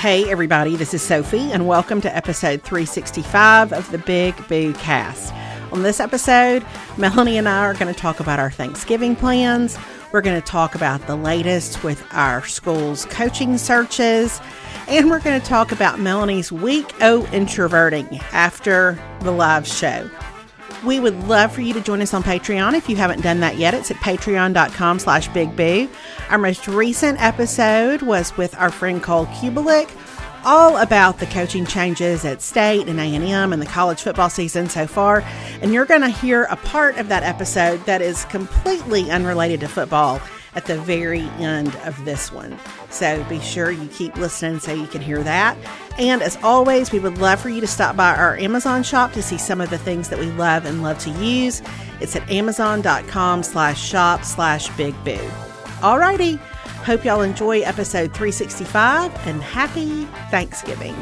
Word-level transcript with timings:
Hey, 0.00 0.28
everybody, 0.30 0.76
this 0.76 0.92
is 0.92 1.00
Sophie, 1.00 1.52
and 1.52 1.66
welcome 1.66 2.00
to 2.02 2.14
episode 2.14 2.62
365 2.62 3.72
of 3.72 3.90
the 3.90 3.98
Big 3.98 4.34
Boo 4.48 4.74
Cast. 4.74 5.32
On 5.72 5.82
this 5.82 6.00
episode, 6.00 6.66
Melanie 6.98 7.38
and 7.38 7.48
I 7.48 7.64
are 7.64 7.74
going 7.74 7.94
to 7.94 7.98
talk 7.98 8.20
about 8.20 8.38
our 8.38 8.50
Thanksgiving 8.50 9.16
plans. 9.16 9.78
We're 10.12 10.22
going 10.22 10.40
to 10.40 10.46
talk 10.46 10.74
about 10.74 11.06
the 11.06 11.14
latest 11.14 11.84
with 11.84 12.04
our 12.10 12.44
school's 12.44 13.04
coaching 13.06 13.56
searches, 13.58 14.40
and 14.88 15.08
we're 15.08 15.20
going 15.20 15.40
to 15.40 15.46
talk 15.46 15.70
about 15.70 16.00
Melanie's 16.00 16.50
week 16.50 16.92
O 17.00 17.24
introverting 17.32 18.18
after 18.32 18.98
the 19.20 19.30
live 19.30 19.68
show. 19.68 20.10
We 20.84 20.98
would 20.98 21.14
love 21.28 21.52
for 21.52 21.60
you 21.60 21.74
to 21.74 21.80
join 21.80 22.00
us 22.00 22.12
on 22.12 22.24
Patreon 22.24 22.74
if 22.74 22.88
you 22.88 22.96
haven't 22.96 23.20
done 23.20 23.40
that 23.40 23.56
yet. 23.56 23.74
It's 23.74 23.90
at 23.90 23.98
patreon.com 23.98 24.98
slash 24.98 25.28
bigboo. 25.28 25.88
Our 26.30 26.38
most 26.38 26.66
recent 26.66 27.22
episode 27.22 28.02
was 28.02 28.36
with 28.36 28.56
our 28.56 28.70
friend 28.70 29.02
Cole 29.02 29.26
Cubelic, 29.26 29.88
all 30.44 30.76
about 30.76 31.18
the 31.18 31.26
coaching 31.26 31.66
changes 31.66 32.24
at 32.24 32.42
State 32.42 32.88
and 32.88 32.98
A&M 32.98 33.52
and 33.52 33.60
the 33.60 33.66
college 33.66 34.00
football 34.00 34.30
season 34.30 34.68
so 34.68 34.86
far. 34.86 35.24
And 35.60 35.72
you're 35.72 35.86
going 35.86 36.00
to 36.02 36.08
hear 36.08 36.44
a 36.44 36.56
part 36.56 36.96
of 36.98 37.08
that 37.08 37.22
episode 37.22 37.84
that 37.86 38.02
is 38.02 38.24
completely 38.26 39.10
unrelated 39.10 39.60
to 39.60 39.68
football 39.68 40.20
at 40.54 40.66
the 40.66 40.78
very 40.80 41.22
end 41.38 41.74
of 41.84 42.04
this 42.04 42.32
one. 42.32 42.58
So 42.90 43.22
be 43.24 43.40
sure 43.40 43.70
you 43.70 43.86
keep 43.88 44.16
listening 44.16 44.58
so 44.58 44.72
you 44.72 44.86
can 44.86 45.00
hear 45.00 45.22
that. 45.22 45.56
And 45.98 46.22
as 46.22 46.36
always, 46.42 46.90
we 46.90 46.98
would 46.98 47.18
love 47.18 47.40
for 47.40 47.48
you 47.48 47.60
to 47.60 47.66
stop 47.66 47.96
by 47.96 48.14
our 48.16 48.36
Amazon 48.36 48.82
shop 48.82 49.12
to 49.12 49.22
see 49.22 49.38
some 49.38 49.60
of 49.60 49.70
the 49.70 49.78
things 49.78 50.08
that 50.08 50.18
we 50.18 50.30
love 50.32 50.64
and 50.64 50.82
love 50.82 50.98
to 51.00 51.10
use. 51.10 51.62
It's 52.00 52.16
at 52.16 52.28
amazon.com 52.30 53.42
slash 53.42 53.80
shop 53.82 54.24
slash 54.24 54.68
big 54.76 54.94
boo. 55.04 55.30
Alrighty. 55.80 56.40
Hope 56.84 57.04
y'all 57.04 57.20
enjoy 57.20 57.60
episode 57.60 58.14
365 58.14 59.26
and 59.26 59.42
happy 59.42 60.06
Thanksgiving. 60.30 60.94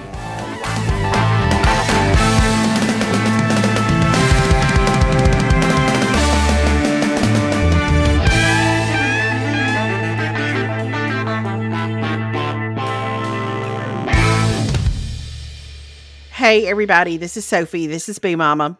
Hey, 16.32 16.66
everybody, 16.66 17.16
this 17.18 17.36
is 17.36 17.44
Sophie. 17.44 17.86
This 17.86 18.08
is 18.08 18.18
Boo 18.18 18.36
Mama. 18.36 18.76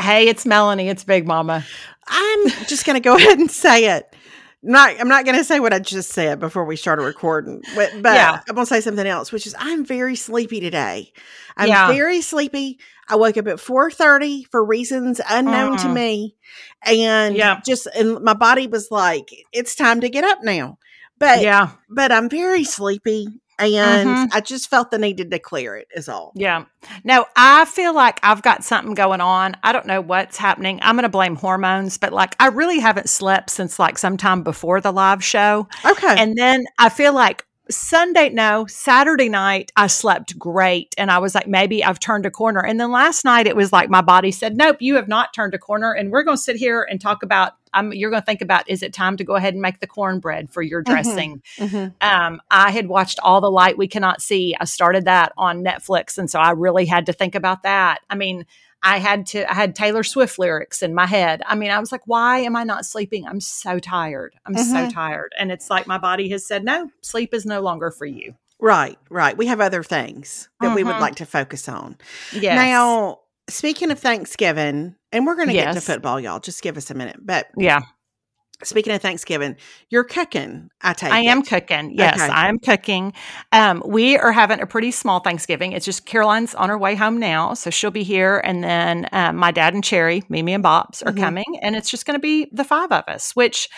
Hey, 0.00 0.28
it's 0.28 0.46
Melanie. 0.46 0.88
It's 0.88 1.04
Big 1.04 1.26
Mama. 1.26 1.66
I'm 2.06 2.48
just 2.66 2.86
going 2.86 2.94
to 2.94 3.00
go 3.00 3.14
ahead 3.16 3.38
and 3.38 3.50
say 3.50 3.86
it. 3.96 4.14
Not, 4.62 5.00
I'm 5.00 5.08
not 5.08 5.24
going 5.24 5.38
to 5.38 5.44
say 5.44 5.58
what 5.58 5.72
I 5.72 5.78
just 5.78 6.10
said 6.10 6.38
before 6.38 6.66
we 6.66 6.76
started 6.76 7.02
recording, 7.02 7.62
but, 7.74 8.02
but 8.02 8.12
Yeah. 8.14 8.40
I'm 8.46 8.54
going 8.54 8.66
to 8.66 8.66
say 8.66 8.82
something 8.82 9.06
else, 9.06 9.32
which 9.32 9.46
is 9.46 9.54
I'm 9.58 9.86
very 9.86 10.16
sleepy 10.16 10.60
today. 10.60 11.12
I'm 11.56 11.68
Yeah. 11.68 11.86
very 11.86 12.20
sleepy. 12.20 12.78
I 13.08 13.16
woke 13.16 13.38
up 13.38 13.46
at 13.46 13.56
4:30 13.58 14.44
for 14.50 14.62
reasons 14.62 15.18
unknown 15.28 15.78
to 15.78 15.88
Mm-mm. 15.88 15.94
me, 15.94 16.36
and 16.84 17.36
Yeah. 17.36 17.60
just 17.64 17.86
and 17.86 18.20
my 18.22 18.34
body 18.34 18.66
was 18.66 18.88
like, 18.90 19.30
"It's 19.52 19.74
time 19.74 20.02
to 20.02 20.10
get 20.10 20.24
up 20.24 20.40
now." 20.42 20.78
But 21.18 21.40
Yeah. 21.42 21.70
but 21.88 22.12
I'm 22.12 22.28
very 22.28 22.64
sleepy, 22.64 23.26
and 23.60 24.08
Mhm. 24.08 24.28
I 24.32 24.40
just 24.40 24.70
felt 24.70 24.90
the 24.90 24.98
need 24.98 25.16
to 25.18 25.24
declare 25.24 25.76
it. 25.76 25.88
Is 25.94 26.08
all. 26.08 26.32
Yeah. 26.34 26.64
No, 27.04 27.26
I 27.36 27.64
feel 27.66 27.94
like 27.94 28.20
I've 28.22 28.42
got 28.42 28.64
something 28.64 28.94
going 28.94 29.20
on. 29.20 29.56
I 29.62 29.72
don't 29.72 29.86
know 29.86 30.00
what's 30.00 30.36
happening. 30.36 30.78
I'm 30.82 30.96
going 30.96 31.02
to 31.02 31.08
blame 31.08 31.36
hormones, 31.36 31.98
but 31.98 32.12
like 32.12 32.34
I 32.40 32.46
really 32.48 32.78
haven't 32.78 33.08
slept 33.08 33.50
since 33.50 33.78
like 33.78 33.98
sometime 33.98 34.42
before 34.42 34.80
the 34.80 34.92
live 34.92 35.22
show. 35.22 35.68
Okay. 35.84 36.14
And 36.18 36.36
then 36.36 36.64
I 36.78 36.88
feel 36.88 37.12
like 37.12 37.44
Sunday, 37.70 38.28
no, 38.30 38.66
Saturday 38.66 39.28
night, 39.28 39.72
I 39.76 39.86
slept 39.86 40.38
great. 40.38 40.94
And 40.98 41.10
I 41.10 41.18
was 41.18 41.34
like, 41.34 41.46
maybe 41.46 41.84
I've 41.84 42.00
turned 42.00 42.26
a 42.26 42.30
corner. 42.30 42.60
And 42.64 42.80
then 42.80 42.90
last 42.90 43.24
night, 43.24 43.46
it 43.46 43.56
was 43.56 43.72
like 43.72 43.88
my 43.88 44.00
body 44.02 44.30
said, 44.30 44.56
nope, 44.56 44.76
you 44.80 44.96
have 44.96 45.08
not 45.08 45.32
turned 45.34 45.54
a 45.54 45.58
corner. 45.58 45.92
And 45.92 46.10
we're 46.10 46.22
going 46.22 46.36
to 46.36 46.42
sit 46.42 46.56
here 46.56 46.86
and 46.88 47.00
talk 47.00 47.22
about, 47.22 47.52
um, 47.72 47.92
you're 47.92 48.10
going 48.10 48.22
to 48.22 48.26
think 48.26 48.40
about, 48.42 48.68
is 48.68 48.82
it 48.82 48.92
time 48.92 49.16
to 49.16 49.24
go 49.24 49.36
ahead 49.36 49.54
and 49.54 49.62
make 49.62 49.80
the 49.80 49.86
cornbread 49.86 50.50
for 50.50 50.62
your 50.62 50.82
Mhm. 50.82 50.86
dressing? 50.86 51.42
Mhm. 51.58 51.94
Um, 52.00 52.40
I 52.50 52.70
had 52.70 52.88
watched 52.88 53.18
All 53.22 53.40
the 53.40 53.50
Light 53.50 53.78
We 53.78 53.88
Cannot 53.88 54.20
See. 54.20 54.56
I 54.60 54.64
started 54.64 55.04
that 55.04 55.32
on 55.38 55.62
Netflix. 55.64 56.18
And 56.18 56.30
so 56.30 56.38
I 56.40 56.50
really 56.50 56.86
had 56.86 57.06
to 57.06 57.12
think 57.12 57.34
about 57.34 57.62
that. 57.62 58.00
I 58.10 58.16
mean, 58.16 58.44
I 58.82 58.98
had 58.98 59.26
to, 59.26 59.50
I 59.50 59.54
had 59.54 59.74
Taylor 59.74 60.02
Swift 60.02 60.38
lyrics 60.38 60.82
in 60.82 60.94
my 60.94 61.06
head. 61.06 61.42
I 61.46 61.54
mean, 61.54 61.70
I 61.70 61.78
was 61.78 61.92
like, 61.92 62.02
why 62.06 62.38
am 62.38 62.56
I 62.56 62.64
not 62.64 62.86
sleeping? 62.86 63.26
I'm 63.26 63.40
so 63.40 63.78
tired. 63.78 64.34
I'm 64.46 64.56
so 64.56 64.86
Mhm. 64.86 64.92
tired. 64.92 65.32
And 65.38 65.52
it's 65.52 65.68
like 65.68 65.86
my 65.86 65.98
body 65.98 66.28
has 66.30 66.46
said, 66.46 66.64
no, 66.64 66.90
sleep 67.02 67.34
is 67.34 67.44
no 67.44 67.60
longer 67.60 67.90
for 67.90 68.06
you. 68.06 68.34
Right. 68.58 68.98
Right. 69.08 69.36
We 69.36 69.46
have 69.46 69.60
other 69.60 69.82
things 69.82 70.48
that 70.60 70.74
we 70.74 70.84
would 70.84 70.96
Mhm. 70.96 71.00
like 71.00 71.16
to 71.16 71.26
focus 71.26 71.68
on. 71.68 71.96
Yes. 72.32 72.56
Now, 72.56 73.20
speaking 73.48 73.90
of 73.90 73.98
Thanksgiving, 73.98 74.96
and 75.12 75.26
we're 75.26 75.36
going 75.36 75.48
to 75.48 75.54
get 75.54 75.72
to 75.74 75.80
football, 75.80 76.20
y'all. 76.20 76.40
Just 76.40 76.62
give 76.62 76.76
us 76.76 76.90
a 76.90 76.94
minute. 76.94 77.16
But 77.20 77.48
yeah, 77.56 77.80
speaking 78.62 78.92
of 78.92 79.00
Thanksgiving, 79.02 79.56
you're 79.88 80.04
cooking. 80.04 80.70
I 80.82 80.92
take. 80.92 81.10
I 81.12 81.20
am 81.20 81.38
it. 81.40 81.46
cooking. 81.46 81.92
Yes, 81.96 82.20
Okay. 82.20 82.30
I 82.32 82.48
am 82.48 82.58
cooking. 82.58 83.12
Um, 83.52 83.82
we 83.86 84.16
are 84.16 84.32
having 84.32 84.60
a 84.60 84.66
pretty 84.66 84.90
small 84.90 85.20
Thanksgiving. 85.20 85.72
It's 85.72 85.84
just 85.86 86.06
Caroline's 86.06 86.54
on 86.54 86.68
her 86.68 86.78
way 86.78 86.94
home 86.94 87.18
now, 87.18 87.54
so 87.54 87.70
she'll 87.70 87.90
be 87.90 88.02
here, 88.04 88.40
and 88.44 88.62
then 88.62 89.08
um, 89.12 89.36
my 89.36 89.50
dad 89.50 89.74
and 89.74 89.82
Cherry, 89.84 90.22
Mimi 90.28 90.52
and 90.54 90.62
Bobs, 90.62 91.02
are 91.02 91.12
Mhm. 91.12 91.18
coming, 91.20 91.58
and 91.62 91.74
it's 91.76 91.90
just 91.90 92.06
going 92.06 92.14
to 92.16 92.20
be 92.22 92.48
the 92.52 92.64
five 92.64 92.92
of 92.92 93.04
us, 93.08 93.32
which 93.36 93.68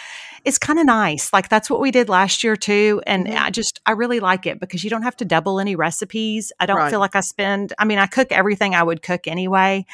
is 0.45 0.59
kind 0.59 0.81
of 0.81 0.87
nice. 0.87 1.33
Like 1.33 1.49
that's 1.49 1.71
what 1.71 1.79
we 1.81 1.93
did 1.93 2.09
last 2.09 2.43
year 2.43 2.57
too, 2.57 3.01
and 3.07 3.27
Mhm. 3.29 3.41
I 3.41 3.51
just 3.51 3.81
I 3.87 3.93
really 3.93 4.19
like 4.21 4.47
it 4.47 4.59
because 4.59 4.83
you 4.83 4.91
don't 4.91 5.03
have 5.05 5.17
to 5.19 5.25
double 5.25 5.61
any 5.61 5.77
recipes. 5.77 6.51
I 6.59 6.67
don't 6.67 6.79
Right. 6.79 6.91
feel 6.91 6.99
like 7.01 7.15
I 7.15 7.21
spend. 7.21 7.73
I 7.79 7.85
mean, 7.85 7.99
I 7.99 8.07
cook 8.07 8.33
everything 8.33 8.75
I 8.75 8.83
would 8.83 9.03
cook 9.03 9.29
anyway. 9.29 9.87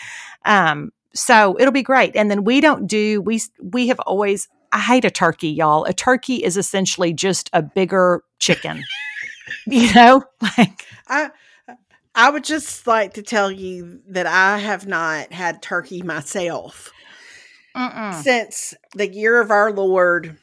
Um, 0.47 0.93
so 1.15 1.56
it'll 1.59 1.72
be 1.72 1.82
great. 1.82 2.16
And 2.16 2.31
then 2.31 2.44
we 2.44 2.60
don't 2.60 2.87
do 2.87 3.20
we 3.20 3.43
we 3.62 3.88
have 3.88 4.00
always 4.00 4.49
I 4.72 4.80
hate 4.80 5.04
a 5.04 5.10
turkey, 5.10 5.48
y'all. 5.48 5.84
A 5.84 5.92
turkey 5.92 6.36
is 6.36 6.56
essentially 6.56 7.12
just 7.12 7.50
a 7.52 7.62
bigger 7.62 8.22
chicken. 8.38 8.82
you 9.66 9.92
know? 9.94 10.24
Like 10.58 10.86
I 11.08 11.30
I 12.14 12.30
would 12.30 12.44
just 12.44 12.86
like 12.86 13.14
to 13.14 13.22
tell 13.22 13.50
you 13.50 14.02
that 14.08 14.26
I 14.26 14.58
have 14.58 14.86
not 14.86 15.32
had 15.32 15.62
turkey 15.62 16.02
myself 16.02 16.92
mm-mm. 17.76 18.22
since 18.22 18.74
the 18.94 19.12
year 19.12 19.40
of 19.40 19.50
our 19.50 19.72
Lord. 19.72 20.36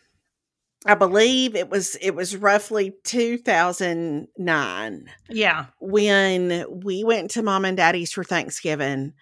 I 0.85 0.95
believe 0.95 1.55
it 1.55 1.69
was 1.69 1.97
it 1.99 2.11
was 2.11 2.37
roughly 2.37 2.93
2009 3.03 5.05
yeah. 5.29 5.65
when 5.79 6.65
we 6.69 7.03
went 7.03 7.31
to 7.31 7.41
mom 7.41 7.65
and 7.65 7.75
daddy's 7.75 8.13
for 8.13 8.23
Thanksgiving. 8.23 9.13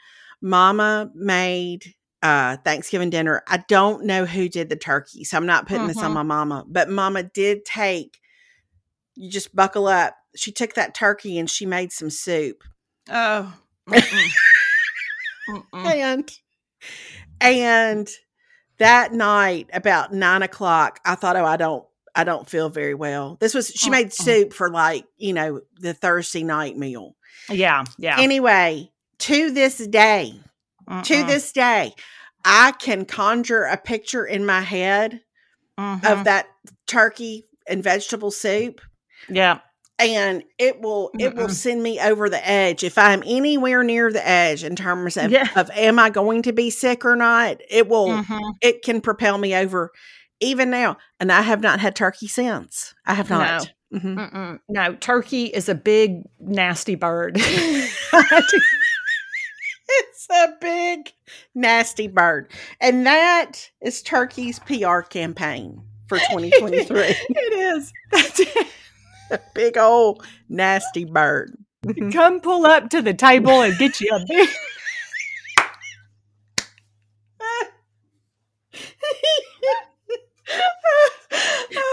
Mama 0.41 1.09
made 1.15 1.95
uh 2.23 2.57
Thanksgiving 2.63 3.11
dinner. 3.11 3.43
I 3.47 3.57
don't 3.67 4.05
know 4.05 4.25
who 4.25 4.49
did 4.49 4.69
the 4.69 4.75
turkey, 4.75 5.23
so 5.23 5.37
I'm 5.37 5.45
not 5.45 5.67
putting 5.67 5.85
this 5.87 5.97
on 6.01 6.09
Mhm. 6.11 6.15
my 6.15 6.23
mama, 6.23 6.65
but 6.67 6.89
mama 6.89 7.21
did 7.23 7.65
take 7.65 8.19
you 9.15 9.29
just 9.29 9.55
buckle 9.55 9.85
up. 9.87 10.15
She 10.35 10.51
took 10.51 10.73
that 10.73 10.95
turkey 10.95 11.37
and 11.37 11.47
she 11.47 11.67
made 11.67 11.91
some 11.91 12.09
soup. 12.09 12.63
Oh. 13.09 13.53
Mm-mm. 13.87 14.29
Mm-mm. 15.49 15.61
And 15.85 16.31
and 17.41 18.09
that 18.79 19.13
night 19.13 19.69
about 19.73 20.13
nine 20.13 20.41
o'clock, 20.41 20.99
I 21.05 21.15
thought, 21.15 21.35
oh, 21.35 21.45
I 21.45 21.57
don't 21.57 21.85
I 22.15 22.23
don't 22.23 22.49
feel 22.49 22.69
very 22.69 22.93
well. 22.93 23.37
This 23.39 23.53
was 23.53 23.67
she 23.67 23.89
made 23.89 24.07
Uh-uh. 24.07 24.23
soup 24.23 24.53
for 24.53 24.69
like, 24.69 25.05
you 25.17 25.33
know, 25.33 25.61
the 25.79 25.93
Thursday 25.93 26.43
night 26.43 26.77
meal. 26.77 27.15
Yeah. 27.49 27.83
Yeah. 27.97 28.19
Anyway, 28.19 28.91
to 29.19 29.51
this 29.51 29.77
day, 29.87 30.39
to 31.03 31.23
this 31.25 31.51
day, 31.51 31.93
I 32.45 32.71
can 32.73 33.05
conjure 33.05 33.63
a 33.63 33.77
picture 33.77 34.25
in 34.25 34.45
my 34.45 34.61
head 34.61 35.21
of 35.77 36.23
that 36.25 36.47
turkey 36.87 37.45
and 37.67 37.81
vegetable 37.83 38.31
soup. 38.31 38.81
yeah. 39.29 39.59
And 39.99 40.43
it 40.57 40.81
will 40.81 41.11
it 41.19 41.35
will 41.35 41.47
Mm-mm. 41.47 41.51
send 41.51 41.81
me 41.83 41.99
over 41.99 42.27
the 42.27 42.45
edge 42.47 42.83
if 42.83 42.97
I'm 42.97 43.21
anywhere 43.25 43.83
near 43.83 44.11
the 44.11 44.27
edge 44.27 44.63
in 44.63 44.75
terms 44.75 45.15
of, 45.17 45.31
Yeah. 45.31 45.47
of 45.55 45.69
am 45.75 45.99
I 45.99 46.09
going 46.09 46.41
to 46.43 46.51
be 46.51 46.71
sick 46.71 47.05
or 47.05 47.15
not? 47.15 47.61
It 47.69 47.87
will 47.87 48.07
Mhm. 48.07 48.53
it 48.61 48.81
can 48.81 49.01
propel 49.01 49.37
me 49.37 49.55
over 49.55 49.91
even 50.39 50.71
now. 50.71 50.97
And 51.19 51.31
I 51.31 51.41
have 51.43 51.61
not 51.61 51.79
had 51.79 51.95
turkey 51.95 52.27
since. 52.27 52.93
I 53.05 53.13
have 53.13 53.29
not. 53.29 53.71
Mhm. 53.93 54.15
Mm-mm. 54.15 54.59
No, 54.67 54.95
turkey 54.95 55.45
is 55.45 55.69
a 55.69 55.75
big 55.75 56.23
nasty 56.39 56.95
bird. 56.95 57.35
It's 59.87 60.27
a 60.29 60.47
big, 60.61 61.11
nasty 61.53 62.07
bird. 62.07 62.49
And 62.79 63.05
that 63.05 63.69
is 63.81 64.01
Turkey's 64.01 64.59
PR 64.59 65.01
campaign 65.01 65.81
for 66.07 66.17
2023. 66.31 66.97
it 66.99 67.53
is. 67.53 67.91
That's 68.11 68.39
it. 68.39 68.67
a 69.31 69.39
big 69.53 69.77
old 69.77 70.25
nasty 70.49 71.05
bird. 71.05 71.55
Come 72.13 72.39
pull 72.39 72.65
up 72.65 72.89
to 72.91 73.01
the 73.01 73.13
table 73.13 73.61
and 73.61 73.77
get 73.77 73.99
you 73.99 74.09
a 74.13 74.23
big. 74.27 74.49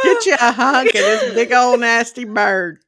Get 0.03 0.27
you 0.27 0.35
a 0.35 0.53
hunk 0.53 0.89
of 0.89 0.93
this 0.95 1.35
big 1.35 1.53
old 1.53 1.81
nasty 1.81 2.25
bird. 2.25 2.79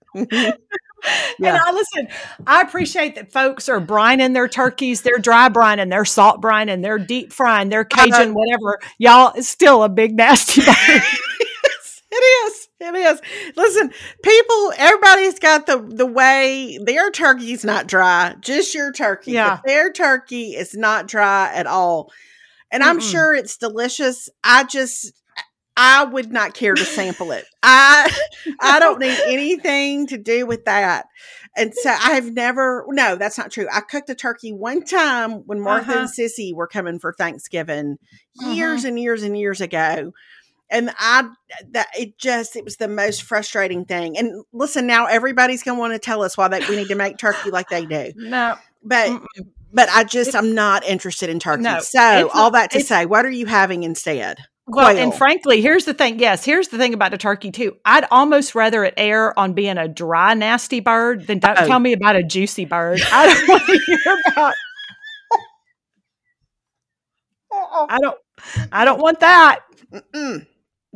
And 1.39 1.57
I 1.57 1.73
listen, 1.73 2.09
I 2.47 2.61
appreciate 2.61 3.17
that 3.17 3.33
folks 3.33 3.69
are 3.69 3.81
brining 3.81 4.35
their 4.35 4.47
turkeys, 4.49 5.03
they're 5.03 5.19
dry 5.19 5.49
brining, 5.49 5.91
they're 5.91 6.05
salt 6.05 6.41
brining, 6.41 6.83
they're 6.83 6.99
deep 6.99 7.33
frying, 7.33 7.69
they're 7.69 7.85
Cajun, 7.85 8.13
Uh-huh. 8.15 8.33
whatever. 8.33 8.79
Y'all, 8.99 9.33
it's 9.35 9.49
still 9.49 9.83
a 9.83 9.89
big 9.89 10.15
nasty 10.17 10.61
bird. 10.67 11.03
It 12.15 12.47
is. 12.47 12.69
It 12.79 12.95
is. 12.95 13.21
Listen, 13.57 13.91
people, 14.23 14.73
everybody's 14.77 15.39
got 15.39 15.67
the 15.67 15.79
the 15.79 16.05
way 16.07 16.79
their 16.85 17.11
turkey's 17.11 17.65
not 17.65 17.87
dry, 17.87 18.35
just 18.41 18.75
your 18.75 18.93
turkey. 18.93 19.33
Yeah. 19.33 19.57
But 19.57 19.67
their 19.67 19.93
turkey 19.93 20.51
is 20.55 20.75
not 20.75 21.09
dry 21.09 21.51
at 21.55 21.67
all. 21.67 22.13
And 22.71 22.83
I'm 22.83 23.01
sure 23.01 23.35
it's 23.35 23.57
delicious. 23.57 24.29
I 24.45 24.65
just 24.65 25.13
I 25.77 26.05
would 26.05 26.33
not 26.33 26.55
care 26.55 26.75
to 26.75 26.85
sample 26.85 27.33
it. 27.33 27.45
I 27.63 28.11
I 28.61 28.79
don't 28.79 29.01
need 29.01 29.19
anything 29.27 30.07
to 30.09 30.19
do 30.19 30.47
with 30.47 30.65
that. 30.67 31.07
And 31.57 31.75
so 31.75 31.91
I 31.91 32.13
have 32.13 32.33
never 32.33 32.85
no, 32.89 33.17
that's 33.17 33.39
not 33.39 33.51
true. 33.51 33.67
I 33.73 33.81
cooked 33.81 34.11
a 34.11 34.15
turkey 34.15 34.53
one 34.53 34.85
time 34.85 35.33
when 35.47 35.61
Martha 35.61 35.91
Uh-huh. 35.93 36.01
and 36.01 36.09
Sissy 36.09 36.55
were 36.55 36.67
coming 36.67 36.99
for 36.99 37.13
Thanksgiving 37.13 37.99
years 38.53 38.85
and 38.85 38.99
years 38.99 39.23
and 39.23 39.37
years 39.37 39.61
ago. 39.61 40.13
And 40.71 40.91
I 40.99 41.29
that 41.73 41.89
it 41.99 42.17
just 42.19 42.57
it 42.57 42.65
was 42.65 42.77
the 42.77 42.89
most 42.89 43.23
frustrating 43.23 43.85
thing. 43.85 44.17
And 44.17 44.45
listen, 44.53 44.87
now 44.87 45.07
everybody's 45.07 45.63
gonna 45.63 45.79
want 45.79 45.93
to 45.93 45.99
tell 45.99 46.23
us 46.23 46.37
why 46.37 46.49
they, 46.49 46.61
we 46.69 46.77
need 46.77 46.89
to 46.89 46.95
make 46.95 47.19
turkey 47.19 47.51
like 47.51 47.69
they 47.69 47.85
do. 47.87 48.13
no. 48.17 48.57
But 48.83 49.11
Mm-mm. 49.11 49.47
but 49.73 49.89
I 49.91 50.05
just 50.05 50.35
I'm 50.35 50.55
not 50.55 50.85
interested 50.85 51.29
in 51.31 51.39
turkey. 51.39 51.63
No, 51.63 51.81
so 51.81 52.31
all 52.35 52.51
that 52.53 52.71
to 52.73 52.81
say, 52.81 53.05
what 53.07 53.25
are 53.27 53.31
you 53.31 53.47
having 53.47 53.83
instead? 53.85 54.39
Well, 54.69 54.97
and 54.97 55.13
frankly, 55.13 55.61
here's 55.61 55.85
the 55.85 55.93
thing. 55.95 56.19
Yes, 56.21 56.45
here's 56.45 56.69
the 56.69 56.79
thing 56.79 56.95
about 56.95 57.11
the 57.11 57.19
turkey 57.19 57.51
too. 57.51 57.77
I'd 57.85 58.07
almost 58.11 58.55
rather 58.55 58.85
it 58.85 58.95
air 58.97 59.37
on 59.39 59.55
being 59.55 59.77
a 59.77 59.89
dry, 59.89 60.35
nasty 60.35 60.81
bird 60.81 61.27
than 61.27 61.41
don't 61.41 61.59
Oh. 61.61 61.67
tell 61.67 61.81
me 61.81 61.93
about 61.93 62.15
a 62.17 62.23
juicy 62.23 62.65
bird. 62.65 63.01
I 63.13 63.27
don't 63.35 63.49
want 63.49 63.67
to 63.67 63.79
hear 63.87 64.17
about. 64.29 64.55
I 67.91 67.99
don't. 68.01 68.19
I 68.73 68.85
don't 68.85 69.01
want 69.01 69.21
that. 69.21 69.61
Mm-mm. 69.93 70.47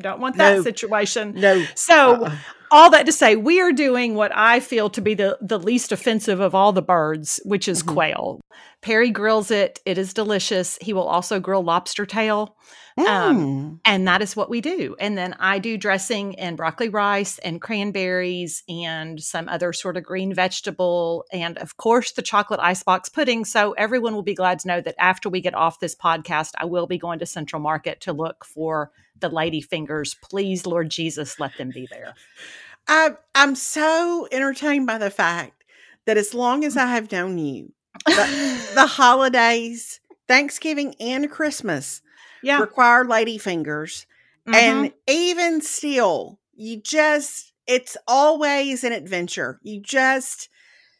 Don't 0.00 0.20
want 0.20 0.36
that 0.36 0.56
No. 0.56 0.62
situation. 0.62 1.34
No. 1.36 1.64
So, 1.74 2.24
Uh-uh. 2.24 2.36
All 2.70 2.90
that 2.90 3.06
to 3.06 3.12
say, 3.12 3.36
we 3.36 3.60
are 3.60 3.72
doing 3.72 4.14
what 4.14 4.32
I 4.34 4.60
feel 4.60 4.90
to 4.90 5.00
be 5.00 5.14
the 5.14 5.38
the 5.40 5.58
least 5.58 5.92
offensive 5.92 6.40
of 6.40 6.54
all 6.54 6.72
the 6.72 6.82
birds, 6.82 7.40
which 7.44 7.68
is 7.68 7.82
Mhm. 7.82 7.92
quail. 7.94 8.40
Perry 8.82 9.10
grills 9.10 9.50
it. 9.50 9.80
It 9.84 9.98
is 9.98 10.14
delicious. 10.14 10.78
He 10.80 10.92
will 10.92 11.08
also 11.08 11.40
grill 11.40 11.62
lobster 11.62 12.06
tail. 12.06 12.56
Um, 12.98 13.04
Mm. 13.06 13.78
and 13.84 14.08
that 14.08 14.22
is 14.22 14.34
what 14.36 14.48
we 14.48 14.62
do. 14.62 14.96
And 14.98 15.18
then 15.18 15.34
I 15.38 15.58
do 15.58 15.76
dressing 15.76 16.38
and 16.38 16.56
broccoli 16.56 16.88
rice 16.88 17.38
and 17.40 17.60
cranberries 17.60 18.62
and 18.70 19.22
some 19.22 19.50
other 19.50 19.74
sort 19.74 19.98
of 19.98 20.04
green 20.04 20.32
vegetable. 20.32 21.26
And 21.30 21.58
of 21.58 21.76
course, 21.76 22.12
the 22.12 22.22
chocolate 22.22 22.60
icebox 22.60 23.10
pudding. 23.10 23.44
So 23.44 23.72
everyone 23.72 24.14
will 24.14 24.22
be 24.22 24.34
glad 24.34 24.60
to 24.60 24.68
know 24.68 24.80
that 24.80 24.94
after 24.98 25.28
we 25.28 25.42
get 25.42 25.54
off 25.54 25.78
this 25.78 25.94
podcast, 25.94 26.52
I 26.58 26.64
will 26.64 26.86
be 26.86 26.96
going 26.96 27.18
to 27.18 27.26
Central 27.26 27.60
Market 27.60 28.00
to 28.02 28.14
look 28.14 28.46
for 28.46 28.90
the 29.20 29.28
lady 29.28 29.60
fingers. 29.60 30.14
Please, 30.14 30.66
Lord 30.66 30.90
Jesus, 30.90 31.38
let 31.40 31.56
them 31.56 31.70
be 31.72 31.86
there. 31.86 32.14
I 32.88 33.10
I'm 33.34 33.54
so 33.54 34.28
entertained 34.30 34.86
by 34.86 34.98
the 34.98 35.10
fact 35.10 35.64
that 36.06 36.16
as 36.16 36.34
long 36.34 36.64
as 36.64 36.76
I 36.76 36.86
have 36.86 37.10
known 37.12 37.38
you, 37.38 37.72
the, 38.06 38.28
the 38.74 38.86
holidays, 38.86 40.00
Thanksgiving 40.28 40.94
and 41.00 41.30
Christmas 41.30 42.02
Yeah. 42.42 42.60
require 42.60 43.04
lady 43.04 43.38
fingers. 43.38 44.06
Mhm. 44.46 44.54
And 44.54 44.92
even 45.08 45.60
still, 45.60 46.38
you 46.54 46.76
just 46.80 47.52
it's 47.66 47.96
always 48.06 48.84
an 48.84 48.92
adventure. 48.92 49.58
You 49.62 49.80
just 49.80 50.48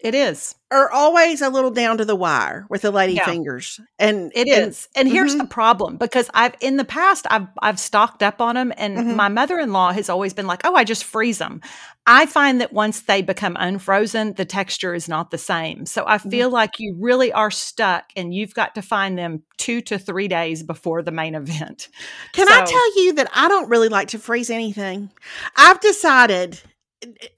it 0.01 0.15
is. 0.15 0.55
are 0.73 0.91
always 0.91 1.43
a 1.43 1.49
little 1.49 1.71
down 1.71 1.97
to 1.97 2.05
the 2.05 2.17
wire 2.17 2.67
with 2.69 2.83
the 2.83 2.91
lady 2.91 3.13
Yeah. 3.13 3.25
fingers. 3.25 3.79
And 4.01 4.33
It 4.35 4.49
and- 4.49 4.67
is. 4.71 4.89
And 4.97 5.07
here's 5.09 5.37
Mhm. 5.37 5.39
the 5.39 5.45
problem 5.45 5.97
because 5.97 6.29
I've 6.35 6.55
in 6.61 6.77
the 6.77 6.85
past 6.85 7.25
I've 7.31 7.47
I've 7.63 7.79
stocked 7.79 8.21
up 8.21 8.41
on 8.41 8.57
them 8.57 8.73
and 8.77 8.99
Mhm. 8.99 9.15
my 9.15 9.29
mother-in-law 9.29 9.93
has 9.93 10.11
always 10.11 10.35
been 10.35 10.49
like, 10.49 10.63
"Oh, 10.65 10.75
I 10.75 10.83
just 10.83 11.05
freeze 11.05 11.39
them." 11.39 11.61
I 12.05 12.27
find 12.27 12.61
that 12.61 12.73
once 12.73 13.03
they 13.03 13.23
become 13.23 13.57
unfrozen, 13.61 14.33
the 14.35 14.45
texture 14.45 14.93
is 14.93 15.09
not 15.09 15.31
the 15.31 15.39
same. 15.39 15.87
So 15.87 16.05
I 16.05 16.19
Mhm. 16.19 16.31
feel 16.33 16.51
like 16.51 16.73
you 16.81 16.97
really 17.01 17.33
are 17.33 17.51
stuck 17.53 18.07
and 18.17 18.35
you've 18.35 18.55
got 18.55 18.75
to 18.75 18.83
find 18.83 19.17
them 19.17 19.45
2 19.59 19.81
to 19.83 19.99
3 20.01 20.27
days 20.27 20.65
before 20.65 21.01
the 21.01 21.13
main 21.13 21.37
event. 21.37 21.89
Can 22.33 22.49
I 22.51 22.65
tell 22.65 23.05
you 23.05 23.13
that 23.13 23.31
I 23.33 23.47
don't 23.47 23.69
really 23.69 23.89
like 23.89 24.09
to 24.09 24.19
freeze 24.19 24.51
anything? 24.51 25.11
I've 25.57 25.79
decided 25.79 26.61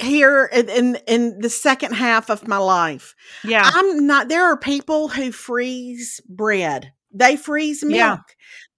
here 0.00 0.44
in 0.52 0.69
in, 0.69 0.99
in 1.06 1.38
the 1.40 1.50
second 1.50 1.93
half 1.94 2.31
of 2.31 2.46
my 2.49 2.58
life, 2.58 3.14
Yeah. 3.44 3.62
I'm 3.72 4.06
not. 4.06 4.28
There 4.28 4.44
are 4.44 4.56
people 4.56 5.08
who 5.08 5.32
freeze 5.32 6.20
bread. 6.28 6.93
They 7.12 7.37
freeze 7.37 7.82
milk. 7.82 7.94
Yeah. 7.96 8.16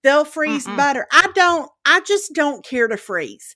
They'll 0.03 0.25
freeze 0.25 0.67
Mm-mm. 0.67 0.77
butter. 0.77 1.06
I 1.12 1.29
don't. 1.35 1.71
I 1.85 2.00
just 2.00 2.32
don't 2.35 2.65
care 2.65 2.88
to 2.88 2.97
freeze 2.97 3.55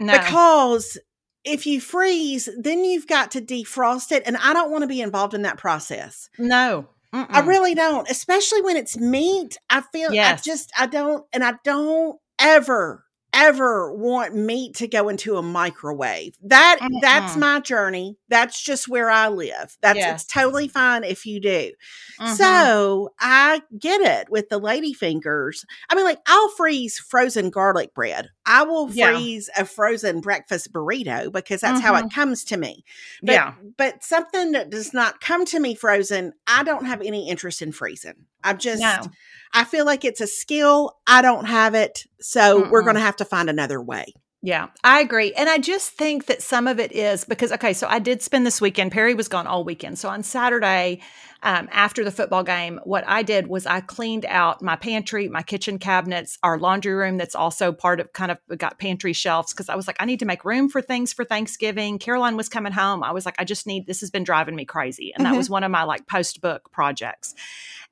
No. 0.00 0.12
because 0.12 0.98
if 1.44 1.64
you 1.66 1.80
freeze, 1.80 2.48
then 2.60 2.84
you've 2.84 3.06
got 3.06 3.30
to 3.30 3.40
defrost 3.40 4.10
it, 4.12 4.24
and 4.26 4.36
I 4.36 4.52
don't 4.52 4.70
want 4.70 4.82
to 4.82 4.88
be 4.88 5.00
involved 5.00 5.32
in 5.32 5.42
that 5.42 5.58
process. 5.58 6.28
no. 6.38 6.88
I 7.12 7.24
Mm-mm. 7.24 7.46
really 7.46 7.74
don't, 7.74 8.10
especially 8.10 8.60
when 8.60 8.76
it's 8.76 8.98
meat. 8.98 9.56
I 9.70 9.80
feel 9.80 10.12
Yes. 10.12 10.40
I 10.40 10.42
just 10.42 10.72
I 10.78 10.86
don't 10.86 11.24
and 11.32 11.42
I 11.42 11.54
don't 11.64 12.18
ever 12.38 13.05
ever 13.36 13.94
want 13.94 14.34
meat 14.34 14.74
to 14.76 14.88
go 14.88 15.08
into 15.08 15.36
a 15.36 15.42
microwave. 15.42 16.36
That 16.42 16.80
that's 17.02 17.34
Mm-mm. 17.34 17.40
my 17.40 17.60
journey. 17.60 18.16
That's 18.28 18.62
just 18.62 18.88
where 18.88 19.10
I 19.10 19.28
live. 19.28 19.76
That's 19.82 19.98
Yes. 19.98 20.22
it's 20.24 20.32
totally 20.32 20.68
fine 20.68 21.04
if 21.04 21.26
you 21.26 21.40
do. 21.40 21.72
Mhm. 22.20 22.36
So 22.36 23.10
I 23.20 23.62
get 23.78 24.00
it 24.00 24.30
with 24.30 24.48
the 24.48 24.58
lady 24.58 24.92
fingers. 24.94 25.64
I 25.90 25.94
mean, 25.94 26.04
like 26.04 26.20
I'll 26.26 26.48
freeze 26.50 26.98
frozen 26.98 27.50
garlic 27.50 27.94
bread. 27.94 28.30
I 28.46 28.62
will 28.62 28.90
Yeah. 28.90 29.12
freeze 29.12 29.50
a 29.56 29.64
frozen 29.64 30.20
breakfast 30.20 30.72
burrito 30.72 31.32
because 31.32 31.60
that's 31.60 31.80
how 31.80 31.94
it 31.96 31.98
mm-hmm. 31.98 32.08
comes 32.08 32.44
to 32.44 32.56
me. 32.56 32.84
But, 33.22 33.32
yeah. 33.32 33.54
But 33.76 34.04
something 34.04 34.52
that 34.52 34.70
does 34.70 34.94
not 34.94 35.20
come 35.20 35.44
to 35.46 35.60
me 35.60 35.74
frozen, 35.74 36.32
I 36.46 36.62
don't 36.62 36.86
have 36.86 37.02
any 37.02 37.28
interest 37.28 37.60
in 37.60 37.72
freezing. 37.72 38.26
I'm 38.44 38.58
just, 38.58 38.80
No. 38.80 39.02
I 39.52 39.64
feel 39.64 39.84
like 39.84 40.04
it's 40.04 40.20
a 40.20 40.26
skill. 40.26 40.96
I 41.06 41.22
don't 41.22 41.46
have 41.46 41.74
it. 41.74 42.04
So 42.20 42.68
we're 42.70 42.82
going 42.82 42.94
to 42.94 43.00
have 43.00 43.16
to 43.16 43.24
find 43.24 43.50
another 43.50 43.82
way. 43.82 44.14
Yeah, 44.46 44.68
I 44.84 45.00
agree. 45.00 45.32
And 45.32 45.48
I 45.48 45.58
just 45.58 45.90
think 45.90 46.26
that 46.26 46.40
some 46.40 46.68
of 46.68 46.78
it 46.78 46.92
is 46.92 47.24
because, 47.24 47.50
okay, 47.50 47.72
so 47.72 47.88
I 47.88 47.98
did 47.98 48.22
spend 48.22 48.46
this 48.46 48.60
weekend. 48.60 48.92
Perry 48.92 49.12
was 49.12 49.26
gone 49.26 49.48
all 49.48 49.64
weekend. 49.64 49.98
So 49.98 50.08
on 50.08 50.22
Saturday, 50.22 51.00
um, 51.42 51.68
after 51.72 52.04
the 52.04 52.12
football 52.12 52.44
game, 52.44 52.78
what 52.84 53.02
I 53.08 53.24
did 53.24 53.48
was 53.48 53.66
I 53.66 53.80
cleaned 53.80 54.24
out 54.24 54.62
my 54.62 54.76
pantry, 54.76 55.28
my 55.28 55.42
kitchen 55.42 55.80
cabinets, 55.80 56.38
our 56.44 56.60
laundry 56.60 56.94
room 56.94 57.16
that's 57.16 57.34
also 57.34 57.72
part 57.72 57.98
of 57.98 58.12
kind 58.12 58.30
of 58.30 58.38
got 58.56 58.78
pantry 58.78 59.12
shelves 59.12 59.52
because 59.52 59.68
I 59.68 59.74
was 59.74 59.88
like, 59.88 59.96
I 59.98 60.04
need 60.04 60.20
to 60.20 60.26
make 60.26 60.44
room 60.44 60.68
for 60.68 60.80
things 60.80 61.12
for 61.12 61.24
Thanksgiving. 61.24 61.98
Caroline 61.98 62.36
was 62.36 62.48
coming 62.48 62.72
home. 62.72 63.02
I 63.02 63.10
was 63.10 63.26
like, 63.26 63.34
I 63.40 63.44
just 63.44 63.66
need, 63.66 63.88
this 63.88 63.98
has 63.98 64.12
been 64.12 64.22
driving 64.22 64.54
me 64.54 64.64
crazy. 64.64 65.12
And 65.12 65.26
that 65.26 65.34
Mhm. 65.34 65.38
was 65.38 65.50
one 65.50 65.64
of 65.64 65.72
my 65.72 65.82
like 65.82 66.06
post 66.06 66.40
book 66.40 66.70
projects. 66.70 67.34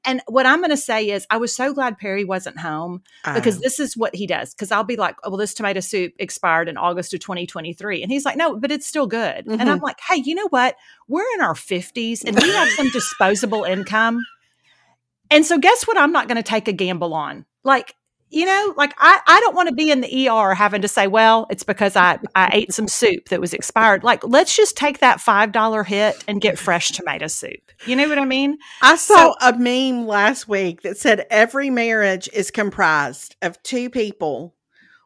And 0.06 0.20
what 0.26 0.46
I'm 0.46 0.58
going 0.58 0.70
to 0.70 0.76
say 0.76 1.11
is, 1.11 1.26
I 1.30 1.38
was 1.38 1.54
so 1.54 1.73
glad 1.73 1.99
Perry 1.99 2.25
wasn't 2.25 2.58
home 2.58 3.02
because 3.34 3.56
Um, 3.56 3.61
this 3.62 3.80
is 3.80 3.96
what 3.96 4.14
he 4.14 4.26
does. 4.26 4.52
Because 4.54 4.70
I'll 4.70 4.84
be 4.84 4.96
like, 4.96 5.16
oh, 5.25 5.30
well, 5.30 5.38
this 5.38 5.54
tomato 5.54 5.80
soup 5.80 6.12
expired 6.18 6.68
in 6.68 6.76
August 6.76 7.14
of 7.14 7.20
2023. 7.20 8.02
And 8.02 8.12
he's 8.12 8.25
like, 8.25 8.37
no, 8.37 8.56
but 8.56 8.70
it's 8.70 8.87
still 8.87 9.06
good. 9.06 9.46
And 9.46 9.70
I'm 9.70 9.78
like, 9.80 9.96
hey, 10.08 10.23
you 10.25 10.34
know 10.34 10.49
what? 10.50 10.76
We're 11.08 11.25
in 11.34 11.40
our 11.40 11.54
50s 11.54 12.23
and 12.25 12.37
we 12.37 12.50
have 12.50 12.68
some 12.70 12.90
disposable 12.92 13.64
income. 13.64 14.23
And 15.30 15.44
so, 15.46 15.58
guess 15.58 15.84
what? 15.87 15.96
I'm 15.96 16.12
not 16.12 16.28
going 16.28 16.37
to 16.37 16.42
take 16.42 16.68
a 16.68 16.73
gamble 16.73 17.14
on. 17.14 17.46
Like, 17.64 17.94
you 18.34 18.46
know, 18.46 18.74
like 18.76 18.92
I, 18.98 19.20
I 19.26 19.40
don't 19.40 19.54
want 19.54 19.68
to 19.68 19.74
be 19.74 19.90
in 19.90 20.00
the 20.00 20.28
ER 20.28 20.54
having 20.54 20.82
to 20.82 20.88
say, 20.88 21.06
well, 21.06 21.46
it's 21.50 21.62
because 21.62 21.94
I, 21.94 22.18
I 22.34 22.50
ate 22.52 22.72
some 22.72 22.88
soup 22.88 23.28
that 23.28 23.40
was 23.40 23.54
expired. 23.54 24.02
Like, 24.02 24.24
let's 24.24 24.56
just 24.56 24.76
take 24.76 24.98
that 24.98 25.18
$5 25.18 25.86
hit 25.86 26.24
and 26.26 26.40
get 26.40 26.58
fresh 26.58 26.88
tomato 26.90 27.28
soup. 27.28 27.70
You 27.86 27.96
know 27.96 28.08
what 28.08 28.18
I 28.18 28.24
mean? 28.24 28.58
I 28.82 28.96
saw 28.96 29.34
a 29.40 29.56
meme 29.56 30.06
last 30.06 30.48
week 30.48 30.82
that 30.82 30.98
said 30.98 31.26
every 31.30 31.70
marriage 31.70 32.28
is 32.32 32.50
comprised 32.50 33.36
of 33.40 33.62
two 33.62 33.88
people, 33.88 34.54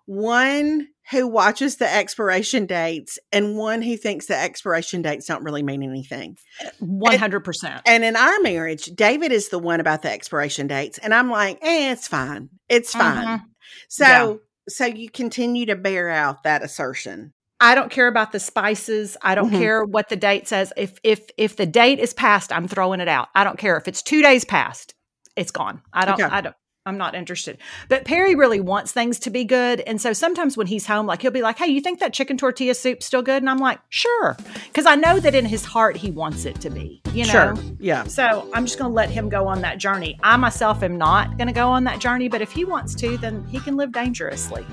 one 0.07 0.89
who 1.11 1.27
watches 1.27 1.77
the 1.77 1.93
expiration 1.93 2.67
dates 2.67 3.19
and 3.33 3.57
one 3.57 3.81
who 3.83 3.97
thinks 3.97 4.27
the 4.27 4.37
expiration 4.37 5.03
dates 5.03 5.27
don't 5.27 5.43
really 5.43 5.63
mean 5.63 5.83
anything. 5.83 6.37
100%. 6.83 7.81
And 7.87 8.05
in 8.05 8.17
our 8.17 8.41
marriage, 8.41 8.87
David 8.87 9.33
is 9.33 9.49
the 9.49 9.59
one 9.59 9.81
about 9.81 10.03
the 10.03 10.11
expiration 10.11 10.67
dates. 10.67 10.99
And 10.99 11.15
I'm 11.15 11.31
like, 11.31 11.59
eh, 11.63 11.93
it's 11.93 12.09
fine. 12.09 12.49
It's 12.69 12.93
fine. 12.93 13.27
Mhm. 13.27 13.43
So 13.89 14.05
Yeah. 14.05 14.35
so 14.69 14.85
you 14.85 15.11
continue 15.11 15.67
to 15.67 15.77
bear 15.77 16.11
out 16.11 16.43
that 16.43 16.63
assertion. 16.63 17.33
I 17.61 17.75
don't 17.75 17.91
care 17.91 18.07
about 18.07 18.33
the 18.33 18.39
spices. 18.41 19.17
I 19.23 19.35
don't 19.35 19.51
Mhm. 19.51 19.59
care 19.59 19.85
what 19.85 20.09
the 20.11 20.17
date 20.17 20.47
says. 20.47 20.73
If 20.77 20.99
if 21.03 21.21
if 21.37 21.57
the 21.57 21.67
date 21.67 21.99
is 21.99 22.13
past, 22.15 22.53
I'm 22.53 22.69
throwing 22.69 23.01
it 23.01 23.09
out. 23.09 23.29
I 23.35 23.45
don't 23.45 23.59
care 23.59 23.77
if 23.77 23.89
it's 23.89 24.03
two 24.03 24.23
days 24.23 24.45
past. 24.45 24.95
It's 25.37 25.51
gone. 25.51 25.83
I 25.93 26.05
don't. 26.05 26.21
Okay. 26.21 26.33
I 26.35 26.41
don't. 26.41 26.55
I'm 26.89 26.99
not 26.99 27.15
interested. 27.15 27.59
But 27.89 28.05
Perry 28.05 28.35
really 28.35 28.61
wants 28.61 28.93
things 28.93 29.19
to 29.21 29.31
be 29.31 29.45
good, 29.45 29.81
and 29.81 30.01
so 30.01 30.13
sometimes 30.13 30.57
when 30.57 30.67
he's 30.67 30.87
home, 30.87 31.07
like 31.07 31.23
he'll 31.23 31.31
be 31.31 31.43
like, 31.43 31.59
"Hey, 31.59 31.69
you 31.69 31.81
think 31.81 32.01
that 32.01 32.13
chicken 32.13 32.37
tortilla 32.37 32.75
soup's 32.75 33.07
still 33.07 33.23
good?" 33.23 33.43
And 33.43 33.51
I'm 33.51 33.59
like, 33.59 33.81
"Sure," 33.89 34.37
because 34.67 34.87
I 34.87 34.95
know 34.95 35.21
that 35.21 35.35
in 35.35 35.45
his 35.45 35.65
heart 35.65 35.97
he 35.97 36.11
wants 36.11 36.45
it 36.45 36.61
to 36.63 36.71
be. 36.71 37.01
You 37.13 37.25
know. 37.27 37.31
Sure. 37.31 37.55
Yeah. 37.79 38.05
So 38.05 38.51
I'm 38.55 38.65
just 38.67 38.79
going 38.79 38.91
to 38.91 38.95
let 38.95 39.11
him 39.11 39.29
go 39.29 39.47
on 39.47 39.61
that 39.61 39.79
journey. 39.79 40.19
I 40.23 40.37
myself 40.37 40.83
am 40.83 40.99
not 40.99 41.37
going 41.37 41.49
to 41.49 41.55
go 41.55 41.69
on 41.69 41.85
that 41.85 42.01
journey, 42.01 42.29
but 42.29 42.43
if 42.43 42.51
he 42.51 42.65
wants 42.65 42.95
to, 42.97 43.17
then 43.19 43.47
he 43.49 43.61
can 43.61 43.77
live 43.77 43.93
dangerously. 43.93 44.65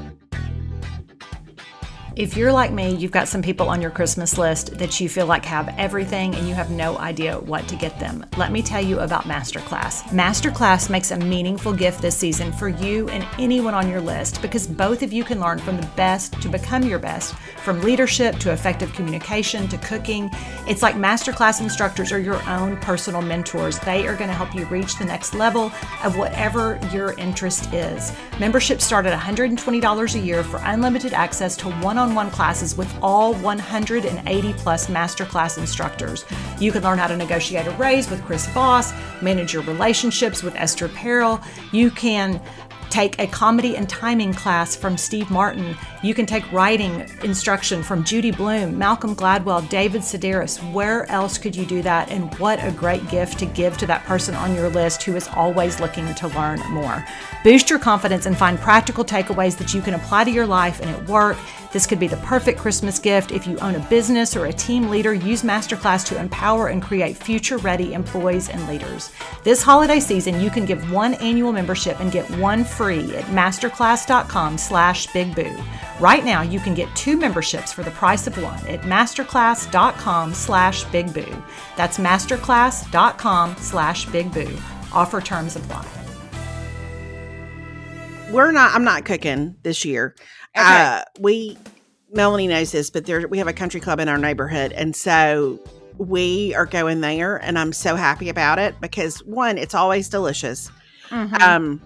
If 2.15 2.37
you're 2.37 2.53
like 2.53 2.71
me, 2.71 2.95
you've 2.95 3.11
got 3.11 3.27
some 3.27 3.41
people 3.41 3.67
on 3.67 3.81
your 3.81 3.91
Christmas 3.91 4.37
list 4.37 4.77
that 4.77 5.01
you 5.01 5.09
feel 5.09 5.25
like 5.25 5.43
have 5.43 5.75
everything 5.77 6.33
and 6.33 6.47
you 6.47 6.53
have 6.53 6.71
no 6.71 6.97
idea 6.97 7.37
what 7.37 7.67
to 7.67 7.75
get 7.75 7.99
them. 7.99 8.25
Let 8.37 8.53
me 8.53 8.61
tell 8.61 8.81
you 8.81 9.01
about 9.01 9.25
Masterclass. 9.25 10.01
Masterclass 10.03 10.89
makes 10.89 11.11
a 11.11 11.17
meaningful 11.17 11.73
gift 11.73 12.01
this 12.01 12.15
season 12.15 12.53
for 12.53 12.69
you 12.69 13.09
and 13.09 13.27
anyone 13.37 13.73
on 13.73 13.89
your 13.89 13.99
list 13.99 14.41
because 14.41 14.65
both 14.65 15.03
of 15.03 15.11
you 15.11 15.25
can 15.25 15.41
learn 15.41 15.59
from 15.59 15.75
the 15.75 15.87
best 15.97 16.41
to 16.41 16.47
become 16.47 16.83
your 16.83 16.99
best, 16.99 17.35
from 17.65 17.81
leadership 17.81 18.37
to 18.37 18.53
effective 18.53 18.93
communication 18.93 19.67
to 19.67 19.77
cooking. 19.79 20.31
It's 20.69 20.81
like 20.81 20.95
Masterclass 20.95 21.59
instructors 21.59 22.13
are 22.13 22.19
your 22.19 22.41
own 22.47 22.77
personal 22.77 23.21
mentors. 23.21 23.77
They 23.79 24.07
are 24.07 24.15
going 24.15 24.29
to 24.29 24.35
help 24.35 24.55
you 24.55 24.63
reach 24.67 24.97
the 24.97 25.03
next 25.03 25.33
level 25.33 25.69
of 26.01 26.15
whatever 26.15 26.79
your 26.93 27.11
interest 27.19 27.73
is. 27.73 28.13
Memberships 28.39 28.85
start 28.85 29.05
at 29.05 29.19
$120 29.19 30.15
a 30.15 30.19
year 30.19 30.45
for 30.45 30.61
unlimited 30.63 31.11
access 31.11 31.57
to 31.57 31.69
one 31.81 31.97
on 31.97 32.04
one 32.13 32.29
classes 32.29 32.77
with 32.77 32.93
all 33.01 33.33
180 33.33 34.53
plus 34.53 34.87
masterclass 34.87 35.57
instructors. 35.57 36.25
You 36.59 36.71
can 36.71 36.83
learn 36.83 36.97
how 36.97 37.07
to 37.07 37.17
negotiate 37.17 37.65
a 37.65 37.71
raise 37.71 38.09
with 38.09 38.23
Chris 38.25 38.47
Voss, 38.49 38.93
manage 39.21 39.53
your 39.53 39.63
relationships 39.63 40.43
with 40.43 40.55
Esther 40.55 40.89
Perel. 40.89 41.43
You 41.71 41.89
can 41.89 42.41
take 42.95 43.19
a 43.19 43.27
comedy 43.27 43.75
and 43.75 43.89
timing 43.89 44.33
class 44.33 44.73
from 44.73 44.97
Steve 44.97 45.29
Martin. 45.29 45.75
You 46.01 46.13
can 46.13 46.25
take 46.25 46.49
writing 46.51 47.05
instruction 47.23 47.83
from 47.83 48.05
Judy 48.05 48.31
Blume, 48.31 48.77
Malcolm 48.77 49.13
Gladwell, 49.15 49.67
David 49.67 50.01
Sedaris. 50.01 50.59
Where 50.71 51.09
else 51.11 51.37
could 51.37 51.57
you 51.57 51.65
do 51.65 51.81
that? 51.81 52.09
And 52.09 52.33
what 52.39 52.63
a 52.63 52.71
great 52.71 53.05
gift 53.09 53.39
to 53.39 53.45
give 53.47 53.77
to 53.79 53.87
that 53.87 54.05
person 54.05 54.33
on 54.33 54.55
your 54.55 54.69
list 54.69 55.03
who 55.03 55.15
is 55.17 55.27
always 55.35 55.81
looking 55.81 56.13
to 56.15 56.27
learn 56.29 56.59
more. 56.71 57.05
Boost 57.43 57.69
your 57.69 57.79
confidence 57.79 58.27
and 58.27 58.37
find 58.37 58.57
practical 58.59 59.03
takeaways 59.03 59.57
that 59.57 59.73
you 59.73 59.81
can 59.81 59.95
apply 59.95 60.23
to 60.23 60.31
your 60.31 60.47
life 60.47 60.79
and 60.79 60.89
at 60.89 61.05
work. 61.09 61.37
This 61.75 61.85
could 61.85 61.99
be 61.99 62.07
the 62.07 62.15
perfect 62.31 62.57
Christmas 62.57 62.99
gift. 62.99 63.33
If 63.33 63.45
you 63.45 63.59
own 63.59 63.75
a 63.75 63.85
business 63.89 64.33
or 64.37 64.45
a 64.45 64.53
team 64.53 64.89
leader, 64.89 65.13
use 65.13 65.41
Masterclass 65.41 66.05
to 66.05 66.17
empower 66.17 66.67
and 66.67 66.81
create 66.81 67.17
future 67.17 67.57
ready 67.57 67.93
employees 67.93 68.47
and 68.47 68.65
leaders. 68.69 69.11
This 69.43 69.61
holiday 69.61 69.99
season, 69.99 70.39
you 70.39 70.49
can 70.49 70.63
give 70.63 70.89
one 70.89 71.15
annual 71.15 71.51
membership 71.51 71.99
and 71.99 72.13
get 72.13 72.31
one 72.39 72.63
free 72.63 73.13
at 73.17 73.25
masterclass.com 73.25 74.57
slash 74.57 75.07
bigboo. 75.07 75.61
Right 75.99 76.23
now, 76.23 76.43
you 76.43 76.61
can 76.61 76.75
get 76.75 76.95
two 76.95 77.17
memberships 77.17 77.73
for 77.73 77.83
the 77.83 77.91
price 77.91 78.25
of 78.25 78.41
one 78.41 78.65
at 78.67 78.83
masterclass.com 78.83 80.33
slash 80.33 80.85
bigboo. 80.85 81.43
That's 81.75 81.97
masterclass.com 81.97 83.57
slash 83.57 84.05
bigboo. 84.05 84.61
Offer 84.93 85.19
terms 85.19 85.57
apply. 85.57 85.85
We're 88.31 88.51
not. 88.51 88.73
I'm 88.73 88.83
not 88.83 89.05
cooking 89.05 89.55
this 89.63 89.85
year. 89.85 90.15
Okay. 90.57 90.63
Uh, 90.65 91.03
we 91.19 91.57
Melanie 92.11 92.47
knows 92.47 92.71
this, 92.71 92.89
but 92.89 93.05
there 93.05 93.27
we 93.27 93.37
have 93.39 93.47
a 93.47 93.53
country 93.53 93.79
club 93.79 93.99
in 93.99 94.07
our 94.07 94.17
neighborhood, 94.17 94.71
and 94.71 94.95
so 94.95 95.59
we 95.97 96.53
are 96.55 96.65
going 96.65 97.01
there, 97.01 97.37
and 97.37 97.57
I'm 97.59 97.73
so 97.73 97.95
happy 97.95 98.29
about 98.29 98.59
it 98.59 98.79
because 98.81 99.19
one, 99.23 99.57
it's 99.57 99.75
always 99.75 100.09
delicious. 100.09 100.71
Mhm. 101.09 101.41
Um, 101.41 101.81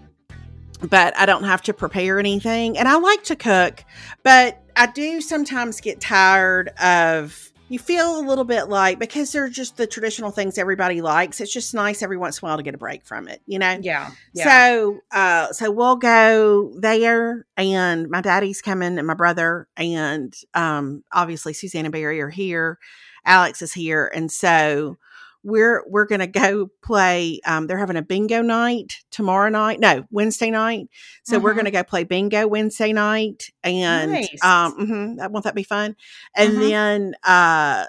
but 0.90 1.18
I 1.18 1.26
don't 1.26 1.44
have 1.44 1.62
to 1.64 1.74
prepare 1.74 2.20
anything, 2.20 2.78
and 2.78 2.88
I 2.88 2.98
like 2.98 3.24
to 3.26 3.36
cook, 3.36 3.84
but 4.24 4.62
I 4.76 4.86
do 4.88 5.22
sometimes 5.22 5.82
get 5.82 6.00
tired 6.00 6.70
of. 6.80 7.49
You 7.70 7.80
feel 7.80 8.20
a 8.20 8.24
little 8.26 8.44
bit 8.44 8.68
like 8.68 9.00
because 9.00 9.32
they're 9.32 9.48
just 9.48 9.78
the 9.78 9.88
traditional 9.88 10.32
things 10.32 10.58
everybody 10.58 11.02
likes. 11.02 11.40
It's 11.40 11.54
just 11.54 11.74
nice 11.74 12.02
every 12.02 12.18
once 12.18 12.40
in 12.40 12.46
a 12.46 12.50
while 12.50 12.58
to 12.58 12.64
get 12.64 12.76
a 12.76 12.80
break 12.80 13.06
from 13.06 13.28
it, 13.28 13.42
you 13.46 13.60
know. 13.60 13.78
yeah. 13.82 14.12
yeah. 14.34 14.44
So, 14.44 15.00
uh, 15.12 15.54
so 15.54 15.72
we'll 15.72 15.96
go 15.96 16.74
there, 16.76 17.46
and 17.58 18.10
my 18.10 18.22
daddy's 18.22 18.62
coming, 18.62 18.98
and 18.98 19.08
my 19.08 19.14
brother, 19.14 19.68
and 19.78 20.34
um, 20.54 21.04
obviously 21.12 21.54
Susanna 21.54 21.90
Barry 21.90 22.20
are 22.22 22.30
here. 22.30 22.80
Alex 23.26 23.62
is 23.62 23.74
here, 23.74 24.12
and 24.14 24.32
so 24.32 24.98
we're 25.44 25.84
we're 25.88 26.06
gonna 26.06 26.28
go 26.28 26.70
play. 26.84 27.40
Um, 27.46 27.68
they're 27.68 27.78
having 27.78 27.96
a 27.98 28.02
bingo 28.02 28.42
night 28.42 28.94
tomorrow 29.12 29.50
night. 29.50 29.80
No, 29.80 30.06
Wednesday 30.12 30.52
night. 30.52 30.88
So 31.24 31.40
we're 31.40 31.54
Mhm. 31.54 31.58
gonna 31.58 31.72
go 31.72 31.84
play 31.84 32.04
bingo 32.04 32.48
Wednesday 32.48 32.94
night, 32.94 33.50
and 33.64 34.12
Nice. 34.12 34.44
um, 34.44 34.76
mhm, 34.78 35.18
that 35.18 35.32
won't 35.32 35.46
that 35.46 35.56
be 35.56 35.64
fun? 35.64 35.96
And 36.36 36.54
Mhm. 36.54 36.70
then 36.70 37.16
uh. 37.24 37.86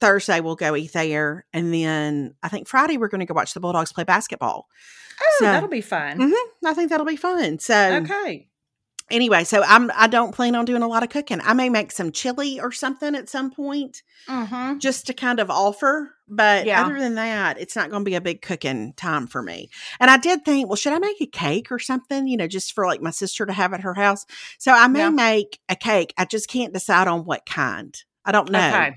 Thursday 0.00 0.38
we'll 0.38 0.54
go 0.54 0.76
eat 0.76 0.92
there, 0.92 1.44
and 1.52 1.74
then 1.74 2.32
I 2.40 2.48
think 2.48 2.68
Friday 2.68 2.98
we're 2.98 3.08
going 3.08 3.18
to 3.18 3.26
go 3.26 3.34
watch 3.34 3.52
the 3.52 3.58
Bulldogs 3.58 3.92
play 3.92 4.04
basketball. 4.04 4.68
Oh, 5.20 5.36
So- 5.40 5.44
that'll 5.46 5.68
be 5.68 5.80
fun. 5.80 6.18
Mhm. 6.18 6.32
I 6.64 6.72
think 6.72 6.90
that'll 6.90 7.04
be 7.04 7.16
fun. 7.16 7.58
So 7.58 7.96
Okay. 8.04 8.46
Anyway, 9.10 9.44
so 9.44 9.62
I'm 9.62 9.90
I 9.94 10.06
don't 10.06 10.34
plan 10.34 10.54
on 10.54 10.64
doing 10.64 10.82
a 10.82 10.88
lot 10.88 11.02
of 11.02 11.08
cooking. 11.08 11.40
I 11.42 11.52
may 11.54 11.68
make 11.68 11.92
some 11.92 12.12
chili 12.12 12.60
or 12.60 12.72
something 12.72 13.14
at 13.14 13.28
some 13.28 13.50
point 13.50 14.02
Mm-hmm. 14.28 14.78
just 14.78 15.06
to 15.06 15.14
kind 15.14 15.40
of 15.40 15.48
offer, 15.50 16.10
but 16.28 16.66
Yeah. 16.66 16.84
other 16.84 16.98
than 16.98 17.14
that, 17.14 17.58
it's 17.58 17.74
not 17.74 17.88
going 17.88 18.04
to 18.04 18.08
be 18.10 18.14
a 18.16 18.20
big 18.20 18.42
cooking 18.42 18.92
time 18.94 19.26
for 19.26 19.40
me. 19.42 19.70
And 20.00 20.10
I 20.10 20.18
did 20.18 20.44
think, 20.44 20.68
well, 20.68 20.76
should 20.76 20.92
I 20.92 20.98
make 20.98 21.18
a 21.22 21.26
cake 21.26 21.72
or 21.72 21.78
something, 21.78 22.26
you 22.28 22.36
know, 22.36 22.46
just 22.46 22.74
for 22.74 22.84
like 22.84 23.00
my 23.00 23.10
sister 23.10 23.46
to 23.46 23.52
have 23.54 23.72
at 23.72 23.80
her 23.80 23.94
house? 23.94 24.26
So 24.58 24.70
I 24.72 24.86
may 24.88 24.98
Yeah. 25.00 25.10
make 25.10 25.60
a 25.70 25.76
cake. 25.76 26.12
I 26.18 26.26
just 26.26 26.48
can't 26.48 26.74
decide 26.74 27.08
on 27.08 27.24
what 27.24 27.46
kind. 27.46 27.96
I 28.26 28.32
don't 28.32 28.50
know. 28.50 28.58
Okay. 28.58 28.96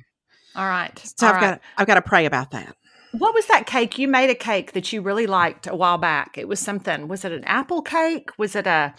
All 0.54 0.66
right. 0.68 1.00
So 1.18 1.28
All 1.28 1.34
I've 1.34 1.42
right. 1.42 1.50
got 1.52 1.62
I've 1.78 1.88
got 1.88 1.96
to 1.96 2.02
pray 2.02 2.26
about 2.26 2.52
that. 2.52 2.76
What 3.14 3.34
was 3.34 3.46
that 3.48 3.66
cake? 3.68 3.98
You 3.98 4.10
made 4.10 4.30
a 4.30 4.36
cake 4.36 4.74
that 4.74 4.92
you 4.92 5.02
really 5.02 5.28
liked 5.28 5.66
a 5.68 5.76
while 5.76 5.98
back. 5.98 6.38
It 6.38 6.48
was 6.50 6.60
something. 6.60 7.08
Was 7.08 7.24
it 7.24 7.32
an 7.32 7.44
apple 7.46 7.82
cake? 7.82 8.32
Was 8.38 8.56
it 8.56 8.68
a 8.68 8.94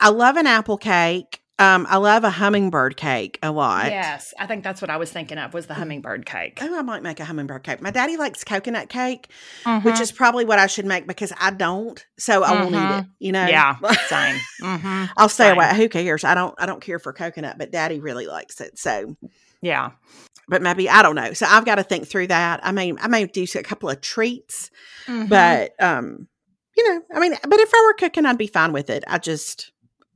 I 0.00 0.10
love 0.10 0.36
an 0.36 0.46
apple 0.46 0.78
cake. 0.78 1.40
Um, 1.60 1.88
I 1.90 1.96
love 1.96 2.22
a 2.22 2.30
hummingbird 2.30 2.96
cake 2.96 3.36
a 3.42 3.50
lot. 3.50 3.86
Yes, 3.86 4.32
I 4.38 4.46
think 4.46 4.62
that's 4.62 4.80
what 4.80 4.90
I 4.90 4.96
was 4.96 5.10
thinking 5.10 5.38
of 5.38 5.52
was 5.54 5.66
the 5.66 5.74
hummingbird 5.74 6.24
cake. 6.24 6.58
Oh, 6.62 6.78
I 6.78 6.82
might 6.82 7.02
make 7.02 7.18
a 7.18 7.24
hummingbird 7.24 7.64
cake. 7.64 7.82
My 7.82 7.90
daddy 7.90 8.16
likes 8.16 8.44
coconut 8.44 8.88
cake, 8.88 9.28
Mhm. 9.64 9.82
which 9.82 9.98
is 9.98 10.12
probably 10.12 10.44
what 10.44 10.60
I 10.60 10.68
should 10.68 10.86
make 10.86 11.08
because 11.08 11.32
I 11.40 11.50
don't. 11.50 12.04
So 12.16 12.44
I 12.44 12.52
won't 12.62 12.76
eat 12.76 12.98
it. 13.00 13.06
You 13.18 13.32
know. 13.32 13.46
yeah, 13.46 13.74
same. 14.06 14.38
hmm 14.60 15.04
I'll 15.16 15.28
stay 15.28 15.46
Same. 15.48 15.56
away. 15.56 15.74
Who 15.74 15.88
cares? 15.88 16.22
I 16.22 16.36
don't. 16.36 16.54
I 16.58 16.66
don't 16.66 16.80
care 16.80 17.00
for 17.00 17.12
coconut, 17.12 17.56
but 17.58 17.72
Daddy 17.72 17.98
really 17.98 18.28
likes 18.28 18.60
it. 18.60 18.78
So, 18.78 19.16
Yeah. 19.60 19.90
but 20.46 20.62
maybe 20.62 20.88
I 20.88 21.02
don't 21.02 21.16
know. 21.16 21.32
So 21.32 21.44
I've 21.46 21.64
got 21.64 21.74
to 21.76 21.82
think 21.82 22.06
through 22.06 22.28
that. 22.28 22.60
I 22.64 22.70
may. 22.70 22.92
I 23.00 23.08
may 23.08 23.26
do 23.26 23.44
a 23.56 23.62
couple 23.64 23.90
of 23.90 24.00
treats, 24.00 24.70
Mhm. 25.08 25.28
but 25.28 25.72
um, 25.82 26.28
you 26.76 26.88
know, 26.88 27.02
I 27.12 27.18
mean, 27.18 27.34
but 27.48 27.58
if 27.58 27.70
I 27.74 27.82
were 27.84 27.94
cooking, 27.94 28.26
I'd 28.26 28.38
be 28.38 28.46
fine 28.46 28.72
with 28.72 28.90
it. 28.90 29.02
I 29.08 29.18
just 29.18 29.72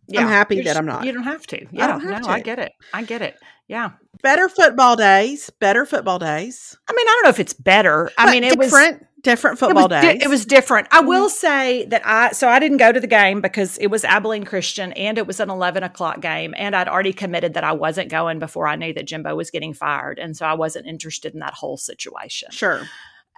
Yeah. 0.09 0.21
I'm 0.23 0.29
happy 0.29 0.57
You're 0.57 0.65
that 0.65 0.71
just- 0.71 0.79
I'm 0.79 0.87
not. 0.87 1.05
You 1.05 1.13
don't 1.13 1.23
have 1.25 1.47
to. 1.49 1.67
Yeah. 1.71 1.87
don't 1.87 2.01
have 2.03 2.23
no, 2.23 2.29
I 2.29 2.41
get 2.41 2.59
it. 2.59 2.73
I 2.93 3.03
get 3.03 3.23
it. 3.23 3.37
Yeah. 3.69 3.91
better 4.23 4.49
football 4.49 4.97
days. 4.97 5.51
Better 5.61 5.87
football 5.87 6.19
days. 6.19 6.77
I 6.89 6.93
mean, 6.93 7.07
I 7.09 7.11
don't 7.11 7.23
know 7.25 7.31
if 7.31 7.41
it's 7.41 7.53
better. 7.55 8.11
I 8.19 8.27
But 8.27 8.31
mean, 8.33 8.45
it 8.45 8.59
was 8.59 8.69
different. 8.71 9.07
Different 9.23 9.57
It 9.57 9.61
football 9.61 9.89
was, 9.89 10.01
di- 10.03 10.13
days. 10.15 10.23
it 10.25 10.29
was 10.29 10.45
different. 10.45 10.89
I 10.91 11.01
Mhm. 11.01 11.07
will 11.07 11.29
say 11.29 11.85
that 11.87 12.03
I 12.05 12.33
so 12.33 12.49
I 12.49 12.59
didn't 12.59 12.79
go 12.79 12.91
to 12.91 12.99
the 12.99 13.07
game 13.07 13.41
because 13.41 13.79
it 13.79 13.87
was 13.87 14.05
Abilene 14.05 14.45
Christian 14.45 14.93
and 14.95 15.17
it 15.17 15.29
was 15.29 15.39
an 15.39 15.49
eleven 15.49 15.85
o'clock 15.85 16.21
game, 16.21 16.55
and 16.59 16.75
I'd 16.75 16.89
already 16.89 17.13
committed 17.13 17.55
that 17.55 17.63
I 17.63 17.71
wasn't 17.71 18.09
going 18.11 18.41
before 18.41 18.67
I 18.67 18.75
knew 18.75 18.93
that 18.95 19.07
Jimbo 19.07 19.37
was 19.37 19.53
getting 19.53 19.75
fired, 19.75 20.19
and 20.19 20.37
so 20.37 20.45
I 20.45 20.55
wasn't 20.55 20.89
interested 20.89 21.35
in 21.35 21.39
that 21.41 21.55
whole 21.55 21.77
situation. 21.77 22.49
sure. 22.51 22.83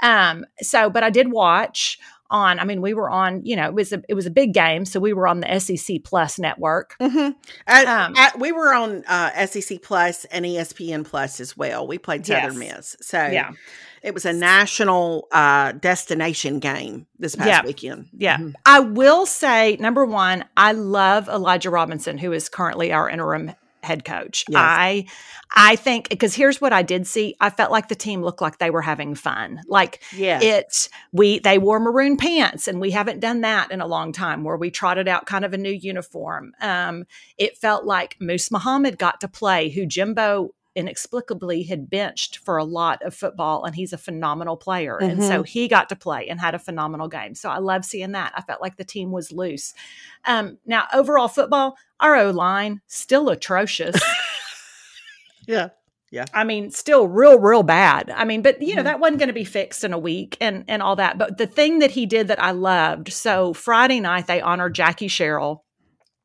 Um, 0.02 0.44
so 0.62 0.88
but 0.88 1.02
I 1.02 1.10
did 1.10 1.30
watch 1.30 1.98
on. 2.30 2.58
I 2.58 2.64
mean, 2.64 2.80
we 2.82 2.94
were 2.94 3.10
on. 3.10 3.44
You 3.44 3.56
know, 3.56 3.66
it 3.66 3.74
was 3.74 3.92
a 3.92 4.02
it 4.08 4.14
was 4.14 4.26
a 4.26 4.30
big 4.30 4.52
game, 4.54 4.84
so 4.84 5.00
we 5.00 5.12
were 5.12 5.26
on 5.28 5.40
the 5.40 5.58
SEC 5.60 6.02
Plus 6.04 6.38
network. 6.38 6.94
hmm 7.00 7.30
Um, 7.68 8.14
we 8.38 8.52
were 8.52 8.72
on 8.74 9.04
uh, 9.06 9.46
SEC 9.46 9.82
Plus 9.82 10.24
and 10.26 10.44
ESPN 10.44 11.04
Plus 11.04 11.40
as 11.40 11.56
well. 11.56 11.86
We 11.86 11.98
played 11.98 12.26
Southern 12.26 12.60
Yes. 12.60 12.74
Miss, 12.76 12.96
so 13.00 13.18
Yeah, 13.26 13.52
it 14.02 14.14
was 14.14 14.24
a 14.24 14.32
national 14.32 15.28
uh, 15.32 15.72
destination 15.72 16.58
game 16.58 17.06
this 17.18 17.36
past 17.36 17.48
Yeah. 17.48 17.62
weekend. 17.64 18.08
yeah. 18.16 18.38
Mhm. 18.38 18.54
I 18.66 18.80
will 18.80 19.26
say, 19.26 19.76
number 19.80 20.04
one, 20.04 20.44
I 20.56 20.72
love 20.72 21.28
Elijah 21.28 21.70
Robinson, 21.70 22.18
who 22.18 22.32
is 22.32 22.48
currently 22.48 22.92
our 22.92 23.08
interim 23.08 23.52
head 23.84 24.04
coach. 24.04 24.44
Yes. 24.48 24.58
I 24.60 25.06
I 25.54 25.76
think 25.76 26.08
because 26.08 26.34
here's 26.34 26.60
what 26.60 26.72
I 26.72 26.82
did 26.82 27.06
see. 27.06 27.36
I 27.40 27.50
felt 27.50 27.70
like 27.70 27.88
the 27.88 27.94
team 27.94 28.22
looked 28.22 28.40
like 28.40 28.58
they 28.58 28.70
were 28.70 28.82
having 28.82 29.14
fun. 29.14 29.60
Like 29.68 30.02
Yeah. 30.12 30.40
it 30.42 30.88
we 31.12 31.38
they 31.38 31.58
wore 31.58 31.78
maroon 31.78 32.16
pants 32.16 32.66
and 32.66 32.80
we 32.80 32.90
haven't 32.90 33.20
done 33.20 33.42
that 33.42 33.70
in 33.70 33.80
a 33.80 33.86
long 33.86 34.12
time 34.12 34.42
where 34.42 34.56
we 34.56 34.70
trotted 34.70 35.06
out 35.06 35.26
kind 35.26 35.44
of 35.44 35.52
a 35.52 35.58
new 35.58 35.70
uniform. 35.70 36.52
Um 36.60 37.04
it 37.38 37.56
felt 37.58 37.84
like 37.84 38.16
Moose 38.20 38.50
Muhammad 38.50 38.98
got 38.98 39.20
to 39.20 39.28
play 39.28 39.68
who 39.70 39.86
Jimbo 39.86 40.50
inexplicably 40.76 41.62
had 41.62 41.88
benched 41.88 42.38
for 42.38 42.56
a 42.56 42.64
lot 42.64 43.02
of 43.02 43.14
football 43.14 43.64
and 43.64 43.74
he's 43.76 43.92
a 43.92 43.98
phenomenal 43.98 44.56
player 44.56 44.98
and 44.98 45.22
so 45.22 45.42
he 45.42 45.68
got 45.68 45.88
to 45.88 45.96
play 45.96 46.26
and 46.28 46.40
had 46.40 46.54
a 46.54 46.58
phenomenal 46.58 47.08
game 47.08 47.34
so 47.34 47.48
i 47.48 47.58
love 47.58 47.84
seeing 47.84 48.12
that 48.12 48.32
i 48.36 48.40
felt 48.42 48.60
like 48.60 48.76
the 48.76 48.84
team 48.84 49.10
was 49.12 49.30
loose 49.30 49.72
um, 50.26 50.58
now 50.66 50.84
overall 50.92 51.28
football 51.28 51.76
our 52.00 52.16
o 52.16 52.30
line 52.30 52.80
still 52.86 53.28
atrocious 53.28 53.94
yeah. 55.46 55.68
Yeah. 56.10 56.26
I 56.32 56.44
mean, 56.44 56.70
still 56.70 57.08
real, 57.08 57.40
real 57.40 57.64
bad. 57.64 58.08
I 58.08 58.24
mean, 58.24 58.40
but 58.40 58.62
you 58.62 58.76
know, 58.76 58.82
Mhm. 58.82 58.84
that 58.84 59.00
wasn't 59.00 59.18
going 59.18 59.28
to 59.30 59.32
be 59.32 59.42
fixed 59.44 59.82
in 59.82 59.92
a 59.92 59.98
week 59.98 60.36
and 60.40 60.64
and 60.68 60.80
all 60.80 60.94
that. 60.96 61.18
But 61.18 61.38
the 61.38 61.46
thing 61.46 61.80
that 61.80 61.90
he 61.90 62.06
did 62.06 62.28
that 62.28 62.40
I 62.40 62.52
loved, 62.52 63.12
so 63.12 63.52
Friday 63.52 63.98
night 63.98 64.28
they 64.28 64.40
honored 64.40 64.76
Jackie 64.76 65.08
Sherrill, 65.08 65.63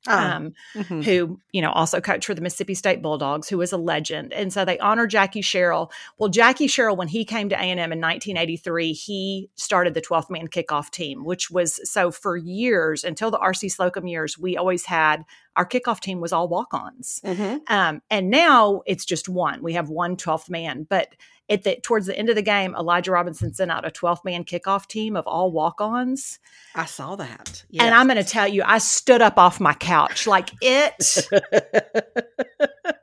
Oh. 0.07 0.17
um, 0.17 0.53
Mhm. 0.75 1.03
who 1.03 1.39
you 1.51 1.61
know 1.61 1.71
also 1.71 1.99
coached 1.99 2.25
for 2.25 2.33
the 2.33 2.39
Mississippi 2.41 2.73
State 2.73 3.01
Bulldogs, 3.01 3.49
who 3.49 3.57
was 3.57 3.73
a 3.73 3.77
legend, 3.77 4.31
and 4.31 4.53
so 4.53 4.63
they 4.63 4.79
honored 4.79 5.09
Jackie 5.09 5.41
Sherrill. 5.41 5.91
Well, 6.17 6.29
Jackie 6.29 6.67
Sherrill, 6.67 6.95
when 6.95 7.09
he 7.09 7.25
came 7.25 7.49
to 7.49 7.55
A 7.55 7.59
and 7.63 7.79
M 7.79 7.91
in 7.91 7.99
1983, 7.99 8.93
he 8.93 9.49
started 9.55 9.93
the 9.93 10.01
12th 10.01 10.29
man 10.29 10.47
kickoff 10.47 10.89
team, 10.89 11.25
which 11.25 11.51
was 11.51 11.81
so 11.89 12.11
for 12.11 12.37
years 12.37 13.03
until 13.03 13.29
the 13.29 13.39
RC 13.39 13.67
Slocum 13.69 14.07
years, 14.07 14.37
we 14.37 14.55
always 14.55 14.85
had 14.85 15.25
our 15.57 15.65
kickoff 15.67 15.99
team 15.99 16.21
was 16.21 16.31
all 16.31 16.47
walk-ons. 16.47 17.19
Mhm. 17.25 17.59
Um, 17.69 18.01
and 18.09 18.29
now 18.29 18.81
it's 18.85 19.03
just 19.03 19.27
one. 19.27 19.61
We 19.61 19.73
have 19.73 19.89
one 19.89 20.15
12th 20.15 20.49
man. 20.49 20.87
But 20.89 21.09
at 21.49 21.63
the 21.63 21.77
towards 21.81 22.05
the 22.05 22.17
end 22.17 22.29
of 22.29 22.35
the 22.35 22.41
game, 22.41 22.75
Elijah 22.75 23.11
Robinson 23.11 23.53
sent 23.53 23.71
out 23.71 23.85
a 23.85 23.91
12th 23.91 24.23
man 24.23 24.43
kickoff 24.43 24.87
team 24.87 25.15
of 25.15 25.25
all 25.27 25.51
walk-ons. 25.51 26.39
I 26.75 26.85
saw 26.85 27.15
that. 27.15 27.63
And 27.79 27.93
I'm 27.93 28.07
going 28.07 28.23
to 28.23 28.29
tell 28.29 28.47
you, 28.47 28.63
I 28.65 28.77
stood 28.77 29.21
up 29.21 29.37
off 29.37 29.59
my 29.59 29.73
couch 29.73 30.27
like 30.27 30.51
it. 30.61 31.27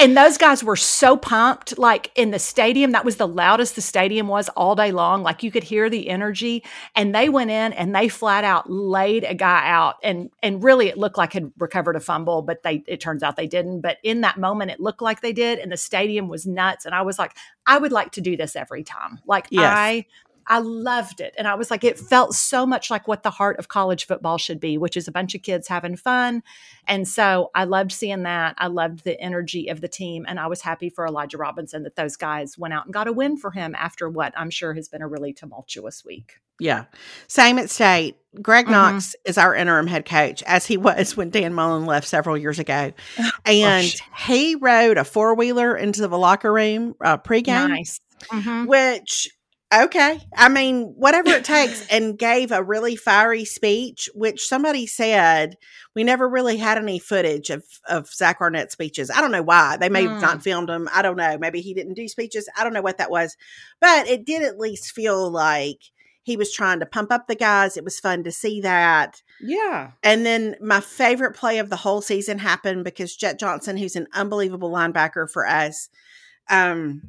and 0.00 0.16
those 0.16 0.38
guys 0.38 0.64
were 0.64 0.76
so 0.76 1.16
pumped. 1.16 1.78
Like 1.78 2.10
in 2.14 2.30
the 2.30 2.38
stadium, 2.38 2.92
that 2.92 3.04
was 3.04 3.16
the 3.16 3.28
loudest 3.28 3.74
the 3.74 3.82
stadium 3.82 4.28
was 4.28 4.48
all 4.50 4.74
day 4.74 4.92
long. 4.92 5.22
Like 5.22 5.42
you 5.42 5.50
could 5.50 5.62
hear 5.62 5.90
the 5.90 6.08
energy. 6.08 6.64
And 6.96 7.14
they 7.14 7.28
went 7.28 7.50
in 7.50 7.74
and 7.74 7.94
they 7.94 8.08
flat 8.08 8.42
out 8.42 8.70
laid 8.70 9.24
a 9.24 9.34
guy 9.34 9.68
out. 9.68 9.96
And 10.02 10.30
and 10.42 10.64
really, 10.64 10.88
it 10.88 10.96
looked 10.96 11.18
like 11.18 11.34
had 11.34 11.52
recovered 11.58 11.96
a 11.96 12.00
fumble, 12.00 12.40
but 12.40 12.62
they 12.62 12.82
it 12.86 13.00
turns 13.00 13.22
out 13.22 13.36
they 13.36 13.46
didn't. 13.46 13.82
But 13.82 13.98
in 14.02 14.22
that 14.22 14.38
moment, 14.38 14.70
it 14.70 14.80
looked 14.80 15.02
like 15.02 15.20
they 15.20 15.34
did, 15.34 15.58
and 15.58 15.70
the 15.70 15.76
stadium 15.76 16.28
was 16.28 16.46
nuts. 16.46 16.86
And 16.86 16.94
I 16.94 17.02
was 17.02 17.18
like, 17.18 17.36
I 17.66 17.76
would 17.76 17.92
like 17.92 18.12
to 18.12 18.20
do 18.22 18.36
this 18.36 18.56
every 18.56 18.82
time. 18.82 19.20
Like 19.26 19.48
Yes. 19.50 19.64
I 19.76 20.06
I 20.50 20.58
loved 20.58 21.20
it. 21.20 21.32
And 21.38 21.46
I 21.46 21.54
was 21.54 21.70
like, 21.70 21.84
it 21.84 21.96
felt 21.96 22.34
so 22.34 22.66
much 22.66 22.90
like 22.90 23.06
what 23.06 23.22
the 23.22 23.30
heart 23.30 23.58
of 23.60 23.68
college 23.68 24.06
football 24.06 24.36
should 24.36 24.58
be, 24.58 24.76
which 24.78 24.96
is 24.96 25.06
a 25.06 25.12
bunch 25.12 25.34
of 25.36 25.42
kids 25.42 25.68
having 25.68 25.94
fun. 25.96 26.42
And 26.88 27.06
so 27.06 27.52
I 27.54 27.64
loved 27.64 27.92
seeing 27.92 28.24
that. 28.24 28.56
I 28.58 28.66
loved 28.66 29.04
the 29.04 29.18
energy 29.20 29.68
of 29.68 29.80
the 29.80 29.86
team. 29.86 30.26
And 30.28 30.40
I 30.40 30.48
was 30.48 30.60
happy 30.60 30.90
for 30.90 31.06
Elijah 31.06 31.38
Robinson 31.38 31.84
that 31.84 31.94
those 31.94 32.16
guys 32.16 32.58
went 32.58 32.74
out 32.74 32.84
and 32.84 32.92
got 32.92 33.06
a 33.06 33.12
win 33.12 33.36
for 33.36 33.52
him 33.52 33.76
after 33.78 34.08
what 34.08 34.34
I'm 34.36 34.50
sure 34.50 34.74
has 34.74 34.88
been 34.88 35.02
a 35.02 35.06
really 35.08 35.32
tumultuous 35.32 36.04
week. 36.04 36.40
Yeah. 36.58 36.86
Same 37.28 37.58
at 37.60 37.70
state. 37.70 38.16
Greg 38.42 38.66
Mhm. 38.66 38.70
Knox 38.72 39.14
is 39.24 39.38
our 39.38 39.54
interim 39.54 39.86
head 39.86 40.04
coach, 40.04 40.42
as 40.42 40.66
he 40.66 40.76
was 40.76 41.16
when 41.16 41.30
Dan 41.30 41.54
Mullen 41.54 41.86
left 41.86 42.08
several 42.08 42.36
years 42.36 42.58
ago. 42.58 42.92
And 43.46 43.84
Gosh. 43.90 44.00
he 44.26 44.56
rode 44.56 44.98
a 44.98 45.04
four 45.04 45.34
wheeler 45.36 45.76
into 45.76 46.06
the 46.08 46.18
locker 46.18 46.52
room 46.52 46.96
uh, 47.02 47.18
pregame, 47.18 47.68
Nice. 47.70 48.00
Mhm. 48.32 48.66
which, 48.66 49.28
okay. 49.72 50.20
I 50.36 50.48
mean, 50.48 50.94
whatever 50.96 51.30
it 51.30 51.44
takes, 51.44 51.86
and 51.90 52.18
gave 52.18 52.52
a 52.52 52.62
really 52.62 52.96
fiery 52.96 53.44
speech, 53.44 54.08
which 54.14 54.46
somebody 54.46 54.86
said 54.86 55.56
we 55.94 56.04
never 56.04 56.28
really 56.28 56.56
had 56.56 56.78
any 56.78 56.98
footage 56.98 57.50
of, 57.50 57.64
of 57.88 58.08
Zach 58.08 58.38
Arnett's 58.40 58.72
speeches. 58.72 59.10
I 59.10 59.20
don't 59.20 59.32
know 59.32 59.42
why. 59.42 59.76
They 59.76 59.88
may 59.88 60.02
have 60.04 60.16
Hmm. 60.16 60.20
not 60.20 60.42
filmed 60.42 60.68
them. 60.68 60.88
I 60.94 61.02
don't 61.02 61.16
know. 61.16 61.36
Maybe 61.38 61.60
he 61.60 61.74
didn't 61.74 61.94
do 61.94 62.08
speeches. 62.08 62.48
I 62.56 62.64
don't 62.64 62.72
know 62.72 62.82
what 62.82 62.98
that 62.98 63.10
was. 63.10 63.36
But 63.80 64.06
it 64.08 64.24
did 64.24 64.42
at 64.42 64.58
least 64.58 64.92
feel 64.92 65.30
like 65.30 65.78
he 66.22 66.36
was 66.36 66.52
trying 66.52 66.80
to 66.80 66.86
pump 66.86 67.10
up 67.10 67.26
the 67.26 67.34
guys. 67.34 67.76
It 67.76 67.84
was 67.84 67.98
fun 67.98 68.22
to 68.24 68.30
see 68.30 68.60
that. 68.60 69.22
Yeah. 69.40 69.92
And 70.02 70.24
then 70.26 70.54
my 70.60 70.80
favorite 70.80 71.34
play 71.34 71.58
of 71.58 71.70
the 71.70 71.76
whole 71.76 72.02
season 72.02 72.38
happened 72.38 72.84
because 72.84 73.16
Jett 73.16 73.38
Johnson, 73.38 73.76
who's 73.76 73.96
an 73.96 74.06
unbelievable 74.12 74.70
linebacker 74.70 75.28
for 75.30 75.46
us, 75.46 75.88
um, 76.50 77.02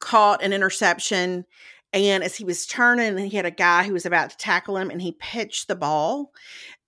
caught 0.00 0.42
an 0.42 0.52
interception. 0.52 1.44
And 1.92 2.22
as 2.22 2.36
he 2.36 2.44
was 2.44 2.66
turning, 2.66 3.16
he 3.16 3.36
had 3.36 3.46
a 3.46 3.50
guy 3.50 3.84
who 3.84 3.94
was 3.94 4.04
about 4.06 4.30
to 4.30 4.36
tackle 4.36 4.76
him, 4.76 4.90
and 4.90 5.00
he 5.00 5.12
pitched 5.12 5.68
the 5.68 5.76
ball. 5.76 6.32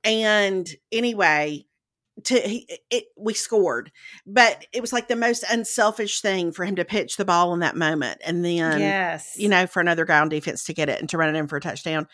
And 0.05 0.68
anyway, 0.92 1.64
to 2.25 2.38
he, 2.38 2.68
it 2.90 3.05
we 3.16 3.35
scored, 3.35 3.90
but 4.27 4.66
it 4.73 4.81
was 4.81 4.92
like 4.92 5.09
the 5.09 5.16
most 5.16 5.44
unselfish 5.51 6.20
thing 6.20 6.53
for 6.53 6.64
him 6.64 6.77
to 6.77 6.85
pitch 6.85 7.16
the 7.16 7.25
ball 7.25 7.55
in 7.55 7.61
that 7.61 7.77
moment, 7.77 8.20
and 8.25 8.44
then 8.44 8.81
yes. 8.81 9.37
you 9.38 9.49
know, 9.49 9.66
for 9.66 9.81
another 9.81 10.05
guy 10.05 10.18
on 10.18 10.29
defense 10.29 10.64
to 10.64 10.75
get 10.75 10.88
it 10.88 11.01
and 11.01 11.09
to 11.11 11.18
run 11.18 11.35
it 11.35 11.38
in 11.38 11.49
for 11.49 11.57
a 11.57 11.61
touchdown. 11.61 12.07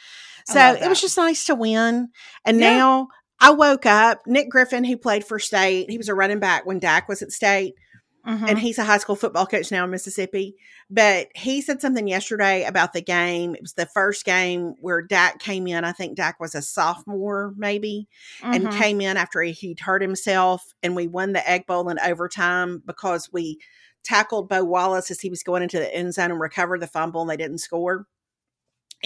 So 0.47 0.75
it 0.75 0.89
was 0.89 1.01
just 1.01 1.17
nice 1.17 1.47
to 1.47 1.57
win. 1.57 2.09
And 2.45 2.61
Yeah. 2.61 2.77
now 2.77 3.09
I 3.41 3.51
woke 3.51 3.85
up. 3.85 4.23
Nick 4.27 4.49
Griffin, 4.49 4.85
who 4.85 4.97
played 4.97 5.25
for 5.25 5.41
state, 5.41 5.91
he 5.91 5.99
was 5.99 6.09
a 6.09 6.15
running 6.15 6.39
back 6.39 6.67
when 6.67 6.79
Dak 6.79 7.09
was 7.09 7.21
at 7.21 7.33
state, 7.33 7.75
Mhm. 8.27 8.49
and 8.49 8.59
he's 8.59 8.79
a 8.79 8.85
high 8.85 8.99
school 8.99 9.17
football 9.17 9.47
coach 9.47 9.71
now 9.71 9.85
in 9.85 9.91
Mississippi. 9.91 10.57
But 10.91 11.29
he 11.35 11.61
said 11.62 11.81
something 11.81 12.09
yesterday 12.09 12.65
about 12.65 12.93
the 12.93 13.01
game. 13.01 13.55
It 13.55 13.62
was 13.62 13.75
the 13.75 13.87
first 13.87 14.25
game 14.25 14.75
where 14.81 15.03
Dak 15.03 15.39
came 15.39 15.67
in. 15.67 15.85
I 15.85 15.93
think 15.93 16.17
Dak 16.17 16.41
was 16.41 16.55
a 16.55 16.62
sophomore, 16.62 17.55
maybe 17.57 18.09
and 18.43 18.67
Mhm. 18.67 18.73
came 18.79 19.01
in 19.01 19.17
after 19.17 19.43
he, 19.43 19.53
he'd 19.53 19.81
hurt 19.81 20.03
himself. 20.03 20.65
And 20.83 20.97
we 20.97 21.07
won 21.07 21.33
the 21.33 21.49
Egg 21.49 21.67
Bowl 21.67 21.89
in 21.89 21.99
overtime 22.01 22.83
because 22.85 23.33
we 23.33 23.59
tackled 24.05 24.49
Bo 24.49 24.62
Wallace 24.65 25.11
as 25.11 25.21
he 25.21 25.31
was 25.31 25.43
going 25.43 25.62
into 25.62 25.79
the 25.79 25.93
end 25.95 26.15
zone 26.15 26.31
and 26.31 26.41
recovered 26.41 26.81
the 26.81 26.87
fumble, 26.87 27.23
and 27.23 27.31
they 27.31 27.37
didn't 27.37 27.59
score. 27.59 28.07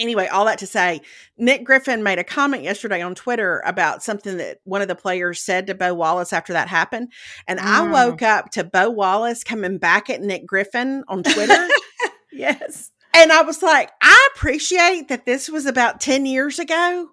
Anyway, 0.01 0.27
all 0.27 0.45
that 0.45 0.57
to 0.59 0.67
say, 0.67 0.99
Nick 1.37 1.63
Griffin 1.63 2.01
made 2.01 2.17
a 2.19 2.23
comment 2.23 2.63
yesterday 2.63 3.01
on 3.01 3.13
Twitter 3.15 3.61
about 3.65 4.01
something 4.01 4.37
that 4.37 4.57
one 4.63 4.81
of 4.81 4.87
the 4.87 4.95
players 4.95 5.39
said 5.41 5.67
to 5.67 5.75
Bo 5.75 5.93
Wallace 5.93 6.33
after 6.33 6.53
that 6.53 6.67
happened. 6.67 7.11
And 7.47 7.59
I 7.59 7.81
Mm. 7.81 7.91
woke 7.91 8.21
up 8.23 8.49
to 8.51 8.63
Bo 8.63 8.89
Wallace 8.89 9.43
coming 9.43 9.77
back 9.77 10.09
at 10.09 10.21
Nick 10.21 10.45
Griffin 10.47 11.03
on 11.07 11.21
Twitter. 11.23 11.67
yes. 12.31 12.91
And 13.13 13.31
I 13.31 13.41
was 13.41 13.61
like, 13.61 13.91
I 14.01 14.29
appreciate 14.35 15.07
that 15.09 15.25
this 15.25 15.49
was 15.49 15.65
about 15.65 15.99
10 15.99 16.25
years 16.25 16.59
ago, 16.59 17.09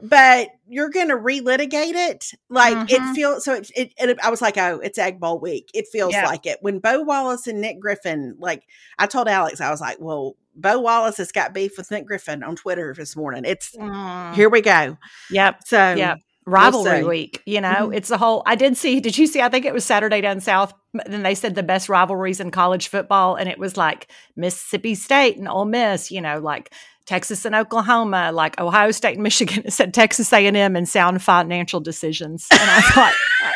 but 0.00 0.48
you're 0.68 0.88
going 0.88 1.08
to 1.08 1.16
relitigate 1.16 1.94
it. 1.94 2.32
Like 2.48 2.76
Mhm. 2.76 2.90
it 2.90 3.14
feels 3.14 3.44
so 3.44 3.54
it, 3.54 3.70
it, 3.76 3.92
it, 3.98 4.18
I 4.22 4.30
was 4.30 4.40
like, 4.40 4.56
oh, 4.56 4.80
it's 4.82 4.98
Egg 4.98 5.20
Bowl 5.20 5.38
week. 5.38 5.70
It 5.74 5.86
feels 5.92 6.12
Yeah. 6.14 6.26
like 6.26 6.46
it. 6.46 6.58
When 6.62 6.78
Bo 6.78 7.02
Wallace 7.02 7.46
and 7.46 7.60
Nick 7.60 7.80
Griffin, 7.80 8.36
like 8.38 8.62
I 8.98 9.06
told 9.06 9.28
Alex, 9.28 9.60
I 9.60 9.70
was 9.70 9.80
like, 9.80 9.98
well, 10.00 10.36
Bo 10.54 10.80
Wallace 10.80 11.18
has 11.18 11.32
got 11.32 11.52
beef 11.54 11.72
with 11.76 11.90
Nick 11.90 12.06
Griffin 12.06 12.42
on 12.42 12.56
Twitter 12.56 12.94
this 12.96 13.14
morning. 13.16 13.44
It's 13.44 13.74
Mm. 13.76 14.34
here 14.34 14.48
we 14.48 14.60
go. 14.62 14.96
Yep. 15.30 15.60
So, 15.66 15.94
Yep. 15.94 16.18
rivalry 16.44 16.98
see. 17.02 17.04
week 17.04 17.42
you 17.46 17.60
know 17.60 17.68
Mhm. 17.90 17.96
it's 17.96 18.08
the 18.08 18.18
whole 18.18 18.42
i 18.46 18.56
did 18.56 18.76
see 18.76 18.98
did 18.98 19.16
you 19.16 19.28
see 19.28 19.40
i 19.40 19.48
think 19.48 19.64
it 19.64 19.72
was 19.72 19.84
saturday 19.84 20.20
down 20.20 20.40
south 20.40 20.74
then 21.06 21.22
they 21.22 21.34
said 21.34 21.54
the 21.54 21.62
best 21.62 21.88
rivalries 21.88 22.40
in 22.40 22.50
college 22.50 22.88
football 22.88 23.34
and 23.34 23.48
it 23.48 23.58
was 23.58 23.76
like 23.76 24.08
mississippi 24.36 24.94
state 24.94 25.36
and 25.36 25.48
Ole 25.48 25.64
miss 25.64 26.10
you 26.10 26.20
know 26.20 26.38
like 26.38 26.72
texas 27.06 27.44
and 27.44 27.54
oklahoma 27.54 28.30
like 28.32 28.60
ohio 28.60 28.90
state 28.90 29.14
and 29.14 29.22
michigan 29.22 29.62
it 29.64 29.72
said 29.72 29.94
texas 29.94 30.32
a&m 30.32 30.76
and 30.76 30.88
sound 30.88 31.22
financial 31.22 31.80
decisions 31.80 32.46
and 32.50 32.70
i 32.70 32.80
thought 32.80 33.14
uh, 33.44 33.50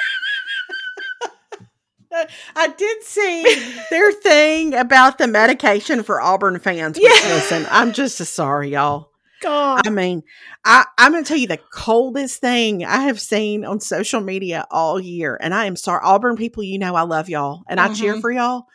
I 2.57 2.69
did 2.69 3.03
see 3.03 3.45
their 3.91 4.13
thing 4.13 4.75
about 4.75 5.19
the 5.19 5.27
medication 5.27 6.03
for 6.03 6.21
Auburn 6.21 6.59
fans. 6.59 6.99
Yeah. 7.07 7.11
Listen, 7.11 7.67
I'm 7.71 7.93
just 7.93 8.17
so 8.17 8.25
sorry, 8.25 8.71
y'all. 8.71 9.11
God 9.47 9.87
I 9.87 9.91
mean, 9.91 10.23
I, 10.65 10.85
I'm 10.99 11.13
going 11.13 11.25
to 11.25 11.29
tell 11.29 11.37
you 11.39 11.47
the 11.47 11.61
coldest 11.73 12.41
thing 12.41 12.85
I 12.85 13.03
have 13.03 13.21
seen 13.21 13.65
on 13.65 13.81
social 13.81 14.21
media 14.21 14.67
all 14.71 14.99
year. 15.01 15.39
And 15.41 15.55
I 15.55 15.67
am 15.67 15.77
sorry, 15.77 16.01
Auburn 16.03 16.37
people, 16.37 16.63
you 16.63 16.79
know 16.79 16.95
I 16.95 17.03
love 17.03 17.29
y'all 17.29 17.63
and 17.69 17.79
I 17.79 17.93
cheer 17.95 18.15
Mhm. 18.17 18.21
for 18.21 18.31
y'all. 18.33 18.67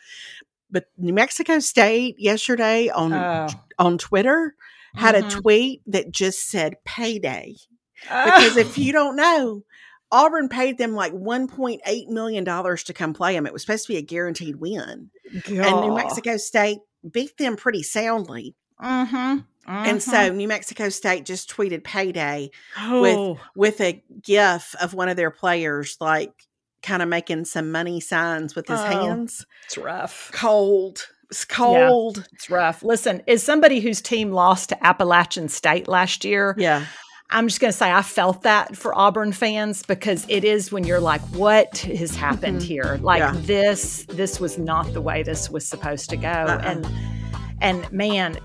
But 0.70 0.86
New 0.96 1.12
Mexico 1.12 1.58
State 1.58 2.16
yesterday 2.18 2.88
on 2.88 3.12
oh. 3.12 3.48
on 3.78 3.98
Twitter 3.98 4.54
had 4.94 5.14
a 5.14 5.22
Mhm. 5.22 5.30
tweet 5.30 5.82
that 5.86 6.10
just 6.10 6.48
said 6.48 6.76
payday. 6.84 7.56
Because 8.02 8.56
if 8.56 8.78
you 8.78 8.92
don't 8.92 9.16
know, 9.16 9.62
Auburn 10.10 10.48
paid 10.48 10.76
them 10.78 10.92
like 10.94 11.12
$1.8 11.12 12.08
million 12.08 12.44
to 12.44 12.92
come 12.94 13.12
play 13.14 13.34
them. 13.34 13.46
It 13.46 13.52
was 13.52 13.62
supposed 13.62 13.86
to 13.86 13.92
be 13.92 13.98
a 13.98 14.02
guaranteed 14.02 14.56
win. 14.56 15.10
And 15.46 15.80
New 15.80 15.94
Mexico 15.94 16.36
State 16.36 16.78
beat 17.10 17.36
them 17.38 17.56
pretty 17.56 17.82
soundly. 17.82 18.54
mm-hmm. 18.82 19.38
And 19.66 20.02
so 20.02 20.32
New 20.32 20.48
Mexico 20.48 20.88
State 20.88 21.24
just 21.24 21.50
tweeted 21.50 21.84
payday 21.84 22.50
oh. 22.78 23.38
with 23.54 23.80
a 23.80 24.02
gif 24.22 24.74
of 24.80 24.94
one 24.94 25.08
of 25.08 25.16
their 25.16 25.30
players 25.30 25.96
like 26.00 26.32
kind 26.82 27.00
of 27.02 27.08
making 27.08 27.44
some 27.44 27.70
money 27.70 28.00
signs 28.00 28.54
with 28.56 28.66
his 28.66 28.80
Oh. 28.80 28.84
hands. 28.84 29.46
It's 29.66 29.78
rough. 29.78 30.30
Cold. 30.34 31.06
It's 31.30 31.44
cold. 31.44 32.26
It's 32.32 32.50
rough. 32.50 32.82
Listen, 32.82 33.22
as 33.28 33.42
somebody 33.42 33.80
whose 33.80 34.00
team 34.02 34.32
lost 34.32 34.70
to 34.70 34.86
Appalachian 34.86 35.48
State 35.48 35.86
last 35.88 36.24
year, 36.24 36.54
Yeah. 36.58 36.84
I'm 37.30 37.48
just 37.48 37.60
going 37.60 37.72
to 37.72 37.76
say 37.78 37.90
I 37.90 38.02
felt 38.02 38.42
that 38.42 38.76
for 38.76 38.94
Auburn 38.98 39.32
fans 39.32 39.82
because 39.84 40.26
it 40.28 40.44
is 40.44 40.70
when 40.70 40.84
you're 40.84 41.00
like, 41.00 41.22
what 41.34 41.78
has 41.78 42.14
happened 42.14 42.60
Mhm. 42.60 42.64
here? 42.66 42.98
Like 43.00 43.20
Yeah. 43.20 43.32
this, 43.36 44.04
this 44.10 44.38
was 44.38 44.58
not 44.58 44.92
the 44.92 45.00
way 45.00 45.22
this 45.22 45.48
was 45.48 45.66
supposed 45.66 46.10
to 46.10 46.16
go. 46.18 46.28
Uh-uh. 46.28 46.60
And 46.62 46.86
and 47.62 47.90
man, 47.92 48.38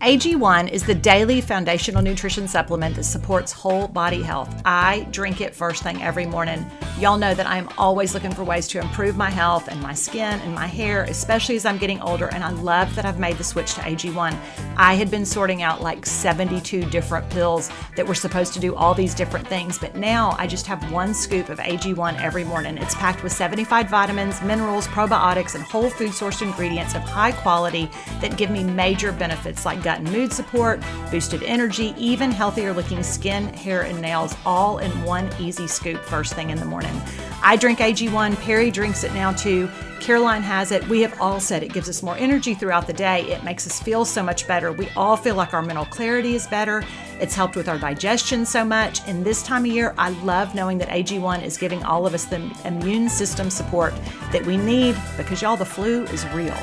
AG1 0.00 0.70
is 0.70 0.82
the 0.82 0.94
daily 0.94 1.42
foundational 1.42 2.00
nutrition 2.00 2.48
supplement 2.48 2.96
that 2.96 3.04
supports 3.04 3.52
whole 3.52 3.86
body 3.86 4.22
health. 4.22 4.62
I 4.64 5.06
drink 5.10 5.42
it 5.42 5.54
first 5.54 5.82
thing 5.82 6.02
every 6.02 6.24
morning. 6.24 6.64
Y'all 6.98 7.18
know 7.18 7.34
that 7.34 7.46
I'm 7.46 7.68
always 7.76 8.14
looking 8.14 8.32
for 8.32 8.42
ways 8.42 8.66
to 8.68 8.80
improve 8.80 9.18
my 9.18 9.28
health 9.28 9.68
and 9.68 9.78
my 9.82 9.92
skin 9.92 10.40
and 10.40 10.54
my 10.54 10.66
hair, 10.66 11.04
especially 11.04 11.56
as 11.56 11.66
I'm 11.66 11.76
getting 11.76 12.00
older. 12.00 12.28
And 12.28 12.42
I 12.42 12.50
love 12.50 12.94
that 12.94 13.04
I've 13.04 13.18
made 13.18 13.36
the 13.36 13.44
switch 13.44 13.74
to 13.74 13.82
AG1. 13.82 14.38
I 14.78 14.94
had 14.94 15.10
been 15.10 15.26
sorting 15.26 15.62
out 15.62 15.82
like 15.82 16.06
72 16.06 16.84
different 16.88 17.28
pills 17.28 17.70
that 17.94 18.06
were 18.06 18.14
supposed 18.14 18.54
to 18.54 18.60
do 18.60 18.74
all 18.74 18.94
these 18.94 19.14
different 19.14 19.46
things, 19.46 19.78
but 19.78 19.96
now 19.96 20.34
I 20.38 20.46
just 20.46 20.66
have 20.66 20.90
one 20.90 21.12
scoop 21.12 21.50
of 21.50 21.58
AG1 21.58 22.18
every 22.22 22.44
morning. 22.44 22.78
It's 22.78 22.94
packed 22.94 23.22
with 23.22 23.32
75 23.32 23.90
vitamins, 23.90 24.40
minerals, 24.40 24.86
probiotics, 24.86 25.54
and 25.54 25.64
whole 25.64 25.90
food 25.90 26.12
sourced 26.12 26.40
ingredients 26.40 26.94
of 26.94 27.02
high 27.02 27.32
quality 27.32 27.90
that 28.22 28.38
give 28.38 28.50
me 28.50 28.64
major 28.64 29.12
benefits 29.12 29.66
like 29.66 29.82
and 29.98 30.12
mood 30.12 30.32
support, 30.32 30.80
boosted 31.10 31.42
energy, 31.42 31.94
even 31.98 32.30
healthier 32.30 32.72
looking 32.72 33.02
skin, 33.02 33.48
hair, 33.48 33.82
and 33.82 34.00
nails, 34.00 34.34
all 34.46 34.78
in 34.78 34.90
one 35.02 35.28
easy 35.38 35.66
scoop 35.66 36.00
first 36.02 36.34
thing 36.34 36.50
in 36.50 36.58
the 36.58 36.64
morning. 36.64 36.98
I 37.42 37.56
drink 37.56 37.80
AG1, 37.80 38.36
Perry 38.40 38.70
drinks 38.70 39.04
it 39.04 39.12
now 39.12 39.32
too. 39.32 39.68
Caroline 40.00 40.42
has 40.42 40.72
it. 40.72 40.86
We 40.88 41.02
have 41.02 41.20
all 41.20 41.40
said 41.40 41.62
it 41.62 41.72
gives 41.72 41.88
us 41.88 42.02
more 42.02 42.16
energy 42.16 42.54
throughout 42.54 42.86
the 42.86 42.92
day. 42.92 43.22
It 43.30 43.44
makes 43.44 43.66
us 43.66 43.80
feel 43.80 44.04
so 44.04 44.22
much 44.22 44.48
better. 44.48 44.72
We 44.72 44.88
all 44.96 45.16
feel 45.16 45.34
like 45.34 45.52
our 45.52 45.62
mental 45.62 45.84
clarity 45.84 46.34
is 46.34 46.46
better. 46.46 46.82
It's 47.20 47.34
helped 47.34 47.54
with 47.54 47.68
our 47.68 47.78
digestion 47.78 48.46
so 48.46 48.64
much. 48.64 49.06
And 49.06 49.24
this 49.24 49.42
time 49.42 49.66
of 49.66 49.70
year, 49.70 49.94
I 49.98 50.08
love 50.22 50.54
knowing 50.54 50.78
that 50.78 50.88
AG1 50.88 51.44
is 51.44 51.58
giving 51.58 51.84
all 51.84 52.06
of 52.06 52.14
us 52.14 52.24
the 52.24 52.50
immune 52.64 53.10
system 53.10 53.50
support 53.50 53.94
that 54.32 54.44
we 54.46 54.56
need 54.56 54.96
because 55.18 55.42
y'all, 55.42 55.56
the 55.56 55.66
flu 55.66 56.04
is 56.04 56.26
real. 56.28 56.56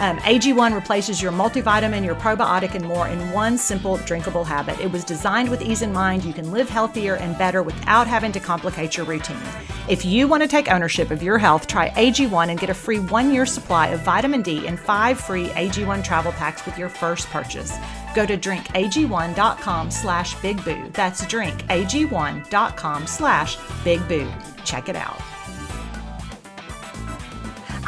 Um, 0.00 0.16
AG1 0.18 0.74
replaces 0.74 1.20
your 1.20 1.32
multivitamin, 1.32 2.04
your 2.04 2.14
probiotic, 2.14 2.76
and 2.76 2.84
more 2.84 3.08
in 3.08 3.32
one 3.32 3.58
simple 3.58 3.96
drinkable 3.98 4.44
habit. 4.44 4.78
It 4.78 4.92
was 4.92 5.02
designed 5.02 5.50
with 5.50 5.60
ease 5.60 5.82
in 5.82 5.92
mind. 5.92 6.24
You 6.24 6.32
can 6.32 6.52
live 6.52 6.70
healthier 6.70 7.16
and 7.16 7.36
better 7.36 7.64
without 7.64 8.06
having 8.06 8.30
to 8.32 8.38
complicate 8.38 8.96
your 8.96 9.06
routine. 9.06 9.40
If 9.88 10.04
you 10.04 10.28
want 10.28 10.44
to 10.44 10.48
take 10.48 10.70
ownership 10.70 11.10
of 11.10 11.20
your 11.20 11.36
health, 11.36 11.66
try 11.66 11.90
AG1 11.90 12.48
and 12.48 12.60
get 12.60 12.70
a 12.70 12.74
free 12.78 12.98
one 12.98 13.32
year 13.32 13.44
supply 13.44 13.88
of 13.88 14.00
vitamin 14.00 14.42
D 14.42 14.66
and 14.66 14.78
five 14.78 15.20
free 15.20 15.48
AG1 15.48 16.02
travel 16.04 16.32
packs 16.32 16.64
with 16.64 16.78
your 16.78 16.88
first 16.88 17.28
purchase. 17.28 17.76
Go 18.14 18.24
to 18.24 18.36
drinkag1.com 18.36 19.90
slash 19.90 20.34
bigboo. 20.36 20.92
That's 20.92 21.22
drinkag1.com 21.22 23.06
slash 23.06 23.56
bigboo. 23.56 24.64
Check 24.64 24.88
it 24.88 24.96
out. 24.96 25.20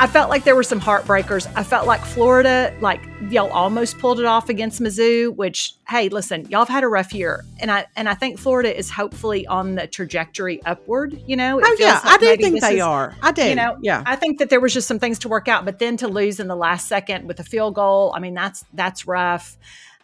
I 0.00 0.06
felt 0.06 0.30
like 0.30 0.44
there 0.44 0.56
were 0.56 0.62
some 0.62 0.80
heartbreakers. 0.80 1.46
I 1.54 1.62
felt 1.62 1.86
like 1.86 2.00
Florida, 2.00 2.74
like 2.80 3.02
y'all 3.28 3.50
almost 3.50 3.98
pulled 3.98 4.18
it 4.18 4.24
off 4.24 4.48
against 4.48 4.80
Mizzou, 4.80 5.36
which 5.36 5.74
hey, 5.90 6.08
listen, 6.08 6.48
y'all 6.48 6.60
have 6.60 6.70
had 6.70 6.84
a 6.84 6.88
rough 6.88 7.12
year. 7.12 7.44
And 7.58 7.70
I 7.70 7.84
and 7.96 8.08
I 8.08 8.14
think 8.14 8.38
Florida 8.38 8.74
is 8.74 8.88
hopefully 8.88 9.46
on 9.46 9.74
the 9.74 9.86
trajectory 9.86 10.62
upward, 10.64 11.22
you 11.26 11.36
know. 11.36 11.60
Oh 11.62 11.76
yeah, 11.78 12.00
like 12.02 12.14
I 12.14 12.16
do 12.16 12.36
think 12.38 12.62
they 12.62 12.76
is- 12.76 12.80
are. 12.80 13.14
I 13.20 13.30
do. 13.30 13.44
you 13.44 13.54
know, 13.54 13.76
yeah. 13.82 14.02
I 14.06 14.16
think 14.16 14.38
that 14.38 14.48
there 14.48 14.58
was 14.58 14.72
just 14.72 14.88
some 14.88 14.98
things 14.98 15.18
to 15.18 15.28
work 15.28 15.48
out, 15.48 15.66
but 15.66 15.78
then 15.78 15.98
to 15.98 16.08
lose 16.08 16.40
in 16.40 16.48
the 16.48 16.56
last 16.56 16.88
second 16.88 17.28
with 17.28 17.38
a 17.38 17.44
field 17.44 17.74
goal, 17.74 18.10
I 18.16 18.20
mean 18.20 18.32
that's 18.32 18.64
that's 18.72 19.06
rough. 19.06 19.58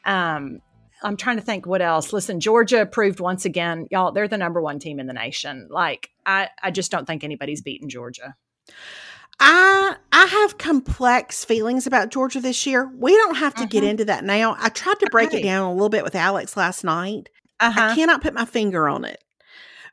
Um, 0.04 0.60
I'm 1.02 1.16
trying 1.16 1.36
to 1.36 1.42
think 1.42 1.64
what 1.64 1.80
else. 1.80 2.12
Listen, 2.12 2.38
Georgia 2.40 2.84
proved 2.84 3.18
once 3.18 3.46
again, 3.46 3.86
y'all, 3.90 4.12
they're 4.12 4.28
the 4.28 4.36
number 4.36 4.60
one 4.60 4.78
team 4.78 5.00
in 5.00 5.06
the 5.06 5.14
nation. 5.14 5.68
Like 5.70 6.10
I, 6.26 6.50
I 6.62 6.70
just 6.70 6.90
don't 6.90 7.06
think 7.06 7.24
anybody's 7.24 7.62
beaten 7.62 7.88
Georgia. 7.88 8.34
I 9.40 9.96
I 10.12 10.26
have 10.26 10.58
complex 10.58 11.44
feelings 11.44 11.86
about 11.86 12.10
Georgia 12.10 12.40
this 12.40 12.66
year. 12.66 12.90
We 12.96 13.12
don't 13.12 13.36
have 13.36 13.54
to 13.56 13.66
get 13.66 13.84
Mhm. 13.84 13.88
into 13.90 14.04
that 14.06 14.24
now. 14.24 14.56
I 14.58 14.68
tried 14.70 14.98
to 15.00 15.08
break 15.10 15.28
Okay. 15.28 15.40
it 15.40 15.42
down 15.42 15.62
a 15.66 15.72
little 15.72 15.88
bit 15.90 16.04
with 16.04 16.14
Alex 16.14 16.56
last 16.56 16.84
night. 16.84 17.28
Uh 17.60 17.72
I 17.74 17.94
cannot 17.94 18.22
put 18.22 18.34
my 18.34 18.44
finger 18.44 18.88
on 18.88 19.04
it. 19.04 19.22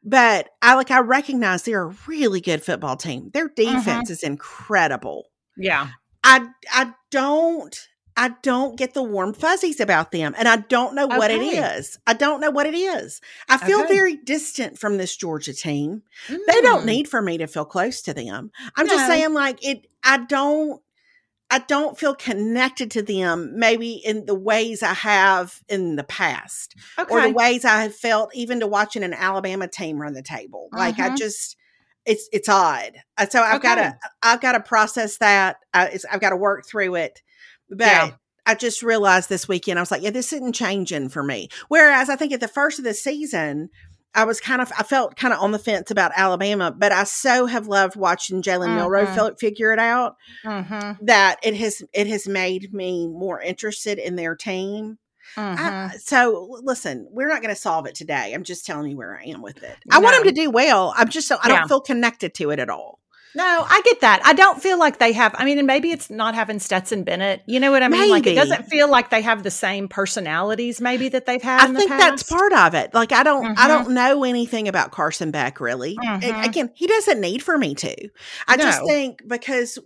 But 0.04 0.50
I 0.62 0.76
like 0.76 0.92
I 0.92 1.00
recognize 1.00 1.64
they're 1.64 1.84
a 1.84 1.96
really 2.08 2.42
good 2.42 2.64
football 2.64 2.96
team. 2.98 3.32
Their 3.34 3.50
Mm-hmm. 3.50 3.76
defense 3.78 4.10
is 4.10 4.24
incredible. 4.24 5.30
Yeah. 5.58 5.90
I 6.24 6.48
I 6.72 6.94
don't 7.12 7.78
I 8.16 8.30
don't 8.42 8.78
get 8.78 8.94
the 8.94 9.04
warm 9.04 9.34
fuzzies 9.34 9.80
about 9.80 10.12
them 10.12 10.36
and 10.38 10.48
I 10.48 10.58
don't 10.58 10.96
know 10.96 11.08
what 11.08 11.32
it 11.32 11.42
Okay. 11.42 11.60
is. 11.78 11.98
I 12.06 12.14
don't 12.14 12.42
know 12.42 12.52
what 12.52 12.66
it 12.68 12.76
is. 12.76 13.22
I 13.50 13.58
feel 13.58 13.80
Okay. 13.80 13.88
very 13.88 14.16
distant 14.18 14.78
from 14.80 14.98
this 14.98 15.16
Georgia 15.16 15.54
team. 15.54 16.04
They 16.30 16.62
don't 16.62 16.84
Mm. 16.84 16.86
need 16.86 17.08
for 17.08 17.22
me 17.22 17.38
to 17.40 17.48
feel 17.48 17.66
close 17.66 18.02
to 18.04 18.14
them. 18.14 18.52
I'm 18.76 18.88
just 18.88 19.06
saying 19.08 19.34
like 19.34 19.66
it 19.66 19.88
I 20.04 20.18
don't 20.20 20.82
I 21.52 21.60
don't 21.60 21.98
feel 22.00 22.16
connected 22.16 22.90
to 22.92 23.04
them 23.04 23.60
maybe 23.60 23.94
in 23.94 24.26
the 24.26 24.34
ways 24.36 24.82
I 24.82 24.94
have 24.94 25.62
in 25.70 25.96
the 25.98 26.04
past 26.04 26.76
or 27.10 27.22
the 27.22 27.30
ways 27.30 27.64
I 27.64 27.84
have 27.84 27.96
felt 27.96 28.34
even 28.36 28.60
to 28.62 28.68
watching 28.68 29.04
an 29.04 29.14
Alabama 29.14 29.68
team 29.68 30.02
run 30.02 30.14
the 30.14 30.24
table. 30.24 30.70
Like 30.74 31.00
I 31.00 31.10
Mhm. 31.10 31.18
just 31.18 31.56
it's 32.06 32.28
it's 32.34 32.50
odd. 32.50 32.94
Uh, 33.18 33.28
So 33.28 33.42
I've 33.42 33.62
got 33.62 33.76
to 33.76 33.96
I've 34.24 34.42
got 34.42 34.54
to 34.54 34.60
process 34.62 35.18
that. 35.20 35.58
I, 35.74 35.88
it's, 35.88 36.06
I've 36.06 36.22
got 36.22 36.32
to 36.32 36.36
work 36.38 36.66
through 36.68 36.96
it. 36.96 37.22
But 37.70 37.88
Yeah. 37.88 38.12
I 38.46 38.56
just 38.56 38.84
realized 38.84 39.30
this 39.30 39.48
weekend 39.48 39.80
I 39.80 39.82
was 39.82 39.92
like, 39.92 40.02
yeah, 40.04 40.10
this 40.12 40.34
isn't 40.34 40.54
changing 40.54 41.10
for 41.10 41.24
me. 41.24 41.48
Whereas 41.70 42.10
I 42.10 42.16
think 42.16 42.34
at 42.34 42.40
the 42.42 42.48
first 42.48 42.80
of 42.80 42.86
the 42.86 42.94
season. 42.94 43.70
I 44.16 44.26
was 44.26 44.40
kind 44.40 44.62
of, 44.62 44.72
I 44.78 44.84
felt 44.84 45.16
kind 45.16 45.34
of 45.34 45.40
on 45.40 45.54
the 45.54 45.58
fence 45.58 45.90
about 45.90 46.12
Alabama, 46.16 46.70
but 46.72 46.92
I 46.92 47.04
so 47.04 47.48
have 47.48 47.66
loved 47.66 47.96
watching 47.96 48.44
Jalen 48.44 48.76
Milroe 48.76 49.08
Mhm. 49.08 49.16
fi- 49.16 49.36
figure 49.40 49.74
it 49.74 49.80
out 49.80 50.18
Mhm. 50.46 51.00
that 51.02 51.40
it 51.42 51.56
has 51.56 51.82
it 51.94 52.06
has 52.06 52.28
made 52.28 52.72
me 52.76 53.08
more 53.08 53.42
interested 53.42 53.98
in 53.98 54.16
their 54.16 54.36
team. 54.36 55.00
Mhm. 55.36 55.58
I, 55.58 55.98
so 55.98 56.60
listen, 56.62 57.08
we're 57.10 57.28
not 57.28 57.42
going 57.42 57.56
to 57.56 57.60
solve 57.60 57.88
it 57.88 57.96
today. 57.96 58.34
I'm 58.36 58.44
just 58.44 58.68
telling 58.68 58.92
you 58.92 58.98
where 58.98 59.18
I 59.20 59.24
am 59.30 59.42
with 59.42 59.64
it. 59.64 59.78
I 59.90 59.98
want 59.98 60.14
No. 60.16 60.20
them 60.24 60.28
to 60.36 60.42
do 60.44 60.52
well. 60.52 60.94
I'm 60.96 61.10
just 61.10 61.28
so 61.28 61.38
I 61.42 61.50
Yeah. 61.50 61.58
don't 61.62 61.68
feel 61.68 61.82
connected 61.82 62.36
to 62.36 62.52
it 62.52 62.60
at 62.60 62.70
all. 62.70 63.00
No, 63.36 63.66
I 63.68 63.82
get 63.84 64.02
that. 64.02 64.22
I 64.24 64.34
don't 64.34 64.62
feel 64.62 64.78
like 64.78 65.00
they 65.00 65.12
have. 65.14 65.34
I 65.38 65.46
mean, 65.46 65.58
and 65.58 65.66
maybe 65.66 65.92
it's 65.92 66.10
not 66.10 66.36
having 66.36 66.60
Stetson 66.60 67.04
Bennett. 67.04 67.42
You 67.48 67.60
know 67.60 67.72
what 67.72 67.82
I 67.82 67.88
mean? 67.88 68.10
Like 68.12 68.28
it 68.28 68.36
doesn't 68.36 68.66
feel 68.68 68.90
like 68.90 69.10
they 69.10 69.22
have 69.22 69.44
the 69.44 69.52
same 69.52 69.88
personalities 69.88 70.80
maybe 70.80 71.10
that 71.10 71.26
they've 71.26 71.42
had. 71.42 71.62
I 71.62 71.66
in 71.66 71.74
the 71.74 71.80
think 71.80 71.92
that's 71.92 72.24
part 72.24 72.54
of 72.54 72.76
it. 72.76 72.94
Like 72.94 73.12
I 73.12 73.24
don't 73.24 73.58
I 73.58 73.66
Mhm. 73.66 73.68
don't 73.68 73.90
know 73.92 74.24
anything 74.24 74.68
about 74.68 74.92
Carson 74.92 75.32
Beck 75.32 75.60
really. 75.60 75.96
Mhm. 75.98 76.46
Again, 76.46 76.72
he 76.76 76.86
doesn't 76.88 77.20
need 77.20 77.42
for 77.42 77.58
me 77.58 77.74
to. 77.76 77.96
I 78.48 78.58
just 78.58 78.82
think 78.86 79.22
because 79.28 79.80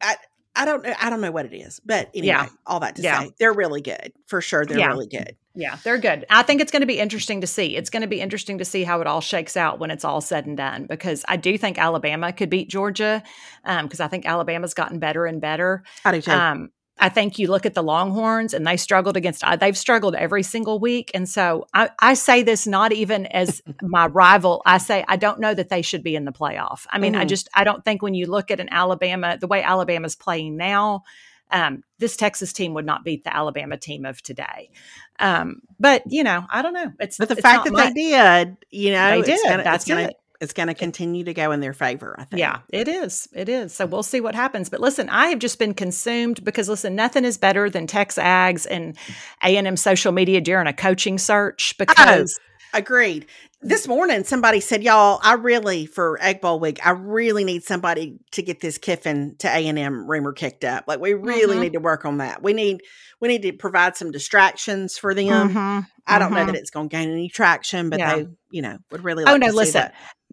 I 0.00 0.16
I 0.54 0.64
don't 0.64 0.82
know 0.84 0.94
I 1.00 1.08
don't 1.10 1.20
know 1.20 1.30
what 1.32 1.46
it 1.46 1.56
is. 1.56 1.80
But 1.84 2.10
anyway, 2.14 2.26
Yeah. 2.26 2.48
all 2.66 2.80
that 2.80 2.96
to 2.96 3.02
Yeah. 3.02 3.20
say, 3.20 3.32
they're 3.38 3.52
really 3.52 3.80
good. 3.80 4.12
For 4.26 4.40
sure 4.40 4.64
they're 4.66 4.78
Yeah. 4.78 4.88
really 4.88 5.06
good. 5.06 5.36
Yeah, 5.54 5.76
they're 5.84 5.98
good. 5.98 6.24
I 6.30 6.42
think 6.42 6.62
it's 6.62 6.72
going 6.72 6.80
to 6.80 6.86
be 6.86 6.98
interesting 6.98 7.42
to 7.42 7.46
see. 7.46 7.76
It's 7.76 7.90
going 7.90 8.00
to 8.00 8.06
be 8.08 8.20
interesting 8.22 8.56
to 8.58 8.64
see 8.64 8.84
how 8.84 9.02
it 9.02 9.06
all 9.06 9.20
shakes 9.20 9.54
out 9.54 9.78
when 9.78 9.90
it's 9.90 10.02
all 10.04 10.22
said 10.22 10.46
and 10.46 10.56
done. 10.56 10.86
Because 10.88 11.26
I 11.28 11.36
do 11.36 11.58
think 11.58 11.78
Alabama 11.78 12.32
could 12.32 12.48
beat 12.48 12.70
Georgia. 12.70 13.22
Because 13.64 14.00
I 14.00 14.08
think 14.08 14.24
Alabama's 14.24 14.72
gotten 14.72 14.98
better 14.98 15.26
and 15.26 15.40
better. 15.42 15.82
I 16.06 16.12
do 16.12 16.22
too. 16.22 16.30
Um, 16.30 16.70
I 17.02 17.08
think 17.08 17.36
you 17.38 17.48
look 17.48 17.66
at 17.66 17.74
the 17.74 17.82
Longhorns 17.82 18.54
and 18.54 18.64
they 18.64 18.76
struggled 18.76 19.16
against, 19.16 19.42
uh, 19.42 19.56
they've 19.56 19.76
struggled 19.76 20.14
every 20.14 20.44
single 20.44 20.78
week. 20.78 21.10
And 21.14 21.28
so 21.28 21.66
I, 21.74 21.90
I 21.98 22.14
say 22.14 22.44
this 22.44 22.64
not 22.64 22.92
even 22.92 23.26
as 23.26 23.60
my 23.82 24.06
rival. 24.06 24.62
I 24.64 24.78
say, 24.78 25.04
I 25.08 25.16
don't 25.16 25.40
know 25.40 25.52
that 25.52 25.68
they 25.68 25.82
should 25.82 26.04
be 26.04 26.14
in 26.14 26.24
the 26.24 26.32
playoff. 26.32 26.86
I 26.88 26.98
mean, 26.98 27.16
I 27.16 27.24
Mhm. 27.24 27.28
just, 27.28 27.50
I 27.54 27.64
don't 27.64 27.84
think 27.84 28.02
when 28.02 28.14
you 28.14 28.26
look 28.26 28.52
at 28.52 28.60
an 28.60 28.68
Alabama, 28.70 29.36
the 29.36 29.48
way 29.48 29.64
Alabama's 29.64 30.14
playing 30.14 30.56
now, 30.56 31.02
um, 31.50 31.82
this 31.98 32.16
Texas 32.16 32.52
team 32.52 32.72
would 32.74 32.86
not 32.86 33.04
beat 33.04 33.24
the 33.24 33.34
Alabama 33.34 33.76
team 33.76 34.04
of 34.04 34.22
today. 34.22 34.70
Um, 35.18 35.60
but, 35.80 36.04
you 36.06 36.22
know, 36.22 36.46
I 36.48 36.62
don't 36.62 36.72
know. 36.72 36.92
It's 37.00 37.18
But 37.18 37.28
the 37.28 37.34
it's 37.34 37.42
fact 37.42 37.64
that 37.64 37.74
they 37.76 37.90
did, 37.92 38.56
you 38.70 38.92
know, 38.92 39.10
They 39.10 39.22
did. 39.22 39.42
Gonna, 39.42 39.64
That's 39.64 39.84
it's 39.90 40.12
It's 40.42 40.52
going 40.52 40.66
to 40.66 40.74
continue 40.74 41.22
to 41.24 41.32
go 41.32 41.52
in 41.52 41.60
their 41.60 41.72
favor. 41.72 42.16
I 42.18 42.24
think. 42.24 42.40
Yeah, 42.40 42.58
it 42.68 42.88
is. 42.88 43.28
It 43.32 43.48
is. 43.48 43.72
So 43.72 43.86
we'll 43.86 44.02
see 44.02 44.20
what 44.20 44.34
happens. 44.34 44.68
But 44.68 44.80
listen, 44.80 45.08
I 45.08 45.28
have 45.28 45.38
just 45.38 45.58
been 45.58 45.72
consumed 45.72 46.42
because 46.44 46.68
listen, 46.68 46.96
nothing 46.96 47.24
is 47.24 47.38
better 47.38 47.70
than 47.70 47.86
Tex 47.86 48.16
Ags 48.16 48.66
and 48.68 48.96
A 49.44 49.56
and 49.56 49.68
M 49.68 49.76
social 49.76 50.10
media 50.10 50.40
during 50.40 50.66
a 50.66 50.72
coaching 50.72 51.16
search 51.16 51.78
because 51.78 52.38
Agreed. 52.74 53.26
This 53.64 53.86
morning, 53.86 54.24
somebody 54.24 54.58
said, 54.58 54.82
"Y'all, 54.82 55.20
I 55.22 55.34
really 55.34 55.86
for 55.86 56.18
Egg 56.20 56.40
Bowl 56.40 56.58
week, 56.58 56.84
I 56.84 56.90
really 56.90 57.44
need 57.44 57.62
somebody 57.62 58.18
to 58.32 58.42
get 58.42 58.60
this 58.60 58.76
Kiffin 58.78 59.36
to 59.38 59.46
A 59.48 59.68
and 59.68 59.78
M 59.78 60.10
rumor 60.10 60.32
kicked 60.32 60.64
up. 60.64 60.84
Like, 60.88 60.98
we 60.98 61.14
really 61.14 61.56
Mhm. 61.56 61.60
need 61.60 61.72
to 61.74 61.78
work 61.80 62.04
on 62.04 62.18
that. 62.18 62.42
We 62.42 62.54
need 62.54 62.80
we 63.20 63.28
need 63.28 63.42
to 63.42 63.52
provide 63.52 63.96
some 63.96 64.10
distractions 64.10 64.98
for 64.98 65.14
them. 65.14 65.54
Mhm, 65.54 65.86
I 66.08 66.18
don't 66.18 66.32
know 66.32 66.40
mhm. 66.42 66.46
that 66.46 66.56
it's 66.56 66.70
going 66.70 66.88
to 66.88 66.96
gain 66.96 67.08
any 67.08 67.28
traction, 67.28 67.88
but 67.88 68.00
Yeah. 68.00 68.16
they, 68.16 68.26
you 68.50 68.62
know, 68.62 68.78
would 68.90 69.04
really. 69.04 69.22
Oh 69.22 69.32
Like 69.32 69.40
no, 69.42 69.46
to 69.46 69.52
see 69.52 69.58
listen. 69.58 69.90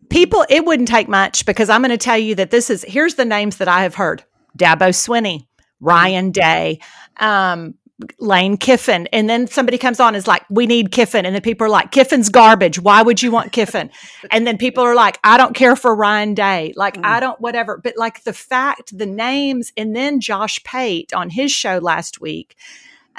People, 0.10 0.46
it 0.50 0.66
wouldn't 0.66 0.88
take 0.88 1.08
much 1.08 1.46
because 1.46 1.70
I'm 1.70 1.82
going 1.82 1.92
to 1.92 1.98
tell 1.98 2.18
you 2.18 2.36
that 2.36 2.52
this 2.52 2.70
is 2.70 2.84
here's 2.88 3.16
the 3.16 3.26
names 3.26 3.58
that 3.58 3.68
I 3.68 3.84
have 3.84 3.96
heard: 3.96 4.24
Dabo 4.58 4.90
Swinney, 4.90 5.48
Ryan 5.80 6.32
Day, 6.32 6.80
um, 7.18 7.76
Lane 8.20 8.58
Kiffin. 8.58 9.08
And 9.12 9.30
then 9.30 9.48
somebody 9.48 9.78
comes 9.78 10.00
on 10.00 10.16
is 10.16 10.28
like, 10.28 10.44
we 10.50 10.66
need 10.66 10.92
Kiffin. 10.92 11.26
And 11.26 11.36
then 11.36 11.42
people 11.42 11.68
are 11.68 11.70
like, 11.70 11.92
Kiffin's 11.92 12.30
garbage. 12.30 12.80
Why 12.80 13.02
would 13.02 13.22
you 13.22 13.32
want 13.32 13.52
Kiffin? 13.52 13.92
and 14.32 14.48
then 14.48 14.58
people 14.58 14.84
are 14.84 14.96
like, 14.96 15.20
I 15.24 15.38
don't 15.38 15.56
care 15.56 15.76
for 15.76 15.94
Ryan 15.94 16.34
Day. 16.34 16.74
Like, 16.76 16.96
mm. 16.96 17.06
I 17.06 17.20
don't, 17.20 17.40
whatever. 17.42 17.78
But 17.78 17.98
like 17.98 18.24
the 18.24 18.34
fact, 18.34 18.98
the 18.98 19.06
names, 19.06 19.74
and 19.76 19.96
then 19.96 20.22
Josh 20.22 20.64
Pate 20.64 21.14
on 21.14 21.30
his 21.30 21.52
show 21.52 21.78
last 21.80 22.22
week 22.22 22.56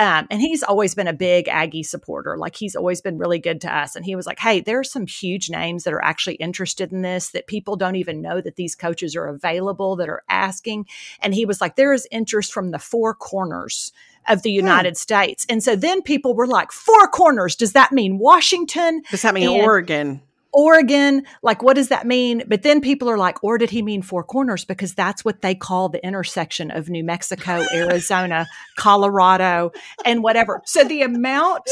um, 0.01 0.27
and 0.31 0.41
he's 0.41 0.63
always 0.63 0.95
been 0.95 1.09
a 1.09 1.13
big 1.13 1.47
Aggie 1.47 1.83
supporter. 1.83 2.39
Like 2.39 2.57
he's 2.57 2.75
always 2.75 3.03
been 3.03 3.19
really 3.19 3.39
good 3.39 3.61
to 3.61 3.77
us. 3.77 3.95
And 3.95 4.03
he 4.03 4.17
was 4.17 4.25
like, 4.25 4.39
hey, 4.39 4.61
there 4.63 4.79
are 4.79 4.85
some 4.85 5.07
huge 5.07 5.51
names 5.51 5.85
that 5.85 5.93
are 5.93 6.03
actually 6.03 6.37
interested 6.37 6.91
in 6.91 7.03
this 7.03 7.29
that 7.33 7.47
people 7.47 7.77
don't 7.77 7.97
even 7.97 8.23
know 8.23 8.41
that 8.41 8.57
these 8.57 8.75
coaches 8.75 9.15
are 9.15 9.27
available 9.27 9.97
that 9.97 10.09
are 10.09 10.23
asking. 10.31 10.87
And 11.21 11.35
he 11.35 11.45
was 11.45 11.61
like, 11.61 11.77
there 11.77 11.93
is 11.93 12.09
interest 12.11 12.51
from 12.51 12.71
the 12.71 12.79
four 12.79 13.15
corners 13.15 13.93
of 14.27 14.41
the 14.41 14.53
hmm. 14.53 14.65
United 14.65 14.93
hmm. 14.93 14.97
States. 14.97 15.45
And 15.51 15.63
so 15.63 15.77
then 15.77 16.01
people 16.01 16.35
were 16.35 16.47
like, 16.47 16.73
four 16.73 17.07
corners. 17.09 17.55
Does 17.55 17.75
that 17.75 17.93
mean 17.93 18.19
Washington? 18.19 19.03
Does 19.11 19.21
that 19.21 19.35
mean 19.35 19.51
and, 19.51 19.63
Oregon? 19.63 20.23
Oregon, 20.53 21.25
like 21.43 21.63
what 21.63 21.77
does 21.77 21.89
that 21.89 22.07
mean? 22.07 22.43
But 22.47 22.63
then 22.63 22.81
people 22.81 23.09
are 23.09 23.19
like, 23.19 23.43
or 23.43 23.59
did 23.59 23.71
he 23.71 23.83
mean 23.83 24.03
four 24.03 24.25
corners? 24.25 24.65
Because 24.65 24.95
that's 24.95 25.25
what 25.25 25.43
they 25.43 25.55
call 25.55 25.89
the 25.89 26.05
intersection 26.05 26.71
of 26.71 26.89
New 26.89 27.05
Mexico, 27.05 27.65
Arizona, 27.73 28.47
Colorado, 28.77 29.73
and 30.05 30.23
whatever. 30.23 30.63
So 30.65 30.85
the 30.85 31.03
amount 31.03 31.63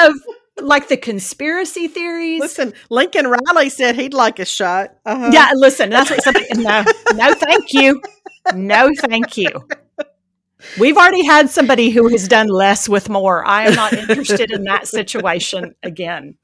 of 0.00 0.14
like 0.58 0.88
the 0.88 0.96
conspiracy 0.96 1.88
theories. 1.88 2.40
Listen, 2.40 2.72
Lincoln 2.90 3.26
Riley 3.26 3.68
said 3.68 3.94
he'd 3.94 4.14
like 4.14 4.38
a 4.38 4.44
shot. 4.44 4.94
Uh-huh. 5.04 5.30
Yeah, 5.32 5.50
listen, 5.54 5.90
that's 5.90 6.10
what 6.10 6.22
something. 6.22 6.46
No, 6.56 6.84
no, 7.14 7.34
thank 7.34 7.72
you. 7.72 8.00
No, 8.54 8.90
thank 8.98 9.36
you. 9.36 9.48
We've 10.78 10.96
already 10.96 11.24
had 11.24 11.50
somebody 11.50 11.90
who 11.90 12.08
has 12.08 12.26
done 12.26 12.48
less 12.48 12.88
with 12.88 13.08
more. 13.08 13.46
I 13.46 13.66
am 13.66 13.74
not 13.74 13.92
interested 13.92 14.50
in 14.50 14.64
that 14.64 14.88
situation 14.88 15.74
again. 15.82 16.36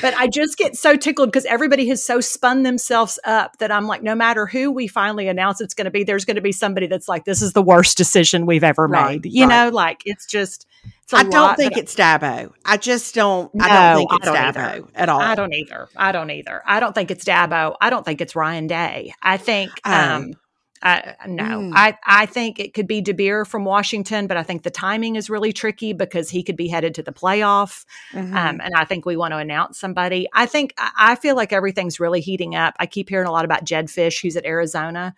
But 0.00 0.14
I 0.14 0.28
just 0.28 0.56
get 0.56 0.76
so 0.76 0.96
tickled 0.96 1.30
because 1.30 1.44
everybody 1.46 1.88
has 1.88 2.04
so 2.04 2.20
spun 2.20 2.62
themselves 2.62 3.18
up 3.24 3.58
that 3.58 3.70
I'm 3.72 3.86
like, 3.86 4.02
no 4.02 4.14
matter 4.14 4.46
who 4.46 4.70
we 4.70 4.86
finally 4.88 5.28
announce 5.28 5.60
it's 5.60 5.74
going 5.74 5.86
to 5.86 5.90
be, 5.90 6.04
there's 6.04 6.24
going 6.24 6.36
to 6.36 6.42
be 6.42 6.52
somebody 6.52 6.86
that's 6.86 7.08
like, 7.08 7.24
this 7.24 7.42
is 7.42 7.52
the 7.52 7.62
worst 7.62 7.96
decision 7.96 8.46
we've 8.46 8.64
ever 8.64 8.86
right, 8.86 9.22
made. 9.22 9.32
You 9.32 9.46
right. 9.46 9.66
know, 9.66 9.74
like 9.74 10.02
it's 10.04 10.26
just. 10.26 10.66
It's 11.02 11.12
I 11.12 11.24
don't 11.24 11.56
think 11.56 11.76
it's 11.76 11.94
Dabo. 11.94 12.52
I 12.64 12.76
just 12.76 13.14
don't. 13.14 13.52
No, 13.54 13.64
I 13.64 13.68
don't 13.68 13.96
think 13.98 14.12
it's 14.14 14.24
don't 14.26 14.36
Dabo 14.36 14.56
either. 14.56 14.84
at 14.94 15.08
all. 15.08 15.20
I 15.20 15.34
don't 15.34 15.52
either. 15.52 15.88
I 15.96 16.12
don't 16.12 16.30
either. 16.30 16.62
I 16.64 16.80
don't 16.80 16.94
think 16.94 17.10
it's 17.10 17.24
Dabo. 17.24 17.76
I 17.80 17.90
don't 17.90 18.04
think 18.04 18.20
it's 18.20 18.36
Ryan 18.36 18.68
Day. 18.68 19.12
I 19.20 19.36
think. 19.36 19.72
um, 19.84 19.94
um 19.94 20.32
uh, 20.82 21.12
no, 21.26 21.44
mm. 21.44 21.72
I, 21.74 21.98
I 22.04 22.26
think 22.26 22.58
it 22.58 22.72
could 22.72 22.86
be 22.86 23.02
DeBoer 23.02 23.46
from 23.46 23.64
Washington, 23.64 24.26
but 24.26 24.36
I 24.36 24.42
think 24.42 24.62
the 24.62 24.70
timing 24.70 25.16
is 25.16 25.28
really 25.28 25.52
tricky 25.52 25.92
because 25.92 26.30
he 26.30 26.42
could 26.42 26.56
be 26.56 26.68
headed 26.68 26.94
to 26.94 27.02
the 27.02 27.12
playoff. 27.12 27.84
Mm-hmm. 28.12 28.34
Um, 28.34 28.60
and 28.62 28.74
I 28.74 28.84
think 28.84 29.04
we 29.04 29.16
want 29.16 29.32
to 29.32 29.38
announce 29.38 29.78
somebody. 29.78 30.26
I 30.32 30.46
think, 30.46 30.74
I 30.78 31.16
feel 31.16 31.36
like 31.36 31.52
everything's 31.52 32.00
really 32.00 32.20
heating 32.20 32.54
up. 32.54 32.74
I 32.78 32.86
keep 32.86 33.10
hearing 33.10 33.26
a 33.26 33.32
lot 33.32 33.44
about 33.44 33.64
Jedd 33.64 33.86
Fisch, 33.86 34.22
who's 34.22 34.36
at 34.36 34.46
Arizona. 34.46 35.14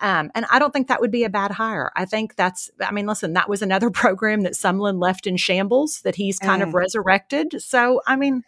Um, 0.00 0.30
and 0.34 0.44
I 0.50 0.58
don't 0.58 0.72
think 0.72 0.88
that 0.88 1.00
would 1.00 1.10
be 1.10 1.24
a 1.24 1.30
bad 1.30 1.52
hire. 1.52 1.90
I 1.96 2.04
think 2.04 2.36
that's, 2.36 2.70
I 2.80 2.92
mean, 2.92 3.06
listen, 3.06 3.32
that 3.32 3.48
was 3.48 3.62
another 3.62 3.90
program 4.02 4.42
that 4.42 4.52
Sumlin 4.52 5.00
left 5.00 5.26
in 5.26 5.38
shambles 5.38 6.02
that 6.02 6.16
he's 6.16 6.38
kind 6.38 6.62
mm. 6.62 6.68
of 6.68 6.74
resurrected. 6.74 7.62
So, 7.62 8.02
I 8.06 8.16
mean, 8.16 8.42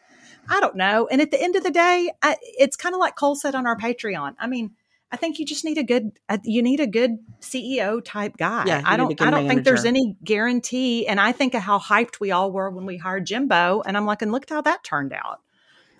I 0.50 0.61
don't 0.61 0.76
know. 0.76 1.09
And 1.11 1.22
at 1.22 1.31
the 1.31 1.42
end 1.42 1.57
of 1.57 1.62
the 1.62 1.70
day, 1.70 2.11
I, 2.22 2.37
it's 2.59 2.76
kind 2.76 2.94
of 2.94 2.98
like 2.98 3.16
Cole 3.16 3.37
said 3.37 3.54
on 3.54 3.66
our 3.66 3.76
Patreon. 3.76 4.35
I 4.38 4.46
mean, 4.46 4.72
I 5.11 5.16
think 5.16 5.38
you 5.38 5.47
just 5.47 5.64
need 5.64 5.79
a 5.79 5.83
good 5.83 6.12
uh, 6.29 6.38
you 6.44 6.62
need 6.62 6.81
a 6.81 6.87
good 6.87 7.18
CEO 7.40 8.05
type 8.05 8.37
guy. 8.37 8.64
Yeah, 8.66 8.83
I 8.85 8.97
don't 8.97 9.21
I 9.21 9.31
don't 9.31 9.33
manager. 9.33 9.49
think 9.49 9.64
there's 9.64 9.85
any 9.85 10.16
guarantee 10.23 11.07
and 11.07 11.18
I 11.21 11.33
think 11.33 11.55
of 11.55 11.62
how 11.62 11.79
hyped 11.79 12.21
we 12.21 12.31
all 12.31 12.53
were 12.53 12.71
when 12.71 12.85
we 12.85 12.99
hired 12.99 13.27
Jimbo 13.27 13.83
and 13.87 13.97
I'm 13.97 14.05
like 14.05 14.23
and 14.23 14.33
look 14.33 14.49
how 14.49 14.61
that 14.61 14.85
turned 14.85 15.12
out. 15.12 15.40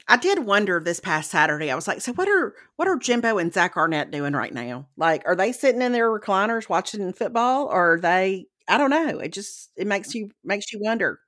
I 0.09 0.17
did 0.17 0.47
wonder 0.47 0.81
this 0.81 1.01
past 1.01 1.31
Saturday. 1.31 1.71
I 1.71 1.75
was 1.75 1.87
like, 1.87 2.01
so 2.01 2.13
what 2.15 2.29
are 2.29 2.55
what 2.77 2.89
are 2.89 2.97
Jimbo 2.97 3.39
and 3.39 3.53
Zach 3.53 3.77
Arnett 3.77 4.11
doing 4.11 4.33
right 4.33 4.53
now? 4.53 4.89
Like, 4.97 5.23
are 5.27 5.37
they 5.37 5.53
sitting 5.53 5.83
in 5.83 5.93
their 5.93 6.09
recliners 6.09 6.69
watching 6.69 7.13
football, 7.13 7.67
or 7.67 7.95
are 7.95 8.01
they? 8.01 8.47
I 8.67 8.79
don't 8.79 8.91
know. 8.91 9.19
It 9.19 9.33
just 9.33 9.71
it 9.77 9.87
makes 9.87 10.15
you 10.15 10.31
makes 10.43 10.73
you 10.73 10.81
wonder. 10.83 11.21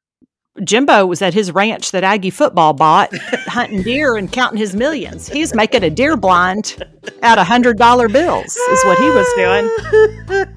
Jimbo 0.64 1.06
was 1.06 1.22
at 1.22 1.32
his 1.32 1.52
ranch 1.52 1.92
that 1.92 2.02
Aggie 2.02 2.30
football 2.30 2.72
bought, 2.72 3.14
hunting 3.46 3.82
deer 3.82 4.16
and 4.16 4.30
counting 4.30 4.58
his 4.58 4.74
millions. 4.74 5.28
He's 5.28 5.54
making 5.54 5.84
a 5.84 5.90
deer 5.90 6.16
blind 6.16 6.84
out 7.22 7.38
of 7.38 7.46
hundred 7.46 7.78
dollar 7.78 8.08
bills, 8.08 8.56
is 8.56 8.84
what 8.84 8.98
he 8.98 9.10
was 9.10 9.26
doing. 9.36 9.68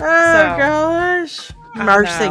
so, 0.00 0.56
gosh, 0.58 1.52
mercy. 1.76 2.30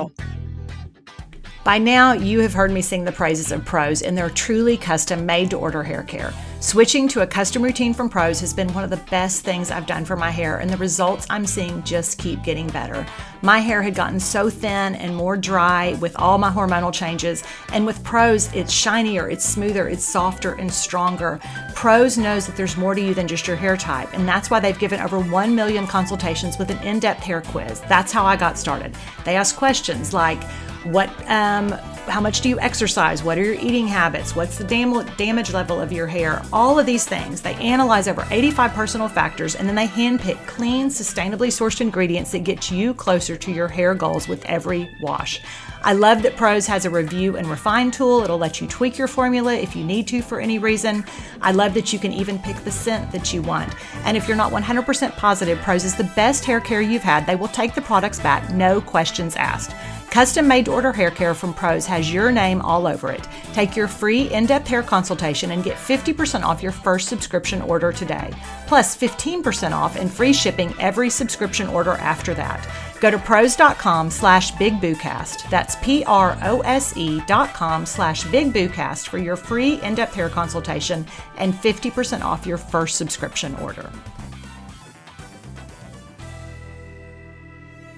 By 1.64 1.78
now, 1.78 2.14
you 2.14 2.40
have 2.40 2.54
heard 2.54 2.72
me 2.72 2.82
sing 2.82 3.04
the 3.04 3.12
praises 3.12 3.52
of 3.52 3.64
Prose 3.64 4.02
and 4.02 4.18
their 4.18 4.32
truly 4.32 4.78
custom 4.78 5.28
made 5.28 5.52
to 5.52 5.60
order 5.60 5.84
hair 5.84 6.02
care. 6.02 6.34
Switching 6.60 7.08
to 7.10 7.22
a 7.22 7.28
custom 7.28 7.62
routine 7.62 7.94
from 7.94 8.10
Prose 8.10 8.40
has 8.40 8.52
been 8.52 8.74
one 8.74 8.84
of 8.84 8.90
the 8.90 8.98
best 9.12 9.44
things 9.44 9.70
I've 9.70 9.86
done 9.86 10.04
for 10.04 10.16
my 10.16 10.32
hair, 10.32 10.58
and 10.58 10.70
the 10.70 10.78
results 10.78 11.28
I'm 11.30 11.46
seeing 11.46 11.84
just 11.84 12.18
keep 12.18 12.44
getting 12.44 12.68
better. 12.70 13.06
My 13.44 13.60
hair 13.60 13.84
had 13.84 13.94
gotten 13.94 14.20
so 14.20 14.50
thin 14.50 14.96
and 14.96 15.16
more 15.16 15.38
dry 15.38 15.94
with 16.02 16.16
all 16.16 16.40
my 16.40 16.50
hormonal 16.50 16.92
changes, 16.92 17.44
and 17.74 17.86
with 17.86 18.04
Prose, 18.04 18.52
it's 18.56 18.74
shinier, 18.74 19.30
it's 19.30 19.46
smoother, 19.46 19.88
it's 19.88 20.04
softer, 20.04 20.54
and 20.54 20.72
stronger. 20.72 21.40
Prose 21.76 22.18
knows 22.18 22.48
that 22.48 22.56
there's 22.56 22.78
more 22.78 22.96
to 22.96 23.02
you 23.02 23.14
than 23.14 23.28
just 23.28 23.48
your 23.48 23.56
hair 23.56 23.78
type, 23.78 24.12
and 24.14 24.28
that's 24.28 24.50
why 24.50 24.60
they've 24.60 24.80
given 24.80 25.00
over 25.00 25.20
1 25.20 25.54
million 25.54 25.86
consultations 25.86 26.58
with 26.58 26.72
an 26.72 26.80
in 26.80 27.00
depth 27.00 27.22
hair 27.22 27.42
quiz. 27.42 27.82
That's 27.82 28.12
how 28.12 28.26
I 28.26 28.36
got 28.36 28.58
started. 28.58 28.96
They 29.26 29.36
ask 29.36 29.56
questions 29.56 30.12
like, 30.12 30.42
what 30.84 31.10
um, 31.30 31.70
how 32.08 32.20
much 32.20 32.42
do 32.42 32.50
you 32.50 32.60
exercise 32.60 33.24
what 33.24 33.38
are 33.38 33.44
your 33.44 33.54
eating 33.56 33.88
habits 33.88 34.36
what's 34.36 34.58
the 34.58 34.64
dam- 34.64 35.06
damage 35.16 35.54
level 35.54 35.80
of 35.80 35.92
your 35.92 36.08
hair 36.08 36.42
all 36.52 36.80
of 36.80 36.86
these 36.86 37.06
things 37.06 37.42
they 37.42 37.54
analyze 37.56 38.08
over 38.08 38.26
85 38.32 38.74
personal 38.74 39.08
factors 39.08 39.56
and 39.56 39.68
then 39.68 39.76
they 39.76 39.88
handpick 39.88 40.46
clean 40.48 40.88
sustainably 40.88 41.50
sourced 41.50 41.82
ingredients 41.82 42.32
that 42.32 42.44
get 42.44 42.72
you 42.72 42.94
closer 42.96 43.36
to 43.38 43.52
your 43.52 43.68
hair 43.68 43.94
goals 43.94 44.28
with 44.28 44.44
every 44.46 44.90
wash 45.02 45.42
I 45.84 45.94
love 45.94 46.22
that 46.22 46.36
Prose 46.36 46.68
has 46.68 46.86
a 46.86 46.92
review 46.92 47.38
and 47.38 47.48
refine 47.48 47.90
tool. 47.90 48.22
It'll 48.22 48.38
let 48.38 48.62
you 48.62 48.68
tweak 48.68 49.00
your 49.00 49.08
formula 49.08 49.56
if 49.56 49.76
you 49.76 49.84
need 49.84 50.08
to 50.10 50.22
for 50.22 50.40
any 50.40 50.60
reason. 50.60 51.04
I 51.42 51.54
love 51.54 51.74
that 51.74 51.92
you 51.92 51.98
can 51.98 52.14
even 52.14 52.38
pick 52.38 52.56
the 52.58 52.72
scent 52.72 53.12
that 53.12 53.34
you 53.34 53.42
want. 53.42 53.74
And 54.06 54.16
if 54.16 54.28
you're 54.28 54.38
not 54.38 54.52
100% 54.52 55.18
positive 55.18 55.58
Prose 55.62 55.84
is 55.84 55.96
the 55.96 56.04
best 56.16 56.46
hair 56.46 56.60
care 56.60 56.82
you've 56.82 57.02
had, 57.02 57.26
they 57.26 57.36
will 57.36 57.48
take 57.48 57.74
the 57.74 57.82
products 57.82 58.20
back, 58.20 58.54
no 58.54 58.80
questions 58.80 59.36
asked. 59.36 59.72
Custom 60.12 60.46
made 60.46 60.68
order 60.68 60.92
hair 60.92 61.10
care 61.10 61.34
from 61.34 61.54
Prose 61.54 61.86
has 61.86 62.14
your 62.14 62.34
name 62.34 62.62
all 62.62 62.86
over 62.86 63.10
it. 63.14 63.26
Take 63.54 63.78
your 63.78 63.88
free 63.88 64.24
in 64.24 64.46
depth 64.46 64.68
hair 64.68 64.84
consultation 64.84 65.52
and 65.52 65.64
get 65.64 65.78
50% 65.78 66.44
off 66.44 66.62
your 66.62 66.74
first 66.74 67.08
subscription 67.08 67.62
order 67.62 67.94
today, 67.94 68.30
plus 68.68 68.96
15% 68.96 69.72
off 69.72 69.96
and 69.96 70.12
free 70.12 70.34
shipping 70.34 70.76
every 70.82 71.10
subscription 71.10 71.70
order 71.70 71.94
after 71.94 72.34
that. 72.34 72.68
Go 73.00 73.10
to 73.10 73.18
prose.com 73.18 74.12
slash 74.12 74.52
bigboocast. 74.54 75.50
That's 75.50 75.78
P 75.78 76.04
R 76.04 76.38
O 76.44 76.60
S 76.60 76.96
E 76.98 77.22
dot 77.26 77.54
com 77.54 77.86
slash 77.86 78.24
bigboocast 78.26 79.08
for 79.08 79.18
your 79.18 79.38
free 79.38 79.82
in 79.82 79.96
depth 79.96 80.14
hair 80.14 80.30
consultation 80.30 81.06
and 81.38 81.54
50% 81.54 82.22
off 82.22 82.46
your 82.46 82.58
first 82.58 82.98
subscription 82.98 83.56
order. 83.56 83.90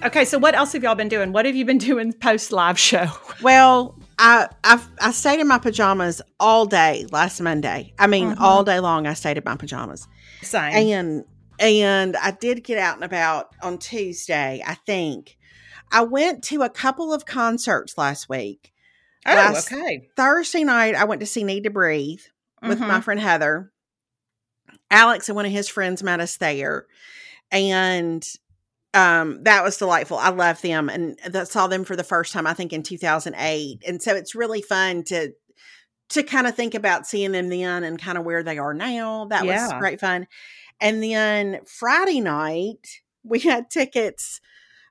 Okay, 0.03 0.25
so 0.25 0.37
what 0.37 0.53
else 0.53 0.73
have 0.73 0.83
y'all 0.83 0.95
been 0.95 1.07
doing? 1.07 1.31
What 1.31 1.45
have 1.45 1.55
you 1.55 1.63
been 1.63 1.77
doing 1.79 2.13
post 2.13 2.51
live 2.51 2.77
show? 2.77 3.07
Well, 3.41 3.97
I 4.19 4.49
I've, 4.63 4.87
i 4.99 5.11
stayed 5.11 5.39
in 5.39 5.47
my 5.47 5.57
pajamas 5.57 6.21
all 6.39 6.65
day 6.65 7.05
last 7.11 7.39
Monday. 7.39 7.93
I 7.97 8.07
mean, 8.07 8.31
mm-hmm. 8.31 8.43
all 8.43 8.63
day 8.63 8.79
long. 8.79 9.07
I 9.07 9.13
stayed 9.13 9.37
in 9.37 9.43
my 9.45 9.55
pajamas. 9.55 10.07
Same. 10.41 10.73
And 10.73 11.25
and 11.59 12.17
I 12.17 12.31
did 12.31 12.63
get 12.63 12.77
out 12.77 12.95
and 12.95 13.05
about 13.05 13.55
on 13.61 13.77
Tuesday. 13.77 14.61
I 14.65 14.75
think 14.75 15.37
I 15.91 16.03
went 16.03 16.43
to 16.45 16.63
a 16.63 16.69
couple 16.69 17.13
of 17.13 17.25
concerts 17.25 17.97
last 17.97 18.27
week. 18.27 18.73
Oh, 19.25 19.33
last 19.33 19.71
okay. 19.71 20.09
Thursday 20.17 20.65
night, 20.65 20.95
I 20.95 21.05
went 21.05 21.21
to 21.21 21.25
see 21.25 21.45
Need 21.45 21.63
to 21.63 21.69
Breathe 21.69 22.21
with 22.61 22.79
mm-hmm. 22.79 22.87
my 22.87 22.99
friend 22.99 23.19
Heather. 23.19 23.71
Alex 24.91 25.29
and 25.29 25.35
one 25.35 25.45
of 25.45 25.51
his 25.51 25.69
friends 25.69 26.03
met 26.03 26.19
us 26.19 26.37
there, 26.37 26.87
and 27.51 28.27
um 28.93 29.43
that 29.43 29.63
was 29.63 29.77
delightful. 29.77 30.17
I 30.17 30.29
love 30.29 30.61
them 30.61 30.89
and 30.89 31.17
that 31.25 31.47
saw 31.47 31.67
them 31.67 31.83
for 31.83 31.95
the 31.95 32.03
first 32.03 32.33
time 32.33 32.45
i 32.47 32.53
think 32.53 32.73
in 32.73 32.83
2008 32.83 33.83
and 33.87 34.01
so 34.01 34.15
it's 34.15 34.35
really 34.35 34.61
fun 34.61 35.03
to 35.05 35.33
to 36.09 36.23
kind 36.23 36.45
of 36.45 36.55
think 36.55 36.75
about 36.75 37.07
seeing 37.07 37.31
them 37.31 37.49
then 37.49 37.83
and 37.83 37.99
kind 37.99 38.17
of 38.17 38.23
where 38.23 38.43
they 38.43 38.59
are 38.59 38.73
now. 38.73 39.25
That 39.25 39.45
yeah. 39.45 39.63
was 39.63 39.79
great 39.79 39.99
fun. 39.99 40.27
And 40.79 41.01
then 41.01 41.59
friday 41.65 42.21
night 42.21 42.87
we 43.23 43.39
had 43.39 43.69
tickets. 43.69 44.41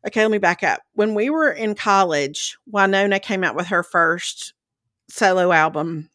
Okay 0.07 0.23
let 0.23 0.31
me 0.31 0.39
back 0.39 0.63
up. 0.63 0.81
When 0.95 1.15
we 1.15 1.31
were 1.31 1.51
in 1.51 1.75
college 1.75 2.59
Wynonna 2.73 3.23
came 3.23 3.45
out 3.45 3.55
with 3.55 3.69
her 3.69 3.83
first 3.83 4.55
solo 5.09 5.53
album 5.53 6.11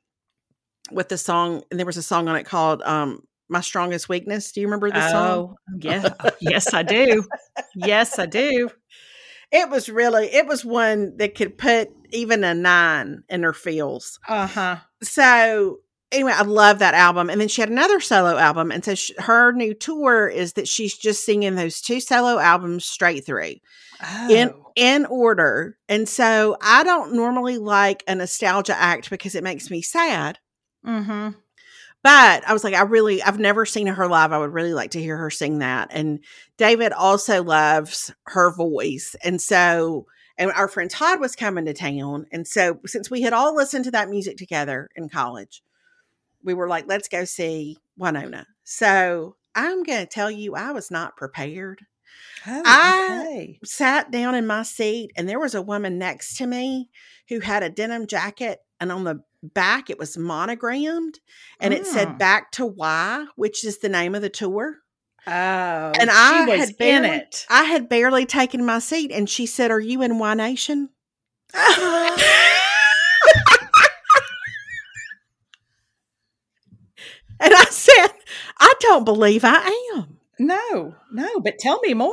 with 0.91 1.09
the 1.09 1.17
song, 1.17 1.63
and 1.69 1.79
there 1.79 1.85
was 1.85 1.97
a 1.97 2.03
song 2.03 2.27
on 2.27 2.35
it 2.35 2.45
called 2.45 2.81
um, 2.83 3.21
"My 3.49 3.61
Strongest 3.61 4.09
Weakness." 4.09 4.51
Do 4.51 4.61
you 4.61 4.67
remember 4.67 4.89
the 4.91 5.09
song? 5.09 5.55
Oh, 5.71 5.77
yeah. 5.79 6.09
yes, 6.39 6.73
I 6.73 6.83
do. 6.83 7.25
Yes, 7.75 8.17
I 8.19 8.25
do. 8.25 8.69
It 9.51 9.69
was 9.69 9.87
really, 9.87 10.25
it 10.27 10.45
was 10.45 10.65
one 10.65 11.15
that 11.17 11.35
could 11.35 11.57
put 11.57 11.89
even 12.11 12.43
a 12.43 12.53
nine 12.53 13.23
in 13.29 13.43
her 13.43 13.53
feels. 13.53 14.19
Uh 14.27 14.47
huh. 14.47 14.75
So 15.01 15.79
anyway, 16.11 16.33
I 16.35 16.41
love 16.43 16.79
that 16.79 16.93
album. 16.93 17.29
And 17.29 17.39
then 17.39 17.47
she 17.47 17.61
had 17.61 17.69
another 17.69 17.99
solo 18.01 18.37
album, 18.37 18.71
and 18.71 18.83
so 18.83 18.95
she, 18.95 19.13
her 19.19 19.53
new 19.53 19.73
tour 19.73 20.27
is 20.27 20.53
that 20.53 20.67
she's 20.67 20.97
just 20.97 21.23
singing 21.25 21.55
those 21.55 21.79
two 21.81 21.99
solo 22.01 22.39
albums 22.39 22.85
straight 22.85 23.25
through 23.25 23.55
in 24.29 24.49
Oh. 24.49 24.71
in 24.75 25.05
order. 25.05 25.77
And 25.89 26.07
so 26.09 26.57
I 26.61 26.83
don't 26.83 27.13
normally 27.13 27.57
like 27.57 28.03
a 28.07 28.15
nostalgia 28.15 28.75
act 28.77 29.09
because 29.09 29.33
it 29.33 29.43
makes 29.43 29.69
me 29.71 29.81
sad. 29.81 30.39
Mm-hmm. 30.85 31.29
But 32.07 32.47
I 32.47 32.53
was 32.53 32.63
like, 32.63 32.73
I 32.73 32.83
really, 32.83 33.21
I've 33.21 33.37
never 33.37 33.65
seen 33.65 33.87
her 33.87 34.07
live. 34.07 34.31
I 34.31 34.37
would 34.37 34.53
really 34.53 34.73
like 34.73 34.91
to 34.91 35.01
hear 35.01 35.17
her 35.17 35.29
sing 35.29 35.59
that. 35.59 35.89
And 35.91 36.23
David 36.55 36.93
also 36.93 37.43
loves 37.43 38.13
her 38.27 38.49
voice. 38.49 39.13
And 39.25 39.41
so, 39.41 40.05
and 40.37 40.49
our 40.53 40.69
friend 40.69 40.89
Todd 40.89 41.19
was 41.19 41.35
coming 41.35 41.65
to 41.65 41.73
town. 41.73 42.25
And 42.31 42.47
so, 42.47 42.79
since 42.85 43.11
we 43.11 43.23
had 43.23 43.33
all 43.33 43.53
listened 43.53 43.83
to 43.85 43.91
that 43.91 44.07
music 44.07 44.37
together 44.37 44.87
in 44.95 45.09
college, 45.09 45.61
we 46.41 46.53
were 46.53 46.69
like, 46.69 46.85
let's 46.87 47.09
go 47.09 47.25
see 47.25 47.75
Wynonna. 47.99 48.45
So, 48.63 49.35
I'm 49.53 49.83
going 49.83 49.99
to 49.99 50.05
tell 50.05 50.31
you, 50.31 50.55
I 50.55 50.71
was 50.71 50.89
not 50.89 51.17
prepared. 51.17 51.81
Oh, 52.47 52.63
I- 52.65 53.19
okay. 53.19 53.59
Sat 53.65 54.11
down 54.11 54.33
in 54.33 54.47
my 54.47 54.63
seat, 54.63 55.11
and 55.17 55.27
there 55.27 55.41
was 55.41 55.55
a 55.55 55.61
woman 55.61 55.97
next 55.97 56.37
to 56.37 56.47
me 56.47 56.89
who 57.27 57.41
had 57.41 57.63
a 57.63 57.69
denim 57.69 58.07
jacket. 58.07 58.59
And 58.79 58.91
on 58.91 59.03
the 59.03 59.21
back, 59.41 59.89
it 59.89 59.97
was 59.99 60.17
monogrammed 60.17 61.19
and 61.59 61.73
it 61.73 61.83
Mm. 61.83 61.85
said 61.85 62.17
back 62.17 62.51
to 62.53 62.65
Wy, 62.65 63.25
which 63.35 63.63
is 63.63 63.79
the 63.79 63.89
name 63.89 64.13
of 64.15 64.21
the 64.21 64.29
tour. 64.29 64.77
Oh, 65.25 65.31
And 65.99 66.09
I 66.09 66.49
had 66.55 66.77
barely- 66.77 67.09
it. 67.09 67.45
I 67.49 67.63
had 67.63 67.89
barely 67.89 68.25
taken 68.25 68.65
my 68.65 68.79
seat 68.79 69.11
and 69.11 69.29
she 69.29 69.45
said, 69.45 69.71
Are 69.71 69.79
you 69.79 70.01
in 70.01 70.19
Y 70.19 70.33
Nation? 70.35 70.89
And 77.39 77.53
I 77.53 77.65
said, 77.65 78.07
I 78.59 78.73
don't 78.79 79.03
believe 79.05 79.43
I 79.45 79.91
am. 79.95 80.17
no, 80.39 80.95
no, 81.11 81.39
but 81.39 81.59
tell 81.59 81.79
me 81.81 81.93
more. 81.93 82.11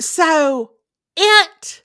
So 0.00 0.72
it, 1.16 1.82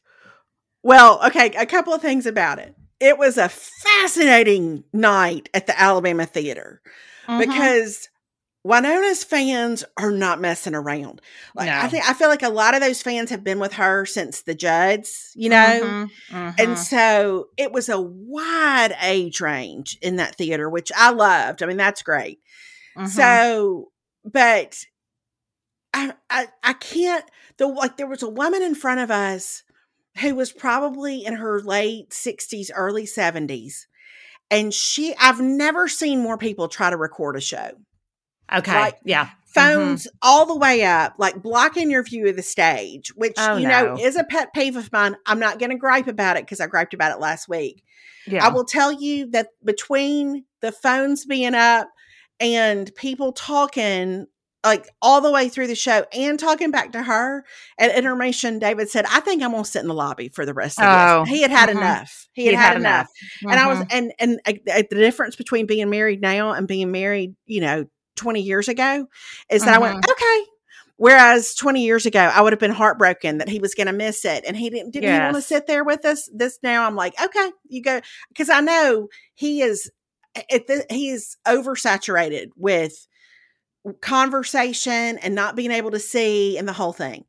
well, 0.82 1.20
okay, 1.28 1.48
a 1.58 1.66
couple 1.66 1.94
of 1.94 2.02
things 2.02 2.26
about 2.26 2.60
it. 2.60 2.76
It 3.00 3.18
was 3.18 3.38
a 3.38 3.50
fascinating 3.50 4.84
night 4.94 5.50
at 5.54 5.68
the 5.68 5.80
Alabama 5.80 6.26
Theater 6.26 6.82
Mm-hmm. 7.28 7.40
because 7.52 8.10
Wynonna's 8.66 9.24
fans 9.24 9.86
are 9.98 10.10
not 10.10 10.42
messing 10.42 10.74
around. 10.74 11.22
Like 11.56 11.70
I 11.70 11.88
think 11.88 12.10
I 12.10 12.14
feel 12.14 12.28
like 12.28 12.42
a 12.42 12.50
lot 12.50 12.74
of 12.74 12.82
those 12.82 13.04
fans 13.04 13.30
have 13.30 13.44
been 13.44 13.60
with 13.60 13.74
her 13.74 14.06
since 14.08 14.42
the 14.42 14.56
Judds, 14.56 15.32
you 15.36 15.50
know. 15.50 16.10
Mhm, 16.32 16.56
And 16.58 16.70
mhm. 16.72 16.78
so 16.78 17.50
it 17.56 17.72
was 17.72 17.88
a 17.88 18.02
wide 18.02 18.96
age 19.04 19.40
range 19.42 19.98
in 20.02 20.16
that 20.16 20.36
theater, 20.36 20.70
which 20.70 20.92
I 20.98 21.12
loved. 21.12 21.62
I 21.62 21.68
mean, 21.68 21.78
that's 21.78 22.02
great. 22.02 22.40
So, 23.08 23.92
but 24.26 24.76
I, 25.94 26.14
I, 26.30 26.48
I 26.64 26.74
can't. 26.74 27.26
The 27.58 27.68
like, 27.68 27.98
there 27.98 28.08
was 28.08 28.24
a 28.24 28.30
woman 28.30 28.62
in 28.64 28.76
front 28.76 29.00
of 29.02 29.12
us 29.12 29.64
who 30.22 30.36
was 30.36 30.52
probably 30.52 31.26
in 31.26 31.34
her 31.36 31.62
late 31.62 32.14
sixties, 32.14 32.72
early 32.74 33.06
seventies, 33.06 33.88
and 34.52 34.74
she. 34.74 35.16
I've 35.20 35.40
never 35.42 35.88
seen 35.88 36.22
more 36.22 36.38
people 36.38 36.68
try 36.68 36.90
to 36.90 36.98
record 36.98 37.36
a 37.38 37.42
show. 37.42 37.72
okay, 38.54 38.80
like, 38.80 38.98
yeah, 39.06 39.26
Mhm. 39.26 39.30
Phones 39.54 40.08
all 40.22 40.46
the 40.46 40.56
way 40.56 40.84
up, 40.84 41.16
like 41.18 41.42
blocking 41.42 41.90
your 41.92 42.04
view 42.04 42.28
of 42.28 42.36
the 42.36 42.42
stage, 42.44 43.10
which 43.16 43.34
Oh, 43.38 43.58
you 43.58 43.68
know 43.68 43.98
is 44.00 44.16
a 44.16 44.24
pet 44.24 44.54
peeve 44.54 44.76
of 44.76 44.92
mine. 44.92 45.16
I'm 45.26 45.40
not 45.40 45.58
going 45.60 45.72
to 45.72 45.76
gripe 45.78 46.08
about 46.08 46.38
it 46.38 46.46
because 46.46 46.60
I 46.60 46.68
griped 46.68 46.94
about 46.94 47.12
it 47.12 47.20
last 47.20 47.48
week. 47.50 47.84
yeah. 48.28 48.46
I 48.46 48.50
will 48.50 48.64
tell 48.66 48.92
you 48.92 49.30
that 49.32 49.48
between 49.64 50.46
the 50.62 50.72
phones 50.72 51.26
being 51.26 51.56
up 51.56 51.90
and 52.40 52.94
people 52.96 53.32
talking 53.34 54.28
like 54.64 54.90
all 55.02 55.22
the 55.22 55.32
way 55.32 55.48
through 55.48 55.68
the 55.68 55.76
show 55.76 56.06
and 56.14 56.38
talking 56.38 56.70
back 56.72 56.92
to 56.92 57.02
her 57.02 57.46
at 57.78 57.96
intermission, 57.96 58.60
David 58.60 58.90
said, 58.90 59.06
I 59.10 59.22
think 59.22 59.42
I'm 59.42 59.52
gonna 59.52 59.64
sit 59.66 59.82
in 59.82 59.88
the 59.88 59.94
lobby 59.94 60.30
for 60.30 60.46
the 60.46 60.54
rest 60.54 60.80
of 60.80 60.86
Oh, 60.88 61.24
this. 61.26 61.30
He 61.34 61.42
had 61.42 61.52
had 61.52 61.70
mhm. 61.70 61.78
enough. 61.78 62.28
He, 62.34 62.46
had, 62.48 62.56
had 62.56 62.78
enough. 62.78 63.08
And 63.44 63.54
I 63.54 63.68
was 63.68 63.80
Mhm. 63.80 63.88
and 63.92 64.14
and 64.20 64.40
uh, 64.46 64.84
the 64.90 64.96
difference 64.96 65.36
between 65.36 65.66
being 65.66 65.90
married 65.90 66.22
now 66.22 66.52
and 66.52 66.68
being 66.68 66.92
married, 66.92 67.36
you 67.46 67.62
know, 67.62 67.86
20 68.18 68.42
years 68.42 68.68
ago 68.68 69.08
is 69.50 69.64
that 69.64 69.76
I 69.76 69.80
went, 69.80 69.96
Mm-hmm. 70.04 70.12
okay. 70.12 70.46
Whereas 70.98 71.56
20 71.56 71.86
years 71.86 72.06
ago, 72.06 72.20
I 72.20 72.42
would 72.42 72.52
have 72.52 72.60
been 72.60 72.72
heartbroken 72.72 73.38
that 73.38 73.48
he 73.48 73.60
was 73.60 73.74
going 73.74 73.88
to 73.88 73.94
miss 73.94 74.26
it. 74.26 74.44
And 74.46 74.58
he 74.58 74.70
didn't, 74.70 74.92
didn't 74.92 75.14
he 75.14 75.18
want 75.20 75.36
to 75.38 75.42
sit 75.42 75.66
there 75.66 75.86
with 75.86 76.04
us? 76.04 76.30
This 76.34 76.60
now 76.62 76.86
I'm 76.86 76.98
like, 76.98 77.14
okay, 77.24 77.52
you 77.70 77.82
go. 77.82 78.02
Cause 78.36 78.50
I 78.50 78.60
know 78.60 79.08
he 79.36 79.62
is, 79.62 79.90
it, 80.36 80.86
he 80.92 81.08
is 81.10 81.38
oversaturated 81.48 82.48
with 82.58 83.08
conversation 84.02 85.18
and 85.20 85.36
not 85.36 85.56
being 85.56 85.72
able 85.72 85.92
to 85.92 86.00
see 86.00 86.58
and 86.58 86.68
the 86.68 86.74
whole 86.74 86.94
thing. 86.94 87.26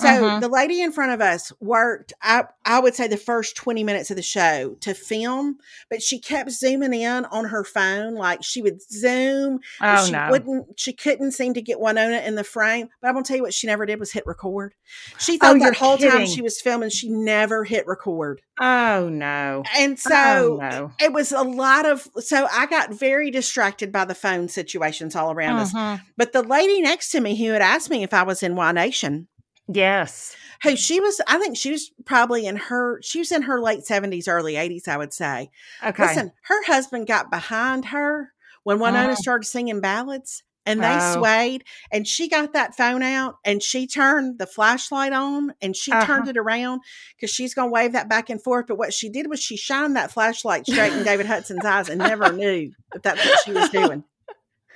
So 0.00 0.06
Mhm. 0.08 0.40
the 0.40 0.48
lady 0.48 0.80
in 0.80 0.92
front 0.92 1.12
of 1.12 1.20
us 1.20 1.52
worked, 1.60 2.12
I, 2.22 2.44
I 2.64 2.80
would 2.80 2.94
say 2.94 3.06
the 3.08 3.16
first 3.16 3.56
20 3.56 3.84
minutes 3.84 4.10
of 4.10 4.16
the 4.16 4.22
show 4.22 4.76
to 4.80 4.94
film, 4.94 5.58
but 5.88 6.02
she 6.02 6.18
kept 6.18 6.50
zooming 6.50 6.94
in 6.94 7.24
on 7.26 7.44
her 7.46 7.64
phone. 7.64 8.14
Like 8.14 8.42
she 8.42 8.62
would 8.62 8.80
zoom. 8.82 9.60
oh 9.80 10.06
she 10.06 10.12
no, 10.12 10.28
wouldn't, 10.30 10.78
she 10.80 10.92
couldn't 10.92 11.32
seem 11.32 11.54
to 11.54 11.62
get 11.62 11.78
Wynonna 11.78 12.24
in 12.26 12.34
the 12.34 12.44
frame. 12.44 12.88
But 13.00 13.08
I'm 13.08 13.14
going 13.14 13.24
to 13.24 13.28
tell 13.28 13.36
you 13.36 13.42
what 13.42 13.54
she 13.54 13.66
never 13.66 13.84
did 13.86 14.00
was 14.00 14.12
hit 14.12 14.26
record. 14.26 14.74
She 15.18 15.34
Oh, 15.34 15.38
thought 15.38 15.56
you're 15.60 15.70
that 15.70 15.76
whole 15.78 15.98
time 15.98 16.26
she 16.26 16.42
was 16.42 16.60
filming, 16.60 16.90
she 16.90 17.08
never 17.08 17.64
hit 17.64 17.86
record. 17.86 18.40
oh 18.60 19.08
no, 19.08 19.62
And 19.78 19.98
so 19.98 20.10
oh 20.14 20.58
no. 20.60 20.92
it 21.00 21.12
was 21.12 21.32
a 21.32 21.42
lot 21.42 21.86
of, 21.86 22.08
so 22.18 22.46
I 22.52 22.66
got 22.66 22.92
very 22.92 23.30
distracted 23.30 23.90
by 23.92 24.04
the 24.04 24.14
phone 24.14 24.48
situations 24.48 25.14
all 25.16 25.32
around 25.32 25.58
us. 25.58 25.72
Mhm. 25.72 26.00
But 26.16 26.32
the 26.32 26.42
lady 26.42 26.80
next 26.82 27.10
to 27.12 27.20
me 27.20 27.36
who 27.36 27.52
had 27.52 27.62
asked 27.62 27.90
me 27.90 28.02
if 28.02 28.12
I 28.14 28.22
was 28.22 28.42
in 28.42 28.54
Y 28.56 28.72
Nation, 28.72 29.28
Yes. 29.72 30.36
who 30.62 30.76
she 30.76 31.00
was, 31.00 31.20
I 31.26 31.38
think 31.38 31.56
she 31.56 31.70
was 31.70 31.90
probably 32.04 32.46
in 32.46 32.56
her, 32.56 33.00
she 33.02 33.18
was 33.20 33.32
in 33.32 33.42
her 33.42 33.60
late 33.60 33.80
70s, 33.88 34.28
early 34.28 34.54
80s, 34.54 34.88
I 34.88 34.96
would 34.96 35.12
say. 35.12 35.50
Okay. 35.84 36.02
Listen, 36.06 36.32
her 36.42 36.62
husband 36.66 37.06
got 37.06 37.30
behind 37.30 37.86
her 37.86 38.32
when 38.64 38.78
Wynonna 38.78 39.12
Oh. 39.12 39.14
started 39.14 39.46
singing 39.46 39.80
ballads 39.80 40.42
and 40.66 40.82
they 40.82 40.98
Oh. 41.00 41.14
swayed 41.18 41.64
and 41.90 42.06
she 42.06 42.28
got 42.28 42.52
that 42.52 42.76
phone 42.76 43.02
out 43.02 43.36
and 43.44 43.62
she 43.62 43.86
turned 43.86 44.38
the 44.38 44.46
flashlight 44.46 45.14
on 45.14 45.54
and 45.62 45.74
she 45.74 45.90
turned 45.92 46.02
Uh-huh. 46.22 46.28
it 46.30 46.36
around 46.36 46.82
because 47.16 47.30
she's 47.30 47.54
going 47.54 47.70
to 47.70 47.72
wave 47.72 47.92
that 47.92 48.10
back 48.10 48.28
and 48.28 48.42
forth. 48.42 48.66
But 48.66 48.76
what 48.76 48.92
she 48.92 49.08
did 49.08 49.28
was 49.30 49.40
she 49.40 49.56
shined 49.56 49.96
that 49.96 50.10
flashlight 50.12 50.66
straight 50.66 50.92
in 50.92 51.02
David 51.04 51.24
Hudson's 51.26 51.64
eyes 51.64 51.88
and 51.88 51.98
never 51.98 52.30
knew 52.32 52.72
that 52.92 53.02
that's 53.02 53.24
what 53.24 53.40
she 53.46 53.52
was 53.52 53.70
doing. 53.70 54.04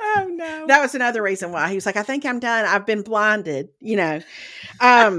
Oh 0.07 0.29
no. 0.31 0.67
That 0.67 0.81
was 0.81 0.95
another 0.95 1.23
reason 1.23 1.51
why 1.51 1.69
he 1.69 1.75
was 1.75 1.87
like, 1.87 1.97
I 1.97 2.03
think 2.03 2.27
I'm 2.27 2.39
done. 2.39 2.65
I've 2.67 2.87
been 2.87 3.03
blinded, 3.03 3.71
you 3.81 3.97
know. 3.97 4.21
Um, 4.81 5.19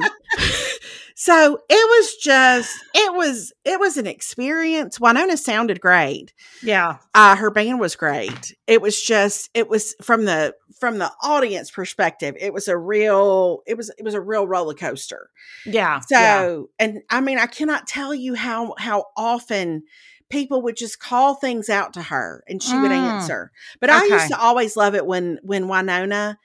so 1.16 1.60
it 1.70 1.90
was 1.90 2.16
just, 2.18 2.78
it 2.94 3.14
was, 3.14 3.52
it 3.64 3.80
was 3.80 3.98
an 3.98 4.06
experience. 4.06 5.00
Wynonna 5.00 5.38
sounded 5.38 5.82
great. 5.82 6.34
yeah. 6.62 6.98
Uh, 7.14 7.36
her 7.36 7.50
band 7.50 7.80
was 7.80 7.96
great. 7.96 8.56
It 8.68 8.82
was 8.82 9.02
just, 9.02 9.50
it 9.54 9.70
was 9.70 9.96
from 10.02 10.26
the, 10.26 10.56
from 10.80 10.98
the 11.00 11.12
audience 11.24 11.72
perspective, 11.72 12.36
it 12.40 12.54
was 12.54 12.68
a 12.68 12.78
real, 12.78 13.64
it 13.66 13.76
was, 13.76 13.90
it 13.98 14.04
was 14.04 14.14
a 14.14 14.22
real 14.22 14.46
roller 14.46 14.74
coaster. 14.74 15.30
Yeah. 15.66 16.02
So, 16.02 16.20
yeah. 16.20 16.86
and 16.86 17.02
I 17.10 17.22
mean, 17.22 17.40
I 17.40 17.48
cannot 17.48 17.88
tell 17.88 18.14
you 18.14 18.36
how, 18.36 18.76
how 18.78 19.06
often 19.18 19.84
people 20.30 20.62
would 20.64 20.76
just 20.76 21.00
call 21.00 21.36
things 21.36 21.70
out 21.70 21.94
to 21.94 22.02
her 22.02 22.44
and 22.48 22.62
she 22.62 22.80
would 22.80 22.92
Mm. 22.92 23.12
answer. 23.12 23.52
But 23.80 23.90
I 23.90 24.06
used 24.06 24.28
to 24.30 24.40
always 24.40 24.76
love 24.76 24.96
it 24.96 25.06
when, 25.06 25.40
when 25.44 25.66
Wynonna 25.66 26.38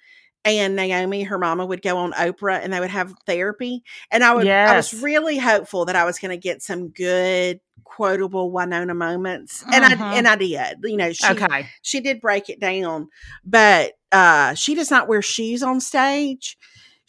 and 0.45 0.77
Naomi, 0.77 1.23
her 1.25 1.39
mama, 1.39 1.67
would 1.67 1.83
go 1.83 1.97
on 1.99 2.13
Oprah 2.13 2.61
and 2.63 2.73
they 2.73 2.81
would 2.81 2.91
have 2.91 3.15
therapy. 3.27 3.83
And 4.11 4.23
I 4.25 4.35
would, 4.35 4.47
I 4.71 4.77
was 4.77 4.95
really 5.03 5.39
hopeful 5.39 5.85
that 5.87 5.97
I 5.97 6.05
was 6.05 6.19
going 6.19 6.31
to 6.31 6.37
get 6.37 6.63
some 6.63 6.89
good 6.89 7.61
quotable 7.85 8.53
Wynonna 8.53 8.97
moments. 8.97 9.65
And 9.73 9.85
Mhm. 9.85 10.01
I, 10.01 10.15
and 10.17 10.29
I 10.29 10.37
did, 10.37 10.79
you 10.85 10.97
know, 10.97 11.13
she, 11.13 11.27
okay. 11.33 11.67
she 11.83 12.01
did 12.01 12.21
break 12.21 12.49
it 12.49 12.61
down, 12.61 13.09
but 13.45 13.95
uh 14.13 14.55
she 14.55 14.75
does 14.75 14.91
not 14.91 15.07
wear 15.09 15.23
shoes 15.23 15.63
on 15.63 15.81
stage. 15.81 16.59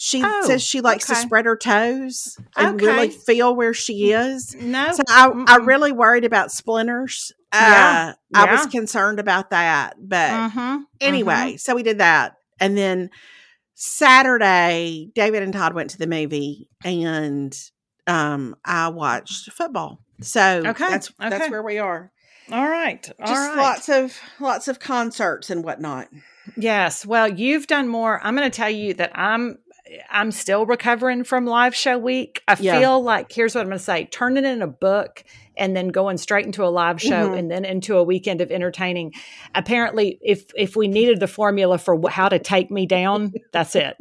She 0.03 0.23
Oh, 0.25 0.41
says 0.45 0.63
she 0.63 0.81
likes 0.81 1.05
to 1.05 1.15
spread 1.15 1.45
her 1.45 1.55
toes 1.55 2.35
and 2.57 2.81
really 2.81 3.11
feel 3.11 3.55
where 3.55 3.71
she 3.71 4.13
is. 4.13 4.55
No. 4.55 4.91
So 4.93 5.03
I, 5.07 5.31
I 5.47 5.57
really 5.57 5.91
worried 5.91 6.25
about 6.25 6.51
splinters. 6.51 7.31
Yeah, 7.53 8.13
Uh, 8.33 8.39
I 8.39 8.51
was 8.51 8.65
concerned 8.65 9.19
about 9.19 9.51
that. 9.51 9.93
But 9.99 10.31
Mhm, 10.31 10.85
anyway, 10.99 11.57
so 11.57 11.75
we 11.75 11.83
did 11.83 11.99
that. 11.99 12.37
And 12.59 12.75
then 12.75 13.11
Saturday, 13.75 15.11
David 15.13 15.43
and 15.43 15.53
Todd 15.53 15.75
went 15.75 15.91
to 15.91 15.99
the 15.99 16.07
movie 16.07 16.67
and 16.83 17.55
um 18.07 18.55
I 18.65 18.87
watched 18.87 19.51
football. 19.51 19.99
So 20.21 20.63
Okay, 20.65 20.89
that's 20.89 21.11
that's 21.19 21.51
where 21.51 21.61
we 21.61 21.77
are. 21.77 22.11
All 22.51 22.67
right. 22.67 23.07
All 23.19 23.27
Just 23.27 23.49
right. 23.49 23.57
lots 23.57 23.87
of 23.87 24.17
lots 24.39 24.67
of 24.67 24.79
concerts 24.79 25.51
and 25.51 25.63
whatnot. 25.63 26.07
Yes. 26.57 27.05
Well, 27.05 27.27
you've 27.27 27.67
done 27.67 27.87
more. 27.87 28.19
I'm 28.23 28.35
going 28.35 28.49
to 28.49 28.55
tell 28.55 28.69
you 28.69 28.95
that 28.95 29.11
I'm 29.13 29.59
I'm 30.09 30.31
still 30.31 30.65
recovering 30.65 31.23
from 31.23 31.45
live 31.45 31.75
show 31.75 31.97
week. 31.97 32.41
I 32.47 32.55
Yeah. 32.59 32.79
feel 32.79 33.01
like 33.01 33.31
here's 33.31 33.55
what 33.55 33.61
I'm 33.61 33.67
going 33.67 33.77
to 33.79 33.83
say: 33.83 34.05
turning 34.11 34.45
in 34.45 34.61
a 34.61 34.67
book 34.67 35.23
and 35.57 35.75
then 35.75 35.89
going 35.89 36.17
straight 36.17 36.45
into 36.45 36.63
a 36.63 36.69
live 36.69 37.01
show 37.01 37.29
Mhm. 37.29 37.37
and 37.37 37.51
then 37.51 37.65
into 37.65 37.97
a 37.97 38.03
weekend 38.03 38.39
of 38.41 38.51
entertaining. 38.51 39.11
Apparently, 39.53 40.17
if 40.21 40.45
if 40.55 40.75
we 40.75 40.87
needed 40.87 41.19
the 41.19 41.27
formula 41.27 41.77
for 41.77 41.99
wh- 41.99 42.09
how 42.11 42.29
to 42.29 42.39
take 42.39 42.71
me 42.71 42.85
down, 42.85 43.33
that's 43.51 43.75
it. 43.75 43.97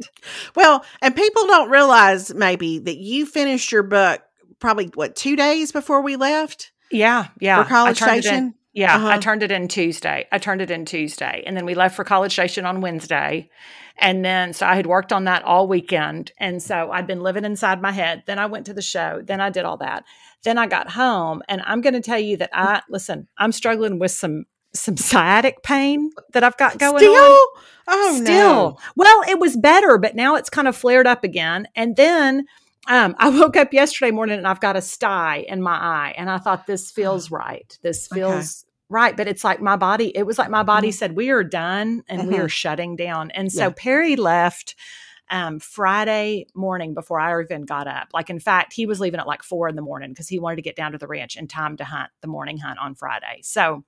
Well, 0.55 0.83
and 1.01 1.15
people 1.15 1.45
don't 1.47 1.69
realize 1.69 2.33
maybe 2.33 2.79
that 2.79 2.97
you 2.97 3.25
finished 3.25 3.71
your 3.71 3.83
book 3.83 4.21
probably 4.59 4.89
what 4.95 5.15
two 5.15 5.35
days 5.35 5.71
before 5.71 6.01
we 6.01 6.15
left 6.15 6.71
Yeah, 6.91 7.27
yeah. 7.39 7.63
for 7.63 7.69
College 7.69 8.01
I 8.01 8.05
turned 8.05 8.11
it 8.11 8.17
in- 8.17 8.21
Station. 8.23 8.53
Yeah, 8.73 8.93
I 8.93 8.97
Uh-huh. 8.97 9.17
turned 9.19 9.43
it 9.43 9.51
in 9.51 9.67
Tuesday. 9.67 10.27
I 10.31 10.37
turned 10.37 10.61
it 10.61 10.71
in 10.71 10.85
Tuesday. 10.85 11.43
And 11.45 11.57
then 11.57 11.65
we 11.65 11.73
left 11.73 11.95
for 11.95 12.03
College 12.05 12.31
Station 12.31 12.65
on 12.65 12.79
Wednesday. 12.81 13.49
And 13.97 14.23
then, 14.23 14.53
so 14.53 14.65
I 14.65 14.75
had 14.75 14.87
worked 14.87 15.11
on 15.11 15.25
that 15.25 15.43
all 15.43 15.67
weekend. 15.67 16.31
And 16.37 16.63
so 16.63 16.89
I'd 16.91 17.05
been 17.05 17.21
living 17.21 17.43
inside 17.43 17.81
my 17.81 17.91
head. 17.91 18.23
Then 18.25 18.39
I 18.39 18.45
went 18.45 18.65
to 18.67 18.73
the 18.73 18.81
show. 18.81 19.21
Then 19.25 19.41
I 19.41 19.49
did 19.49 19.65
all 19.65 19.77
that. 19.77 20.05
Then 20.43 20.57
I 20.57 20.67
got 20.67 20.91
home. 20.91 21.41
And 21.49 21.61
I'm 21.65 21.81
going 21.81 21.93
to 21.93 22.01
tell 22.01 22.17
you 22.19 22.37
that 22.37 22.49
I, 22.53 22.81
listen, 22.89 23.27
I'm 23.37 23.51
struggling 23.51 23.99
with 23.99 24.11
some, 24.11 24.45
some 24.73 24.95
sciatic 24.95 25.63
pain 25.63 26.09
that 26.31 26.43
I've 26.43 26.57
got 26.57 26.79
going 26.79 26.95
on. 26.95 26.99
Still? 26.99 27.13
on. 27.23 27.47
Oh 27.87 28.19
Still. 28.21 28.23
no! 28.25 28.77
Well, 28.95 29.21
it 29.27 29.37
was 29.39 29.57
better, 29.57 29.97
but 29.97 30.15
now 30.15 30.35
it's 30.35 30.49
kind 30.51 30.67
of 30.67 30.77
flared 30.77 31.07
up 31.07 31.23
again. 31.25 31.67
And 31.75 31.95
then 31.97 32.45
um, 32.87 33.15
I 33.17 33.29
woke 33.29 33.55
up 33.57 33.73
yesterday 33.73 34.11
morning 34.11 34.37
and 34.37 34.47
I've 34.47 34.59
got 34.59 34.75
a 34.75 34.81
sty 34.81 35.45
in 35.47 35.61
my 35.61 35.75
eye. 35.75 36.13
And 36.17 36.29
I 36.29 36.37
thought, 36.37 36.67
this 36.67 36.91
feels 36.91 37.31
right. 37.31 37.77
This 37.83 38.07
Okay. 38.11 38.19
feels 38.19 38.65
right. 38.89 39.15
But 39.15 39.27
it's 39.27 39.43
like 39.43 39.61
my 39.61 39.75
body, 39.75 40.15
it 40.15 40.23
was 40.23 40.37
like 40.37 40.49
my 40.49 40.63
body 40.63 40.89
Mhm. 40.89 40.93
said, 40.93 41.15
we 41.15 41.29
are 41.29 41.43
done 41.43 42.03
and 42.09 42.27
we 42.27 42.35
Mhm. 42.35 42.39
are 42.39 42.49
shutting 42.49 42.95
down. 42.95 43.31
And 43.31 43.51
so 43.51 43.65
Yeah. 43.65 43.73
Perry 43.75 44.15
left 44.15 44.75
um, 45.29 45.59
Friday 45.59 46.45
morning 46.53 46.93
before 46.93 47.17
I 47.17 47.41
even 47.41 47.63
got 47.63 47.87
up. 47.87 48.09
Like, 48.13 48.29
in 48.29 48.39
fact, 48.39 48.73
he 48.73 48.85
was 48.85 48.99
leaving 48.99 49.19
at 49.19 49.27
like 49.27 49.43
four 49.43 49.69
in 49.69 49.77
the 49.77 49.81
morning 49.81 50.09
because 50.09 50.27
he 50.27 50.39
wanted 50.39 50.57
to 50.57 50.61
get 50.61 50.75
down 50.75 50.91
to 50.91 50.97
the 50.97 51.07
ranch 51.07 51.37
in 51.37 51.47
time 51.47 51.77
to 51.77 51.85
hunt 51.85 52.09
the 52.19 52.27
morning 52.27 52.57
hunt 52.57 52.79
on 52.79 52.95
Friday. 52.95 53.39
So 53.43 53.85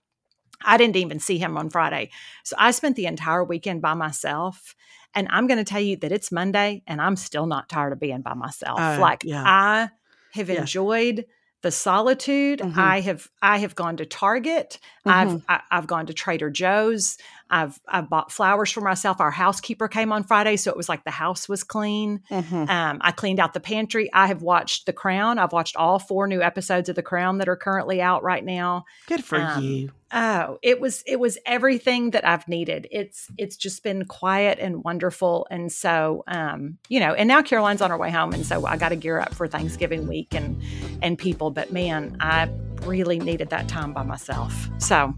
I 0.64 0.78
didn't 0.78 0.96
even 0.96 1.20
see 1.20 1.38
him 1.38 1.58
on 1.58 1.70
Friday. 1.70 2.10
So 2.44 2.56
I 2.60 2.72
spent 2.72 2.96
the 2.96 3.06
entire 3.06 3.44
weekend 3.44 3.82
by 3.82 3.94
myself. 3.94 4.76
And 5.16 5.28
I'm 5.30 5.46
going 5.46 5.60
to 5.60 5.64
tell 5.64 5.80
you 5.82 5.96
that 5.98 6.12
it's 6.12 6.32
Monday 6.32 6.82
and 6.88 7.00
I'm 7.00 7.16
still 7.16 7.46
not 7.46 7.70
tired 7.70 7.94
of 7.94 8.00
being 8.00 8.22
by 8.22 8.34
myself. 8.34 8.80
Oh, 8.82 8.98
like 9.00 9.24
yeah. 9.24 9.44
I 9.46 9.90
have 10.34 10.50
Yeah. 10.50 10.62
enjoyed 10.62 11.26
the 11.62 11.70
solitude. 11.72 12.60
Mhm. 12.60 12.76
I 12.78 13.00
have 13.02 13.30
I 13.42 13.60
have 13.60 13.76
gone 13.76 13.98
to 13.98 14.06
Target. 14.06 14.80
Mm-hmm. 15.06 15.10
I've 15.10 15.42
I, 15.48 15.62
I've 15.78 15.88
gone 15.88 16.08
to 16.08 16.14
Trader 16.14 16.50
Joe's. 16.50 17.18
I've 17.54 17.80
I've 17.88 18.10
bought 18.10 18.32
flowers 18.32 18.72
for 18.72 18.82
myself. 18.82 19.22
Our 19.22 19.30
housekeeper 19.30 19.88
came 19.88 20.12
on 20.12 20.24
Friday, 20.24 20.56
so 20.56 20.72
it 20.72 20.78
was 20.78 20.90
like 20.90 21.04
the 21.04 21.12
house 21.12 21.48
was 21.48 21.64
clean. 21.64 22.22
Mhm. 22.32 22.68
Um, 22.68 22.98
I 23.02 23.12
cleaned 23.12 23.40
out 23.40 23.54
the 23.54 23.60
pantry. 23.60 24.10
I 24.12 24.26
have 24.26 24.42
watched 24.42 24.88
The 24.88 24.94
Crown. 24.94 25.38
I've 25.38 25.54
watched 25.54 25.76
all 25.76 26.00
four 26.00 26.26
new 26.28 26.42
episodes 26.42 26.90
of 26.90 26.96
The 26.96 27.04
Crown 27.04 27.38
that 27.38 27.48
are 27.48 27.56
currently 27.56 28.02
out 28.02 28.24
right 28.24 28.44
now. 28.44 28.86
Good 29.06 29.24
for 29.24 29.40
um, 29.40 29.64
you. 29.64 29.92
Oh, 30.12 30.58
it 30.64 30.82
was 30.82 31.04
it 31.06 31.20
was 31.20 31.38
everything 31.46 32.12
that 32.12 32.28
I've 32.28 32.48
needed. 32.48 32.88
It's 32.90 33.30
it's 33.38 33.56
just 33.56 33.84
been 33.84 34.06
quiet 34.06 34.58
and 34.60 34.84
wonderful. 34.84 35.46
And 35.52 35.72
so 35.72 36.24
um, 36.26 36.80
you 36.90 37.00
know, 37.00 37.14
and 37.14 37.28
now 37.28 37.44
Caroline's 37.44 37.84
on 37.84 37.92
her 37.92 37.98
way 38.00 38.10
home 38.10 38.34
and 38.34 38.44
so 38.44 38.66
I 38.66 38.78
got 38.78 38.90
to 38.90 38.96
gear 38.96 39.20
up 39.20 39.36
for 39.36 39.48
Thanksgiving 39.48 40.08
week 40.08 40.34
and 40.34 40.60
and 41.04 41.20
people, 41.20 41.52
but 41.52 41.72
man, 41.72 42.18
I 42.20 42.50
really 42.84 43.20
needed 43.20 43.52
that 43.52 43.68
time 43.68 43.94
by 43.94 44.04
myself. 44.04 44.70
So 44.80 45.14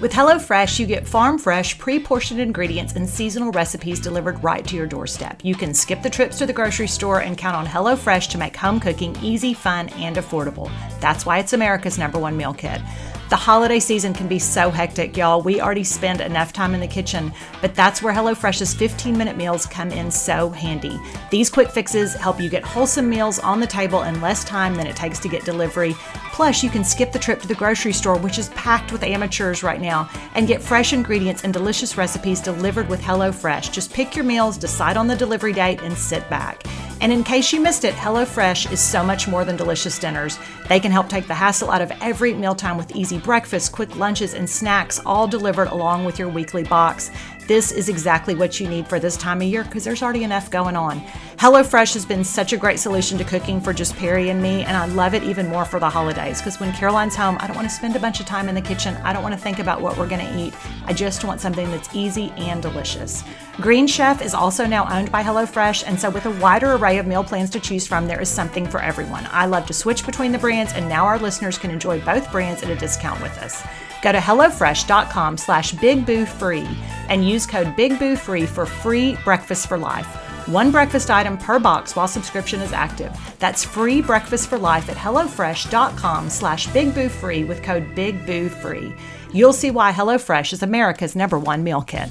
with 0.00 0.12
HelloFresh, 0.12 0.78
you 0.78 0.86
get 0.86 1.06
farm 1.06 1.38
fresh, 1.38 1.78
pre 1.78 1.98
portioned 1.98 2.40
ingredients 2.40 2.94
and 2.94 3.08
seasonal 3.08 3.50
recipes 3.52 3.98
delivered 3.98 4.42
right 4.44 4.66
to 4.66 4.76
your 4.76 4.86
doorstep. 4.86 5.42
You 5.42 5.54
can 5.54 5.72
skip 5.72 6.02
the 6.02 6.10
trips 6.10 6.38
to 6.38 6.46
the 6.46 6.52
grocery 6.52 6.86
store 6.86 7.22
and 7.22 7.38
count 7.38 7.56
on 7.56 7.66
HelloFresh 7.66 8.28
to 8.30 8.38
make 8.38 8.56
home 8.56 8.78
cooking 8.78 9.16
easy, 9.22 9.54
fun, 9.54 9.88
and 9.90 10.16
affordable. 10.16 10.70
That's 11.00 11.24
why 11.24 11.38
it's 11.38 11.54
America's 11.54 11.98
number 11.98 12.18
one 12.18 12.36
meal 12.36 12.52
kit. 12.52 12.80
The 13.28 13.34
holiday 13.34 13.80
season 13.80 14.14
can 14.14 14.28
be 14.28 14.38
so 14.38 14.70
hectic, 14.70 15.16
y'all. 15.16 15.42
We 15.42 15.60
already 15.60 15.82
spend 15.82 16.20
enough 16.20 16.52
time 16.52 16.74
in 16.74 16.80
the 16.80 16.86
kitchen, 16.86 17.32
but 17.60 17.74
that's 17.74 18.00
where 18.00 18.14
HelloFresh's 18.14 18.72
15 18.72 19.18
minute 19.18 19.36
meals 19.36 19.66
come 19.66 19.90
in 19.90 20.12
so 20.12 20.50
handy. 20.50 21.00
These 21.32 21.50
quick 21.50 21.68
fixes 21.68 22.14
help 22.14 22.40
you 22.40 22.48
get 22.48 22.62
wholesome 22.62 23.10
meals 23.10 23.40
on 23.40 23.58
the 23.58 23.66
table 23.66 24.02
in 24.02 24.20
less 24.20 24.44
time 24.44 24.76
than 24.76 24.86
it 24.86 24.94
takes 24.94 25.18
to 25.18 25.28
get 25.28 25.44
delivery. 25.44 25.94
Plus, 26.32 26.62
you 26.62 26.70
can 26.70 26.84
skip 26.84 27.10
the 27.10 27.18
trip 27.18 27.42
to 27.42 27.48
the 27.48 27.54
grocery 27.56 27.92
store, 27.92 28.16
which 28.16 28.38
is 28.38 28.50
packed 28.50 28.92
with 28.92 29.02
amateurs 29.02 29.64
right 29.64 29.80
now, 29.80 30.08
and 30.34 30.46
get 30.46 30.62
fresh 30.62 30.92
ingredients 30.92 31.42
and 31.42 31.52
delicious 31.52 31.98
recipes 31.98 32.40
delivered 32.40 32.88
with 32.88 33.00
HelloFresh. 33.00 33.72
Just 33.72 33.92
pick 33.92 34.14
your 34.14 34.24
meals, 34.24 34.56
decide 34.56 34.96
on 34.96 35.08
the 35.08 35.16
delivery 35.16 35.52
date, 35.52 35.82
and 35.82 35.98
sit 35.98 36.28
back. 36.30 36.62
And 37.00 37.12
in 37.12 37.24
case 37.24 37.52
you 37.52 37.60
missed 37.60 37.84
it, 37.84 37.94
HelloFresh 37.94 38.72
is 38.72 38.80
so 38.80 39.04
much 39.04 39.28
more 39.28 39.44
than 39.44 39.56
delicious 39.56 39.98
dinners. 39.98 40.38
They 40.68 40.80
can 40.80 40.90
help 40.90 41.08
take 41.08 41.26
the 41.26 41.34
hassle 41.34 41.70
out 41.70 41.82
of 41.82 41.92
every 42.00 42.32
mealtime 42.32 42.78
with 42.78 42.96
easy 42.96 43.18
breakfasts, 43.18 43.68
quick 43.68 43.96
lunches, 43.96 44.32
and 44.32 44.48
snacks, 44.48 45.00
all 45.04 45.28
delivered 45.28 45.68
along 45.68 46.04
with 46.06 46.18
your 46.18 46.28
weekly 46.28 46.64
box. 46.64 47.10
This 47.46 47.70
is 47.70 47.88
exactly 47.88 48.34
what 48.34 48.58
you 48.58 48.68
need 48.68 48.88
for 48.88 48.98
this 48.98 49.16
time 49.16 49.40
of 49.40 49.46
year 49.46 49.62
because 49.62 49.84
there's 49.84 50.02
already 50.02 50.24
enough 50.24 50.50
going 50.50 50.74
on. 50.74 51.00
HelloFresh 51.36 51.94
has 51.94 52.04
been 52.04 52.24
such 52.24 52.52
a 52.52 52.56
great 52.56 52.80
solution 52.80 53.16
to 53.18 53.24
cooking 53.24 53.60
for 53.60 53.72
just 53.72 53.94
Perry 53.96 54.30
and 54.30 54.42
me, 54.42 54.64
and 54.64 54.76
I 54.76 54.86
love 54.86 55.14
it 55.14 55.22
even 55.22 55.48
more 55.48 55.64
for 55.64 55.78
the 55.78 55.88
holidays 55.88 56.40
because 56.40 56.58
when 56.58 56.72
Caroline's 56.72 57.14
home, 57.14 57.36
I 57.38 57.46
don't 57.46 57.54
want 57.54 57.68
to 57.68 57.74
spend 57.74 57.94
a 57.94 58.00
bunch 58.00 58.18
of 58.18 58.26
time 58.26 58.48
in 58.48 58.56
the 58.56 58.60
kitchen. 58.60 58.96
I 59.04 59.12
don't 59.12 59.22
want 59.22 59.34
to 59.34 59.40
think 59.40 59.60
about 59.60 59.80
what 59.80 59.96
we're 59.96 60.08
going 60.08 60.26
to 60.26 60.38
eat. 60.38 60.54
I 60.86 60.92
just 60.92 61.22
want 61.22 61.40
something 61.40 61.70
that's 61.70 61.94
easy 61.94 62.32
and 62.36 62.60
delicious. 62.60 63.22
Green 63.58 63.86
Chef 63.86 64.22
is 64.22 64.34
also 64.34 64.66
now 64.66 64.88
owned 64.90 65.12
by 65.12 65.22
HelloFresh, 65.22 65.84
and 65.86 66.00
so 66.00 66.10
with 66.10 66.26
a 66.26 66.30
wider 66.32 66.72
array 66.72 66.98
of 66.98 67.06
meal 67.06 67.22
plans 67.22 67.50
to 67.50 67.60
choose 67.60 67.86
from, 67.86 68.08
there 68.08 68.20
is 68.20 68.28
something 68.28 68.66
for 68.66 68.82
everyone. 68.82 69.28
I 69.30 69.46
love 69.46 69.66
to 69.66 69.72
switch 69.72 70.04
between 70.04 70.32
the 70.32 70.38
brands, 70.38 70.72
and 70.72 70.88
now 70.88 71.04
our 71.04 71.18
listeners 71.18 71.58
can 71.58 71.70
enjoy 71.70 72.00
both 72.00 72.32
brands 72.32 72.64
at 72.64 72.70
a 72.70 72.76
discount 72.76 73.22
with 73.22 73.38
us. 73.38 73.62
Go 74.06 74.12
to 74.12 74.18
HelloFresh.com 74.18 75.36
slash 75.36 75.72
BigBooFree 75.72 76.64
and 77.08 77.28
use 77.28 77.44
code 77.44 77.74
BigBooFree 77.74 78.46
for 78.46 78.64
free 78.64 79.16
breakfast 79.24 79.66
for 79.66 79.76
life. 79.76 80.06
One 80.46 80.70
breakfast 80.70 81.10
item 81.10 81.36
per 81.36 81.58
box 81.58 81.96
while 81.96 82.06
subscription 82.06 82.60
is 82.60 82.72
active. 82.72 83.10
That's 83.40 83.64
free 83.64 84.00
breakfast 84.00 84.46
for 84.46 84.58
life 84.58 84.88
at 84.88 84.96
HelloFresh.com 84.96 86.30
slash 86.30 86.68
BigBooFree 86.68 87.48
with 87.48 87.64
code 87.64 87.96
BigBooFree. 87.96 88.96
You'll 89.34 89.52
see 89.52 89.72
why 89.72 89.90
HelloFresh 89.90 90.52
is 90.52 90.62
America's 90.62 91.16
number 91.16 91.40
one 91.40 91.64
meal 91.64 91.82
kit. 91.82 92.08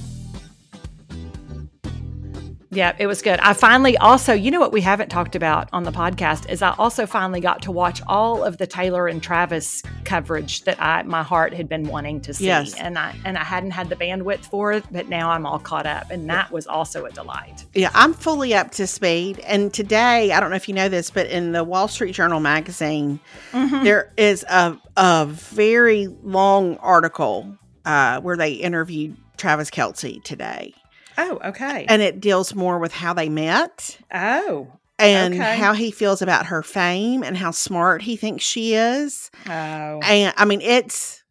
Yeah, 2.75 2.95
it 2.99 3.07
was 3.07 3.21
good. 3.21 3.39
I 3.39 3.53
finally 3.53 3.97
also, 3.97 4.33
you 4.33 4.51
know 4.51 4.59
what 4.59 4.71
we 4.71 4.81
haven't 4.81 5.09
talked 5.09 5.35
about 5.35 5.69
on 5.71 5.83
the 5.83 5.91
podcast 5.91 6.49
is 6.49 6.61
I 6.61 6.75
also 6.77 7.05
finally 7.05 7.39
got 7.39 7.61
to 7.63 7.71
watch 7.71 8.01
all 8.07 8.43
of 8.43 8.57
the 8.57 8.67
Taylor 8.67 9.07
and 9.07 9.23
Travis 9.23 9.81
coverage 10.03 10.63
that 10.63 10.81
I 10.81 11.03
my 11.03 11.23
heart 11.23 11.53
had 11.53 11.69
been 11.69 11.87
wanting 11.87 12.21
to 12.21 12.33
see. 12.33 12.45
Yes. 12.45 12.73
And 12.75 12.97
I 12.97 13.15
and 13.23 13.37
I 13.37 13.43
hadn't 13.43 13.71
had 13.71 13.89
the 13.89 13.95
bandwidth 13.95 14.45
for 14.45 14.73
it, 14.73 14.83
but 14.91 15.09
now 15.09 15.31
I'm 15.31 15.45
all 15.45 15.59
caught 15.59 15.85
up 15.85 16.11
and 16.11 16.29
that 16.29 16.51
was 16.51 16.67
also 16.67 17.05
a 17.05 17.11
delight. 17.11 17.65
Yeah, 17.73 17.91
I'm 17.93 18.13
fully 18.13 18.53
up 18.53 18.71
to 18.71 18.87
speed. 18.87 19.39
And 19.39 19.73
today, 19.73 20.31
I 20.31 20.39
don't 20.39 20.49
know 20.49 20.55
if 20.55 20.67
you 20.67 20.75
know 20.75 20.89
this, 20.89 21.09
but 21.09 21.27
in 21.27 21.53
the 21.53 21.63
Wall 21.63 21.87
Street 21.87 22.13
Journal 22.13 22.39
magazine, 22.39 23.19
there 23.51 24.11
is 24.17 24.43
a 24.49 24.77
a 24.97 25.25
very 25.25 26.07
long 26.23 26.77
article 26.77 27.57
uh, 27.85 28.19
where 28.21 28.37
they 28.37 28.53
interviewed 28.53 29.17
Travis 29.37 29.69
Kelce 29.69 30.23
today, 30.23 30.73
Oh, 31.17 31.39
okay. 31.45 31.85
and 31.87 32.01
it 32.01 32.19
deals 32.19 32.53
more 32.55 32.79
with 32.79 32.93
how 32.93 33.13
they 33.13 33.29
met 33.29 33.97
oh. 34.13 34.67
and 34.99 35.33
Okay. 35.33 35.57
how 35.57 35.73
he 35.73 35.91
feels 35.91 36.21
about 36.21 36.47
her 36.47 36.61
fame 36.63 37.23
and 37.23 37.37
how 37.37 37.51
smart 37.51 38.01
he 38.01 38.15
thinks 38.15 38.43
she 38.43 38.73
is. 38.75 39.31
Oh. 39.47 39.99
And 40.03 40.33
I 40.37 40.45
mean, 40.45 40.61
it's 40.61 41.23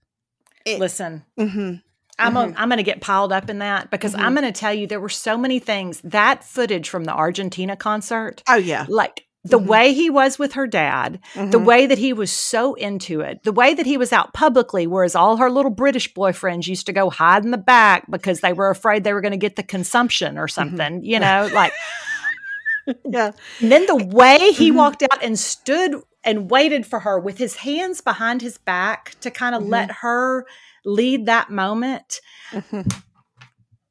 it, 0.64 0.78
Listen, 0.80 1.24
mhm. 1.39 1.82
I'm 2.18 2.35
Mhm. 2.35 2.55
a, 2.55 2.61
I'm 2.61 2.68
going 2.68 2.78
to 2.78 2.82
get 2.85 3.01
piled 3.01 3.32
up 3.32 3.51
in 3.51 3.59
that 3.59 3.91
because 3.91 4.14
I'm 4.14 4.32
Mhm. 4.32 4.41
going 4.41 4.53
to 4.53 4.59
tell 4.59 4.72
you 4.72 4.87
there 4.87 5.01
were 5.01 5.09
so 5.09 5.37
many 5.37 5.59
things 5.59 6.01
that 6.05 6.45
footage 6.45 6.89
from 6.89 7.05
the 7.05 7.12
Argentina 7.12 7.76
concert 7.76 8.43
oh 8.49 8.55
yeah, 8.57 8.87
like 8.89 9.24
the 9.45 9.59
Mhm. 9.59 9.66
way 9.66 9.92
he 9.92 10.09
was 10.09 10.38
with 10.38 10.55
her 10.55 10.66
dad, 10.66 11.20
the 11.34 11.59
Mhm. 11.59 11.64
way 11.64 11.86
that 11.86 11.99
he 11.99 12.12
was 12.14 12.30
so 12.32 12.74
into 12.74 13.20
it, 13.20 13.42
the 13.45 13.53
way 13.53 13.74
that 13.74 13.84
he 13.86 13.97
was 13.99 14.12
out 14.12 14.32
publicly, 14.32 14.86
whereas 14.86 15.14
all 15.14 15.36
her 15.36 15.51
little 15.51 15.70
British 15.70 16.12
boyfriends 16.14 16.66
used 16.66 16.86
to 16.86 16.92
go 16.92 17.11
hide 17.11 17.45
in 17.45 17.51
the 17.51 17.59
back 17.59 18.11
because 18.11 18.40
they 18.40 18.53
were 18.55 18.70
afraid 18.70 19.05
they 19.05 19.12
were 19.12 19.20
going 19.20 19.32
to 19.32 19.36
get 19.36 19.57
the 19.57 19.62
consumption 19.62 20.38
or 20.38 20.49
something, 20.49 21.05
you 21.05 21.20
know, 21.20 21.49
like. 21.53 21.72
yeah, 23.05 23.32
And 23.61 23.70
then 23.72 23.86
the 23.86 23.97
way 24.05 24.51
he 24.53 24.70
Mhm. 24.70 24.76
walked 24.76 25.03
out 25.03 25.22
and 25.22 25.38
stood 25.38 25.95
and 26.24 26.51
waited 26.51 26.86
for 26.86 27.01
her 27.01 27.18
with 27.18 27.36
his 27.36 27.57
hands 27.57 28.01
behind 28.01 28.40
his 28.40 28.57
back 28.57 29.14
to 29.20 29.30
kind 29.30 29.55
of 29.55 29.62
Mhm. 29.62 29.68
let 29.70 29.90
her 30.01 30.47
lead 30.86 31.26
that 31.26 31.51
moment. 31.51 32.20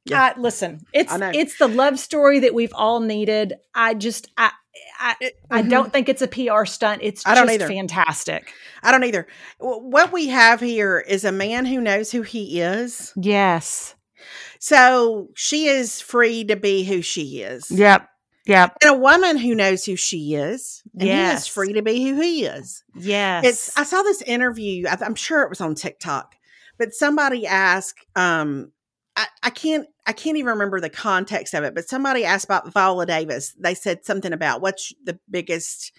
Yeah. 0.04 0.32
Uh, 0.36 0.40
listen, 0.40 0.80
it's 0.92 1.12
it's 1.18 1.58
the 1.58 1.66
love 1.68 1.98
story 1.98 2.40
that 2.40 2.52
we've 2.54 2.74
all 2.74 3.00
needed. 3.00 3.54
I 3.74 3.94
just 3.94 4.28
I 4.36 4.50
I, 4.98 5.14
I 5.50 5.62
Mhm. 5.62 5.70
don't 5.70 5.92
think 5.92 6.08
it's 6.08 6.22
a 6.22 6.28
PR 6.28 6.64
stunt. 6.64 7.00
It's 7.02 7.26
I 7.26 7.34
don't 7.34 7.44
just 7.46 7.54
either. 7.54 7.68
fantastic. 7.68 8.52
I 8.82 8.90
don't 8.92 9.04
either. 9.04 9.26
What 9.58 10.12
we 10.12 10.28
have 10.28 10.60
here 10.60 10.98
is 11.06 11.24
a 11.24 11.32
man 11.32 11.66
who 11.66 11.80
knows 11.80 12.10
who 12.10 12.22
he 12.22 12.60
is. 12.60 13.12
Yes. 13.16 13.94
So 14.58 15.28
she 15.34 15.66
is 15.66 16.00
free 16.00 16.44
to 16.44 16.56
be 16.56 16.84
who 16.84 17.02
she 17.02 17.42
is. 17.42 17.70
Yep. 17.70 18.08
Yep. 18.46 18.76
And 18.82 18.90
a 18.90 18.98
woman 18.98 19.36
who 19.38 19.54
knows 19.54 19.84
who 19.84 19.96
she 19.96 20.34
is. 20.34 20.82
And 20.94 21.02
he 21.02 21.08
Yes. 21.08 21.42
is 21.42 21.48
free 21.48 21.72
to 21.72 21.82
be 21.82 22.02
who 22.04 22.20
he 22.20 22.44
is. 22.44 22.82
Yes. 22.94 23.44
It's 23.44 23.76
I 23.78 23.84
saw 23.84 24.02
this 24.02 24.22
interview. 24.22 24.86
I, 24.86 24.96
I'm 25.02 25.14
sure 25.14 25.42
it 25.42 25.48
was 25.50 25.60
on 25.60 25.74
TikTok, 25.74 26.34
but 26.78 26.92
somebody 26.92 27.46
asked, 27.46 28.04
um, 28.16 28.70
I, 29.16 29.26
I 29.44 29.50
can't 29.50 29.86
I 30.06 30.12
can't 30.12 30.36
even 30.36 30.50
remember 30.50 30.80
the 30.80 30.90
context 30.90 31.54
of 31.54 31.62
it, 31.64 31.74
but 31.74 31.88
somebody 31.88 32.24
asked 32.24 32.44
about 32.44 32.72
Viola 32.72 33.06
Davis. 33.06 33.54
They 33.58 33.74
said 33.74 34.04
something 34.04 34.32
about 34.32 34.60
what's 34.60 34.92
the 35.04 35.18
biggest 35.30 35.92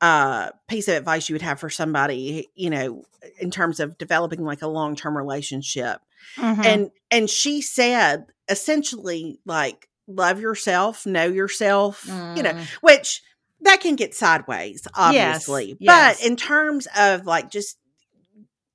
uh 0.00 0.50
piece 0.68 0.88
of 0.88 0.94
advice 0.96 1.28
you 1.28 1.34
would 1.34 1.42
have 1.42 1.60
for 1.60 1.70
somebody, 1.70 2.48
you 2.54 2.70
know, 2.70 3.04
in 3.40 3.50
terms 3.50 3.80
of 3.80 3.96
developing 3.98 4.44
like 4.44 4.62
a 4.62 4.66
long 4.68 4.94
term 4.96 5.16
relationship. 5.16 6.00
Mhm. 6.36 6.64
And 6.64 6.90
and 7.10 7.28
she 7.30 7.60
said 7.62 8.26
essentially 8.48 9.38
like 9.46 9.88
love 10.06 10.40
yourself, 10.40 11.06
know 11.06 11.24
yourself, 11.26 12.04
you 12.06 12.42
know, 12.42 12.52
Mm. 12.52 12.66
which 12.82 13.22
that 13.62 13.80
can 13.80 13.96
get 13.96 14.14
sideways, 14.14 14.86
obviously. 14.94 15.76
yes. 15.80 16.18
But 16.18 16.26
in 16.26 16.36
terms 16.36 16.86
of 16.98 17.24
like 17.24 17.50
just 17.50 17.78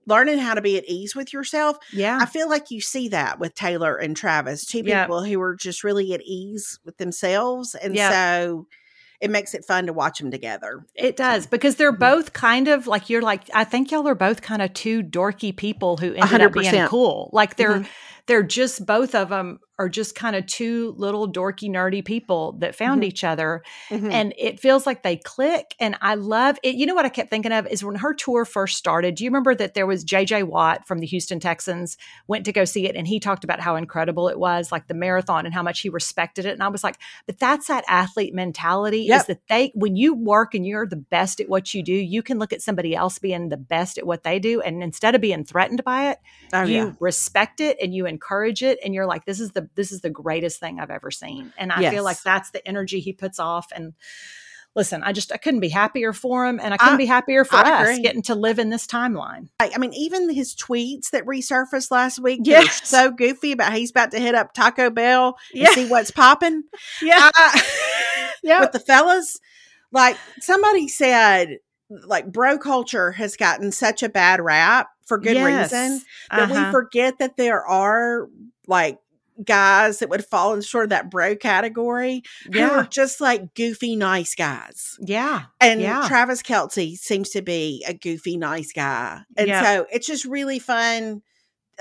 learning 0.10 0.40
how 0.40 0.54
to 0.56 0.62
be 0.62 0.78
at 0.78 0.84
ease 0.88 1.16
with 1.16 1.32
yourself, 1.32 1.78
yeah. 1.94 2.18
I 2.22 2.26
feel 2.26 2.50
like 2.50 2.72
you 2.72 2.82
see 2.82 3.08
that 3.10 3.40
with 3.40 3.56
Taylor 3.56 3.96
and 3.96 4.18
Travis, 4.18 4.66
two 4.66 4.82
Yep. 4.86 5.08
people 5.08 5.24
who 5.24 5.40
are 5.42 5.56
just 5.56 5.84
really 5.84 6.14
at 6.14 6.22
ease 6.24 6.80
with 6.84 6.98
themselves. 6.98 7.76
And 7.76 7.96
Yep. 7.96 8.12
so 8.12 8.68
it 9.22 9.30
makes 9.30 9.54
it 9.54 9.66
fun 9.66 9.86
to 9.86 9.92
watch 9.94 10.20
them 10.20 10.32
together. 10.32 10.86
It 10.96 11.18
does 11.18 11.46
because 11.46 11.76
they're 11.76 11.92
Mhm. 11.94 12.00
both 12.00 12.34
kind 12.34 12.68
of 12.70 12.88
like 12.88 13.10
you're 13.10 13.22
like 13.22 13.44
I 13.54 13.64
think 13.66 13.92
y'all 13.92 14.08
are 14.08 14.16
both 14.16 14.42
kind 14.42 14.62
of 14.62 14.74
two 14.74 15.04
dorky 15.04 15.56
people 15.56 15.98
who 15.98 16.08
ended 16.08 16.24
hundred 16.24 16.46
up 16.48 16.54
being 16.54 16.88
cool. 16.88 17.30
Like 17.34 17.56
they're 17.58 17.80
Mhm. 17.82 17.88
They're 18.30 18.44
just 18.44 18.86
both 18.86 19.16
of 19.16 19.30
them 19.30 19.60
are 19.80 19.88
just 19.90 20.14
kind 20.14 20.36
of 20.36 20.46
two 20.46 20.94
little 20.98 21.32
dorky 21.32 21.70
nerdy 21.70 22.04
people 22.04 22.52
that 22.60 22.76
found 22.76 23.02
Mhm. 23.02 23.06
each 23.06 23.24
other 23.24 23.64
Mhm. 23.90 24.12
and 24.12 24.34
it 24.38 24.60
feels 24.60 24.86
like 24.86 25.04
they 25.04 25.16
click 25.16 25.74
and 25.80 25.96
I 26.02 26.16
love 26.16 26.60
it. 26.64 26.76
You 26.76 26.86
know 26.86 26.94
what 26.96 27.06
I 27.06 27.10
kept 27.10 27.30
thinking 27.30 27.54
of 27.54 27.66
is 27.66 27.82
when 27.82 27.96
her 27.96 28.14
tour 28.14 28.44
first 28.44 28.78
started. 28.78 29.16
Do 29.16 29.24
you 29.24 29.30
remember 29.30 29.56
that 29.56 29.76
there 29.76 29.88
was 29.88 30.04
JJ 30.04 30.44
Watt 30.44 30.86
from 30.86 31.00
the 31.00 31.08
Houston 31.08 31.40
Texans 31.40 31.98
went 32.28 32.44
to 32.46 32.52
go 32.52 32.66
see 32.66 32.88
it 32.88 32.98
and 32.98 33.08
he 33.08 33.22
talked 33.22 33.46
about 33.46 33.62
how 33.62 33.78
incredible 33.78 34.28
it 34.28 34.38
was, 34.38 34.70
like 34.70 34.88
the 34.88 34.94
marathon 34.94 35.46
and 35.46 35.56
how 35.56 35.64
much 35.64 35.80
he 35.80 35.88
respected 35.90 36.46
it. 36.46 36.52
And 36.54 36.62
I 36.62 36.68
was 36.68 36.84
like, 36.84 36.98
but 37.26 37.40
that's 37.40 37.68
that 37.68 37.86
athlete 37.88 38.34
mentality 38.36 39.04
Yep. 39.04 39.22
is 39.22 39.28
that 39.28 39.48
they 39.48 39.72
when 39.76 39.96
you 39.96 40.14
work 40.14 40.54
and 40.54 40.68
you're 40.68 40.86
the 40.88 40.98
best 40.98 41.40
at 41.40 41.48
what 41.48 41.74
you 41.74 41.82
do, 41.82 41.94
you 41.94 42.22
can 42.22 42.38
look 42.38 42.52
at 42.52 42.62
somebody 42.62 42.96
else 42.96 43.18
being 43.18 43.48
the 43.48 43.58
best 43.58 43.98
at 43.98 44.06
what 44.06 44.24
they 44.24 44.40
do 44.40 44.60
and 44.62 44.84
instead 44.84 45.16
of 45.16 45.22
being 45.22 45.46
threatened 45.46 45.86
by 45.86 46.10
it, 46.12 46.18
oh, 46.54 46.64
you 46.64 46.76
yeah. 46.76 46.92
respect 47.00 47.62
it 47.62 47.78
and 47.82 47.94
you 47.96 48.06
encourage 48.06 48.19
it 48.62 48.80
and 48.84 48.94
you're 48.94 49.06
like 49.08 49.26
this 49.26 49.40
is 49.40 49.52
the 49.52 49.70
this 49.76 49.92
is 49.92 50.02
the 50.02 50.10
greatest 50.10 50.60
thing 50.60 50.80
i've 50.80 50.90
ever 50.92 51.12
seen 51.12 51.52
and 51.58 51.72
i 51.72 51.90
feel 51.90 52.04
like 52.04 52.22
that's 52.22 52.52
the 52.52 52.68
energy 52.68 53.00
he 53.00 53.14
puts 53.14 53.40
off 53.40 53.68
and 53.76 53.94
listen 54.76 55.02
i 55.04 55.12
just 55.12 55.32
i 55.34 55.38
couldn't 55.38 55.60
be 55.62 55.70
happier 55.70 56.14
for 56.14 56.46
him 56.46 56.60
and 56.62 56.74
i 56.74 56.78
couldn't 56.78 56.94
I- 56.96 56.98
be 56.98 57.06
happier 57.08 57.44
for 57.44 57.56
I 57.56 57.82
us 57.84 57.90
agree. 57.90 58.04
getting 58.04 58.22
to 58.24 58.36
live 58.36 58.60
in 58.60 58.70
this 58.70 58.86
timeline 58.86 59.50
I 59.60 59.72
I 59.74 59.78
mean, 59.80 59.94
even 59.94 60.30
his 60.30 60.56
tweets 60.56 61.10
that 61.12 61.26
resurfaced 61.26 61.92
last 61.92 62.20
week, 62.20 62.42
Yes. 62.44 62.88
so 62.88 63.12
goofy 63.12 63.52
about 63.54 63.74
he's 63.74 63.90
about 63.92 64.12
to 64.12 64.20
hit 64.20 64.36
up 64.36 64.54
Taco 64.54 64.90
Bell 64.90 65.38
and 65.54 65.64
Yeah. 65.64 65.70
see 65.72 65.88
what's 65.88 66.12
popping. 66.12 66.64
yeah 67.02 67.30
yeah 68.44 68.60
with 68.62 68.72
the 68.72 68.80
fellas. 68.80 69.40
Like 69.92 70.18
somebody 70.40 70.88
said, 70.88 71.58
like 71.90 72.32
bro 72.32 72.58
culture 72.58 73.12
has 73.14 73.36
gotten 73.36 73.72
such 73.72 74.04
a 74.04 74.10
bad 74.10 74.40
rap 74.42 74.88
for 75.06 75.18
good 75.18 75.38
reason 75.44 76.02
that 76.32 76.50
we 76.50 76.58
Uh-huh. 76.58 76.72
forget 76.72 77.18
that 77.20 77.36
there 77.38 77.66
are 77.66 78.28
like 78.68 79.00
guys 79.44 80.00
that 80.00 80.10
would 80.10 80.26
fall 80.26 80.54
in 80.54 80.62
sort 80.62 80.84
of 80.84 80.90
that 80.90 81.10
bro 81.10 81.34
category 81.36 82.22
who 82.52 82.60
yeah 82.60 82.70
are 82.72 82.84
just 82.86 83.22
like 83.22 83.54
goofy 83.56 83.96
nice 83.96 84.36
guys. 84.36 84.98
yeah 85.06 85.44
And 85.62 85.80
Yeah. 85.82 86.04
Travis 86.08 86.42
Kelce 86.44 86.98
seems 86.98 87.30
to 87.32 87.42
be 87.42 87.84
a 87.88 87.94
goofy 87.94 88.38
nice 88.38 88.74
guy. 88.74 89.22
And 89.38 89.48
Yeah. 89.48 89.64
so 89.64 89.88
it's 89.92 90.06
just 90.08 90.26
really 90.26 90.60
fun. 90.60 91.22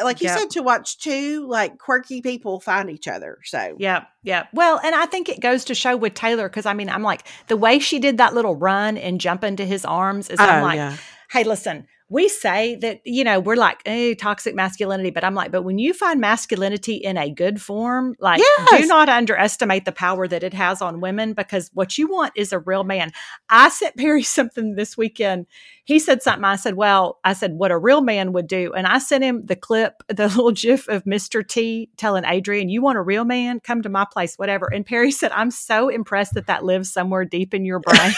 Like 0.03 0.21
you 0.21 0.29
Yeah. 0.29 0.37
said, 0.39 0.51
to 0.51 0.63
watch 0.63 0.99
two 0.99 1.47
like 1.49 1.79
quirky 1.79 2.21
people 2.23 2.61
find 2.61 2.91
each 2.91 3.09
other. 3.09 3.39
So 3.45 3.77
Yeah, 3.79 4.05
yeah. 4.23 4.47
Well, 4.53 4.81
and 4.83 4.95
I 4.95 5.07
think 5.07 5.29
it 5.29 5.41
goes 5.41 5.65
to 5.67 5.75
show 5.75 5.97
with 5.97 6.15
Taylor 6.15 6.49
because 6.49 6.67
I 6.67 6.73
mean, 6.75 6.89
I'm 6.89 7.03
like 7.03 7.27
the 7.49 7.57
way 7.57 7.79
she 7.79 7.99
did 7.99 8.19
that 8.19 8.35
little 8.35 8.57
run 8.57 8.97
and 8.97 9.21
jump 9.21 9.45
into 9.45 9.65
his 9.65 9.85
arms 9.85 10.31
is 10.31 10.39
oh, 10.41 10.45
I'm 10.45 10.63
Oh, 10.63 10.67
like, 10.67 10.77
yeah. 10.77 10.97
hey, 11.31 11.45
listen, 11.45 11.87
we 12.11 12.27
say 12.29 12.75
that, 12.77 13.03
you 13.05 13.23
know, 13.23 13.39
we're 13.39 13.57
like, 13.57 13.83
hey, 13.85 14.15
toxic 14.15 14.55
masculinity, 14.55 15.11
but 15.11 15.25
I'm 15.25 15.35
like, 15.35 15.53
but 15.53 15.63
when 15.63 15.79
you 15.79 15.93
find 15.93 16.19
masculinity 16.19 16.95
in 16.95 17.19
a 17.19 17.31
good 17.31 17.61
form, 17.61 18.15
like, 18.19 18.41
do 18.71 18.87
not 18.87 19.11
underestimate 19.11 19.85
the 19.85 19.93
power 19.93 20.27
that 20.27 20.43
it 20.43 20.55
has 20.55 20.81
on 20.81 21.03
women 21.03 21.35
because 21.35 21.71
what 21.75 21.99
you 21.99 22.09
want 22.09 22.33
is 22.35 22.51
a 22.51 22.61
real 22.61 22.83
man. 22.83 23.13
I 23.51 23.69
sent 23.69 23.97
Perry 23.97 24.23
something 24.39 24.75
this 24.75 24.97
weekend. 24.97 25.47
He 25.85 25.99
said 25.99 26.23
something. 26.23 26.45
I 26.45 26.57
said, 26.57 26.77
well, 26.77 27.19
I 27.25 27.35
said, 27.35 27.53
what 27.53 27.71
a 27.71 27.79
real 27.79 28.01
man 28.01 28.33
would 28.33 28.47
do. 28.47 28.73
And 28.73 28.87
I 28.87 28.99
sent 28.99 29.23
him 29.23 29.45
the 29.45 29.57
clip, 29.57 30.03
the 30.09 30.29
little 30.29 30.53
gif 30.53 30.89
of 30.89 31.05
Mr. 31.05 31.47
T 31.47 31.91
telling 31.99 32.25
Adrian, 32.25 32.71
you 32.71 32.81
want 32.81 32.97
a 32.97 33.03
real 33.03 33.27
man? 33.27 33.61
Come 33.61 33.83
to 33.83 33.91
my 33.91 34.07
place, 34.11 34.37
whatever. 34.37 34.73
And 34.73 34.87
Perry 34.87 35.11
said, 35.13 35.33
I'm 35.33 35.51
so 35.51 35.91
impressed 35.91 36.33
that 36.35 36.47
that 36.47 36.65
lives 36.65 36.91
somewhere 36.91 37.27
deep 37.27 37.53
in 37.53 37.67
your 37.67 37.81
brain. 37.81 38.13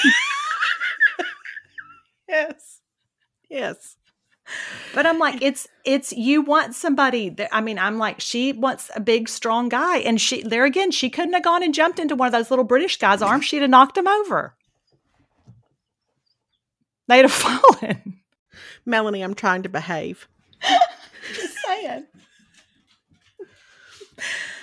yes. 2.29 2.70
Yes. 3.51 3.97
But 4.95 5.07
I'm 5.07 5.19
like, 5.19 5.43
it's 5.43 5.69
it's 5.85 6.13
you 6.13 6.43
want 6.43 6.75
somebody 6.75 7.29
that 7.31 7.49
I 7.53 7.61
mean, 7.61 7.79
I'm 7.79 7.99
like, 7.99 8.21
she 8.21 8.53
wants 8.53 8.91
a 8.95 9.01
big, 9.01 9.29
strong 9.29 9.69
guy. 9.69 9.99
And 9.99 10.21
she 10.21 10.43
there 10.43 10.65
again, 10.65 10.91
she 10.91 11.11
couldn't 11.11 11.35
have 11.35 11.45
gone 11.45 11.63
and 11.63 11.75
jumped 11.75 11.99
into 11.99 12.17
one 12.17 12.27
of 12.27 12.33
those 12.33 12.51
little 12.51 12.65
British 12.65 12.97
guys' 12.97 13.23
arms. 13.23 13.45
She'd 13.45 13.63
have 13.63 13.71
knocked 13.71 13.99
him 13.99 14.09
over. 14.09 14.57
They'd 17.09 17.23
have 17.23 17.33
fallen. 17.81 18.21
Melanie, 18.87 19.23
I'm 19.23 19.35
trying 19.35 19.63
to 19.65 19.69
behave. 19.69 20.29
Just 21.35 21.57
saying. 21.67 22.07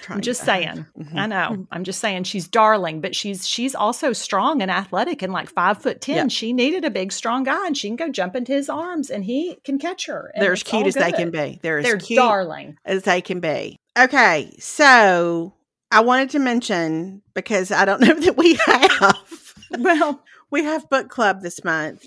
Trying 0.07 0.17
I'm 0.17 0.21
just 0.21 0.43
saying. 0.45 0.85
Mhm. 0.97 1.15
I 1.17 1.27
know. 1.27 1.67
I'm 1.69 1.83
just 1.83 1.99
saying 1.99 2.23
she's 2.23 2.47
darling, 2.47 3.01
but 3.01 3.13
she's 3.13 3.45
she's 3.47 3.75
also 3.75 4.13
strong 4.13 4.61
and 4.61 4.71
athletic 4.71 5.21
and 5.21 5.33
like 5.33 5.49
five 5.49 5.81
foot 5.81 5.99
ten. 5.99 6.15
Yeah. 6.15 6.27
She 6.29 6.53
needed 6.53 6.85
a 6.85 6.89
big, 6.89 7.11
strong 7.11 7.43
guy, 7.43 7.67
and 7.67 7.75
she 7.77 7.89
can 7.89 7.97
go 7.97 8.09
jump 8.09 8.35
into 8.35 8.53
his 8.53 8.69
arms 8.69 9.09
and 9.09 9.25
he 9.25 9.57
can 9.65 9.77
catch 9.79 10.05
her. 10.05 10.31
They're 10.39 10.53
as 10.53 10.63
cute 10.63 10.87
as 10.87 10.93
they 10.95 11.11
can 11.11 11.29
be. 11.29 11.59
They're 11.61 11.83
They're 11.83 11.97
cute 11.97 12.17
darling. 12.19 12.77
as 12.85 13.03
they 13.03 13.19
can 13.19 13.41
be. 13.41 13.77
Okay, 13.99 14.55
so 14.59 15.53
I 15.91 15.99
wanted 15.99 16.29
to 16.31 16.39
mention 16.39 17.21
because 17.33 17.71
I 17.71 17.83
don't 17.83 17.99
know 18.07 18.17
that 18.19 18.37
we 18.37 18.55
have 18.65 19.53
Well, 19.77 20.23
we 20.51 20.63
have 20.63 20.89
book 20.89 21.09
club 21.09 21.41
this 21.41 21.63
month. 21.65 22.05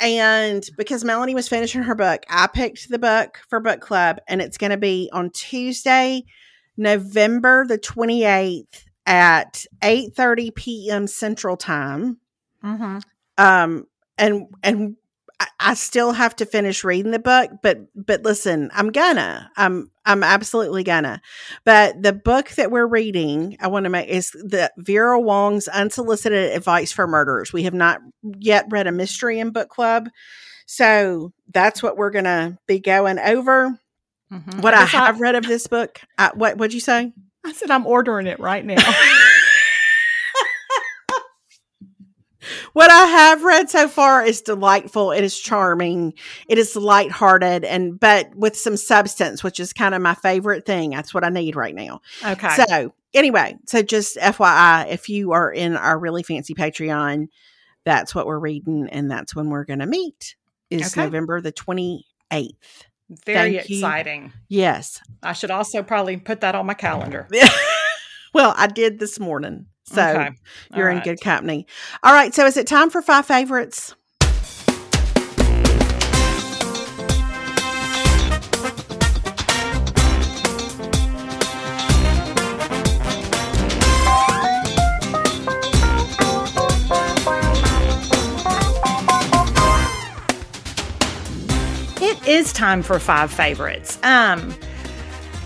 And 0.00 0.64
because 0.76 1.04
Melanie 1.04 1.34
was 1.34 1.48
finishing 1.48 1.82
her 1.82 1.94
book, 1.94 2.22
I 2.30 2.46
picked 2.46 2.88
the 2.88 2.98
book 3.00 3.40
for 3.48 3.58
book 3.60 3.80
club 3.80 4.18
and 4.28 4.40
it's 4.40 4.56
going 4.56 4.70
to 4.70 4.76
be 4.76 5.10
on 5.12 5.30
Tuesday, 5.30 6.24
November 6.78 7.66
the 7.66 7.78
28th 7.78 8.84
at 9.06 9.64
8:30 9.82 10.54
p.m. 10.54 11.06
Central 11.06 11.56
Time. 11.56 12.18
mm-hmm. 12.64 12.98
um 13.38 13.86
and 14.18 14.46
and 14.62 14.96
I, 15.40 15.46
I 15.60 15.74
still 15.74 16.12
have 16.12 16.34
to 16.36 16.46
finish 16.46 16.84
reading 16.84 17.12
the 17.12 17.18
book 17.18 17.50
but 17.62 17.78
but 17.94 18.22
listen 18.22 18.70
i'm 18.74 18.90
gonna 18.90 19.50
i'm 19.56 19.90
i'm 20.04 20.22
absolutely 20.22 20.82
gonna 20.84 21.20
but 21.64 22.02
the 22.02 22.12
book 22.12 22.50
that 22.50 22.70
we're 22.70 22.86
reading 22.86 23.56
i 23.60 23.68
want 23.68 23.84
to 23.84 23.90
make 23.90 24.08
is 24.08 24.30
the 24.30 24.70
vera 24.76 25.20
wong's 25.20 25.68
unsolicited 25.68 26.52
advice 26.52 26.92
for 26.92 27.06
murderers 27.06 27.52
we 27.52 27.62
have 27.62 27.74
not 27.74 28.00
yet 28.38 28.66
read 28.70 28.86
a 28.86 28.92
mystery 28.92 29.38
in 29.38 29.50
book 29.50 29.68
club 29.68 30.08
so 30.66 31.32
that's 31.54 31.82
what 31.82 31.96
we're 31.96 32.10
gonna 32.10 32.58
be 32.66 32.80
going 32.80 33.18
over 33.18 33.78
Mm-hmm. 34.30 34.60
what 34.60 34.74
i, 34.74 34.84
have 34.84 35.20
read 35.20 35.36
of 35.36 35.46
this 35.46 35.66
book 35.66 36.00
I, 36.18 36.30
what 36.34 36.58
what'd 36.58 36.74
you 36.74 36.80
say 36.80 37.12
I 37.44 37.52
said 37.52 37.70
I'm 37.70 37.86
ordering 37.86 38.26
it 38.26 38.40
right 38.40 38.64
now. 38.64 38.76
what 42.72 42.90
I 42.90 43.06
have 43.06 43.42
read 43.42 43.70
so 43.70 43.88
far 43.88 44.24
is 44.24 44.40
delightful. 44.42 45.12
It 45.12 45.24
is 45.24 45.38
charming. 45.38 46.14
It 46.48 46.58
is 46.58 46.76
lighthearted 46.76 47.64
and 47.64 47.98
but 47.98 48.34
with 48.34 48.56
some 48.56 48.76
substance, 48.76 49.42
which 49.42 49.60
is 49.60 49.72
kind 49.72 49.94
of 49.94 50.02
my 50.02 50.14
favorite 50.14 50.66
thing. 50.66 50.90
That's 50.90 51.14
what 51.14 51.24
I 51.24 51.30
need 51.30 51.56
right 51.56 51.74
now. 51.74 52.00
okay. 52.24 52.50
So 52.68 52.92
anyway, 53.14 53.56
so 53.66 53.82
just 53.82 54.16
FYI, 54.16 54.88
if 54.90 55.08
you 55.08 55.32
are 55.32 55.50
in 55.50 55.76
our 55.76 55.98
really 55.98 56.22
fancy 56.22 56.54
Patreon, 56.54 57.28
that's 57.84 58.14
what 58.14 58.26
we're 58.26 58.38
reading, 58.38 58.88
and 58.90 59.10
that's 59.10 59.34
when 59.34 59.48
we're 59.48 59.64
gonna 59.64 59.86
meet. 59.86 60.36
Is 60.68 60.92
Okay. 60.92 61.04
November 61.04 61.40
the 61.40 61.52
twenty 61.52 62.04
eighth. 62.30 62.84
Very 63.24 63.54
thank 63.56 63.70
you. 63.70 63.76
exciting. 63.78 64.32
Yes. 64.48 65.00
I 65.22 65.32
should 65.32 65.50
also 65.50 65.82
probably 65.82 66.16
put 66.18 66.40
that 66.42 66.54
on 66.54 66.66
my 66.66 66.74
calendar. 66.74 67.26
well, 68.34 68.54
I 68.56 68.66
did 68.66 68.98
this 68.98 69.18
morning. 69.18 69.66
So 69.84 70.02
Okay. 70.02 70.30
you're 70.76 70.90
All 70.90 70.96
in 70.98 71.02
good 71.02 71.20
company. 71.20 71.66
All 72.02 72.12
right. 72.12 72.34
So 72.34 72.44
is 72.44 72.56
it 72.58 72.66
time 72.66 72.90
for 72.90 73.00
five 73.00 73.24
favorites? 73.24 73.94
Is 92.28 92.52
time 92.52 92.82
for 92.82 92.98
five 92.98 93.32
favorites. 93.32 93.98
Um 94.02 94.54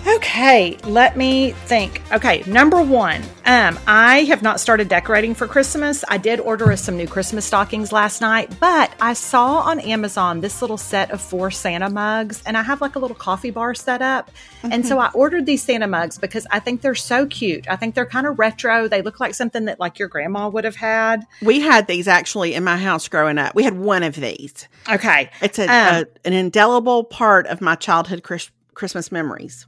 okay, 0.07 0.76
let 0.84 1.16
me 1.16 1.53
think. 1.53 2.03
Okay, 2.12 2.42
number 2.46 2.82
1. 2.82 3.22
Um 3.44 3.78
I 3.86 4.20
have 4.24 4.42
not 4.42 4.61
started 4.61 4.88
decorating 4.88 5.34
for 5.34 5.46
Christmas. 5.46 6.05
I 6.09 6.16
did 6.18 6.38
order 6.40 6.70
us 6.70 6.82
some 6.82 6.96
new 6.96 7.09
Christmas 7.09 7.44
stockings 7.44 7.92
last 7.92 8.20
night, 8.20 8.50
but 8.61 8.92
I 9.00 9.14
saw 9.14 9.59
on 9.61 9.80
Amazon 9.80 10.40
this 10.40 10.61
little 10.62 10.76
set 10.76 11.11
of 11.11 11.20
four 11.20 11.50
Santa 11.50 11.90
mugs 11.90 12.42
and 12.46 12.57
I 12.57 12.62
have 12.62 12.80
like 12.80 12.94
a 12.96 12.98
little 12.98 13.16
coffee 13.16 13.50
bar 13.50 13.74
set 13.74 14.00
up. 14.03 14.30
And 14.62 14.86
so 14.86 14.98
I 14.98 15.11
ordered 15.12 15.44
these 15.46 15.62
Santa 15.62 15.88
mugs 15.88 16.18
because 16.18 16.46
I 16.50 16.61
think 16.61 16.82
they're 16.82 16.94
so 16.94 17.26
cute. 17.26 17.68
I 17.68 17.74
think 17.76 17.94
they're 17.96 18.07
kind 18.07 18.26
of 18.26 18.38
retro. 18.38 18.86
They 18.86 19.03
look 19.03 19.18
like 19.18 19.34
something 19.34 19.64
that 19.64 19.80
like 19.80 19.98
your 19.98 20.09
grandma 20.09 20.48
would 20.48 20.64
have 20.64 20.76
had. 20.76 21.26
We 21.42 21.61
had 21.61 21.88
these 21.88 22.07
actually 22.07 22.55
in 22.55 22.62
my 22.62 22.76
house 22.76 23.09
growing 23.09 23.38
up. 23.38 23.55
We 23.57 23.64
had 23.64 23.76
one 23.76 24.05
of 24.05 24.14
these. 24.14 24.68
Okay. 24.88 25.30
It's 25.40 25.59
a, 25.59 25.64
Um, 25.64 25.68
a 25.70 26.07
an 26.24 26.32
indelible 26.32 27.03
part 27.05 27.46
of 27.48 27.61
my 27.61 27.74
childhood 27.74 28.22
Chris, 28.22 28.50
Christmas 28.74 29.11
memories. 29.11 29.66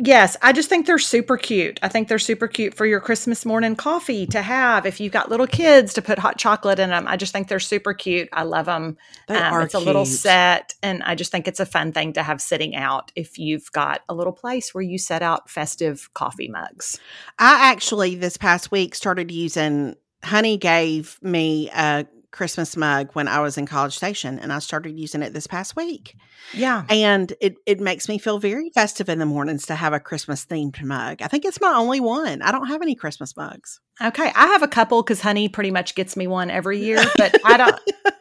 Yes, 0.00 0.36
I 0.42 0.52
just 0.52 0.68
think 0.68 0.86
they're 0.86 0.96
super 0.96 1.36
cute. 1.36 1.80
I 1.82 1.88
think 1.88 2.06
they're 2.06 2.20
super 2.20 2.46
cute 2.46 2.74
for 2.74 2.86
your 2.86 3.00
Christmas 3.00 3.44
morning 3.44 3.74
coffee 3.74 4.26
to 4.26 4.42
have 4.42 4.86
if 4.86 5.00
you've 5.00 5.12
got 5.12 5.28
little 5.28 5.46
kids 5.48 5.92
to 5.94 6.02
put 6.02 6.20
hot 6.20 6.38
chocolate 6.38 6.78
in 6.78 6.90
them. 6.90 7.08
I 7.08 7.16
just 7.16 7.32
think 7.32 7.48
they're 7.48 7.58
super 7.58 7.92
cute. 7.92 8.28
I 8.32 8.44
love 8.44 8.66
them. 8.66 8.96
They 9.26 9.34
um, 9.34 9.52
are 9.52 9.62
it's 9.62 9.74
a 9.74 9.80
little 9.80 10.04
set, 10.04 10.74
and 10.84 11.02
I 11.02 11.16
just 11.16 11.32
think 11.32 11.48
it's 11.48 11.58
a 11.58 11.66
fun 11.66 11.90
thing 11.90 12.12
to 12.12 12.22
have 12.22 12.40
sitting 12.40 12.76
out 12.76 13.10
if 13.16 13.38
you've 13.38 13.72
got 13.72 14.02
a 14.08 14.14
little 14.14 14.32
place 14.32 14.72
where 14.72 14.82
you 14.82 14.98
set 14.98 15.20
out 15.20 15.50
festive 15.50 16.08
coffee 16.14 16.48
mugs. 16.48 17.00
I 17.40 17.70
actually 17.72 18.14
this 18.14 18.36
past 18.36 18.70
week 18.70 18.94
started 18.94 19.32
using. 19.32 19.96
Honey 20.22 20.56
gave 20.56 21.18
me 21.22 21.70
a 21.70 22.06
Christmas 22.30 22.76
mug 22.76 23.10
when 23.14 23.26
I 23.28 23.40
was 23.40 23.56
in 23.56 23.66
College 23.66 23.96
Station, 23.96 24.38
and 24.38 24.52
I 24.52 24.58
started 24.58 24.98
using 24.98 25.22
it 25.22 25.32
this 25.32 25.46
past 25.46 25.76
week. 25.76 26.14
Yeah. 26.52 26.84
And 26.90 27.32
it 27.40 27.56
it 27.66 27.80
makes 27.80 28.08
me 28.08 28.18
feel 28.18 28.38
very 28.38 28.70
festive 28.70 29.08
in 29.08 29.18
the 29.18 29.26
mornings 29.26 29.64
to 29.66 29.74
have 29.74 29.92
a 29.92 30.00
Christmas 30.00 30.44
themed 30.44 30.82
mug. 30.82 31.22
I 31.22 31.28
think 31.28 31.44
it's 31.44 31.60
my 31.60 31.72
only 31.74 32.00
one. 32.00 32.42
I 32.42 32.52
don't 32.52 32.66
have 32.68 32.82
any 32.82 32.94
Christmas 32.94 33.36
mugs. 33.36 33.80
Okay. 34.02 34.30
I 34.34 34.46
have 34.48 34.62
a 34.62 34.68
couple 34.68 35.02
because 35.02 35.20
Honey 35.22 35.48
pretty 35.48 35.70
much 35.70 35.94
gets 35.94 36.16
me 36.16 36.26
one 36.26 36.50
every 36.50 36.78
year, 36.84 37.02
but 37.16 37.34
I 37.44 37.56
don't, 37.56 37.80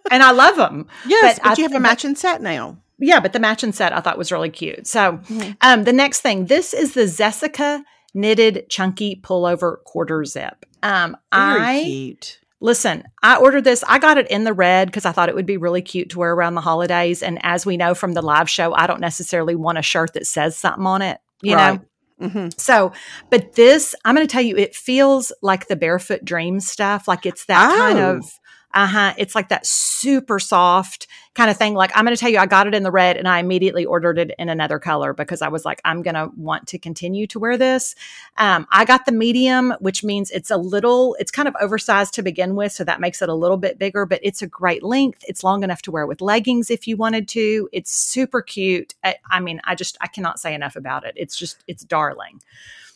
and 0.09 0.23
I 0.23 0.31
love 0.31 0.55
them. 0.55 0.87
Yes, 1.05 1.37
But 1.39 1.43
but, 1.43 1.51
I- 1.51 1.61
you 1.61 1.67
have 1.67 1.75
a 1.75 1.79
matching 1.79 2.15
set 2.15 2.41
now. 2.41 2.77
Yeah, 2.99 3.19
but 3.19 3.31
the 3.33 3.39
matching 3.39 3.73
set 3.73 3.93
I 3.93 3.99
thought 3.99 4.17
was 4.17 4.31
really 4.31 4.49
cute. 4.49 4.87
So, 4.87 5.17
Mhm. 5.29 5.57
um, 5.61 5.83
the 5.83 5.93
next 5.93 6.21
thing, 6.21 6.45
this 6.47 6.73
is 6.73 6.93
the 6.95 7.01
Zesica 7.03 7.83
knitted 8.15 8.65
chunky 8.69 9.19
pullover 9.21 9.83
quarter 9.83 10.25
zip. 10.25 10.65
Um, 10.81 11.15
Very 11.31 11.61
I 11.61 11.81
cute. 11.83 12.39
Listen. 12.59 13.03
I 13.21 13.37
ordered 13.37 13.63
this. 13.63 13.83
I 13.87 13.99
got 13.99 14.17
it 14.17 14.29
in 14.29 14.43
the 14.43 14.53
red 14.53 14.87
because 14.87 15.05
I 15.05 15.11
thought 15.11 15.29
it 15.29 15.35
would 15.35 15.45
be 15.45 15.57
really 15.57 15.81
cute 15.81 16.09
to 16.11 16.19
wear 16.19 16.33
around 16.33 16.55
the 16.55 16.61
holidays. 16.61 17.21
And 17.21 17.39
as 17.43 17.65
we 17.65 17.77
know 17.77 17.93
from 17.93 18.13
the 18.13 18.21
live 18.21 18.49
show, 18.49 18.73
I 18.73 18.87
don't 18.87 19.01
necessarily 19.01 19.55
want 19.55 19.77
a 19.77 19.81
shirt 19.83 20.13
that 20.13 20.27
says 20.27 20.57
something 20.57 20.85
on 20.85 21.01
it. 21.01 21.19
You 21.41 21.55
know, 21.55 21.79
Right. 22.19 22.31
hmm 22.31 22.47
so, 22.57 22.91
but 23.29 23.53
this, 23.53 23.93
I'm 24.03 24.15
going 24.15 24.25
to 24.25 24.31
tell 24.31 24.41
you, 24.41 24.57
it 24.57 24.75
feels 24.75 25.31
like 25.41 25.67
the 25.67 25.75
barefoot 25.75 26.25
dream 26.25 26.59
stuff. 26.59 27.07
Like 27.07 27.25
it's 27.25 27.45
that 27.45 27.77
kind 27.77 27.99
Oh. 27.99 28.17
of, 28.17 28.31
uh 28.73 28.87
huh. 28.87 29.13
It's 29.17 29.35
like 29.35 29.49
that 29.49 29.65
super 29.65 30.39
soft 30.39 31.07
kind 31.37 31.51
of 31.51 31.55
thing. 31.55 31.75
Like 31.75 31.91
I'm 31.95 32.03
going 32.03 32.15
to 32.15 32.19
tell 32.19 32.31
you, 32.31 32.39
I 32.39 32.47
got 32.47 32.65
it 32.65 32.73
in 32.73 32.81
the 32.81 32.91
red 32.91 33.15
and 33.15 33.27
I 33.27 33.39
immediately 33.39 33.85
ordered 33.85 34.17
it 34.17 34.31
in 34.39 34.49
another 34.49 34.79
color 34.79 35.13
because 35.13 35.43
I 35.43 35.47
was 35.49 35.63
like, 35.63 35.79
I'm 35.85 36.01
going 36.01 36.15
to 36.15 36.31
want 36.35 36.67
to 36.69 36.79
continue 36.79 37.27
to 37.27 37.39
wear 37.39 37.57
this. 37.57 37.95
Um, 38.37 38.67
I 38.71 38.85
got 38.85 39.05
the 39.05 39.11
medium, 39.11 39.75
which 39.79 40.03
means 40.03 40.31
it's 40.31 40.49
a 40.49 40.57
little, 40.57 41.15
it's 41.19 41.29
kind 41.29 41.47
of 41.47 41.55
oversized 41.61 42.15
to 42.15 42.23
begin 42.23 42.55
with. 42.55 42.71
So 42.71 42.83
that 42.83 42.99
makes 42.99 43.21
it 43.21 43.29
a 43.29 43.35
little 43.35 43.57
bit 43.57 43.77
bigger, 43.77 44.07
but 44.07 44.19
it's 44.23 44.41
a 44.41 44.47
great 44.47 44.81
length. 44.81 45.23
It's 45.27 45.43
long 45.43 45.63
enough 45.63 45.83
to 45.83 45.91
wear 45.91 46.07
with 46.07 46.21
leggings 46.21 46.71
if 46.71 46.87
you 46.87 46.97
wanted 46.97 47.27
to. 47.29 47.69
It's 47.71 47.91
super 47.91 48.41
cute. 48.41 48.95
I, 49.03 49.15
I 49.29 49.39
mean, 49.39 49.61
I 49.63 49.75
just, 49.75 49.95
I 50.01 50.07
cannot 50.07 50.39
say 50.39 50.55
enough 50.55 50.75
about 50.75 51.05
it. 51.05 51.13
It's 51.15 51.37
just, 51.37 51.63
it's 51.67 51.83
darling. 51.83 52.41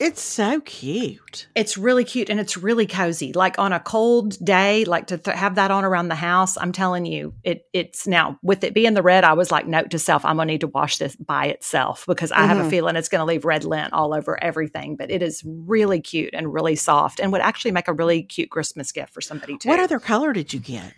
It's 0.01 0.19
so 0.19 0.61
cute. 0.61 1.47
It's 1.53 1.77
really 1.77 2.03
cute 2.03 2.31
and 2.31 2.39
it's 2.39 2.57
really 2.57 2.87
cozy. 2.87 3.33
Like 3.33 3.59
on 3.59 3.71
a 3.71 3.79
cold 3.79 4.43
day, 4.43 4.83
like 4.83 5.05
to 5.07 5.19
th- 5.19 5.37
have 5.37 5.53
that 5.55 5.69
on 5.69 5.85
around 5.85 6.07
the 6.07 6.15
house, 6.15 6.57
I'm 6.57 6.71
telling 6.71 7.05
you, 7.05 7.35
it 7.43 7.67
it's 7.71 8.07
now 8.07 8.30
with 8.41 8.63
it 8.63 8.73
being 8.73 8.93
the 8.93 9.01
red, 9.01 9.23
I 9.23 9.33
was 9.33 9.51
like, 9.51 9.67
note 9.67 9.89
to 9.91 9.99
self, 9.99 10.23
I'm 10.25 10.37
gonna 10.37 10.51
need 10.51 10.61
to 10.61 10.67
wash 10.67 10.97
this 10.97 11.15
by 11.15 11.45
itself 11.47 12.05
because 12.07 12.31
I 12.31 12.45
have 12.45 12.57
a 12.57 12.63
Mhm. 12.63 12.69
feeling 12.69 12.95
it's 12.95 13.09
gonna 13.09 13.25
leave 13.25 13.45
red 13.45 13.63
lint 13.63 13.93
all 13.93 14.13
over 14.13 14.41
everything. 14.43 14.95
But 14.95 15.11
it 15.11 15.21
is 15.21 15.43
really 15.45 16.01
cute 16.01 16.33
and 16.33 16.53
really 16.53 16.75
soft 16.75 17.19
and 17.19 17.31
would 17.31 17.41
actually 17.41 17.71
make 17.71 17.87
a 17.87 17.93
really 17.93 18.23
cute 18.23 18.49
Christmas 18.49 18.91
gift 18.91 19.13
for 19.13 19.21
somebody 19.21 19.57
too. 19.57 19.69
What 19.69 19.79
other 19.79 19.99
color 19.99 20.33
did 20.33 20.53
you 20.53 20.59
get? 20.59 20.93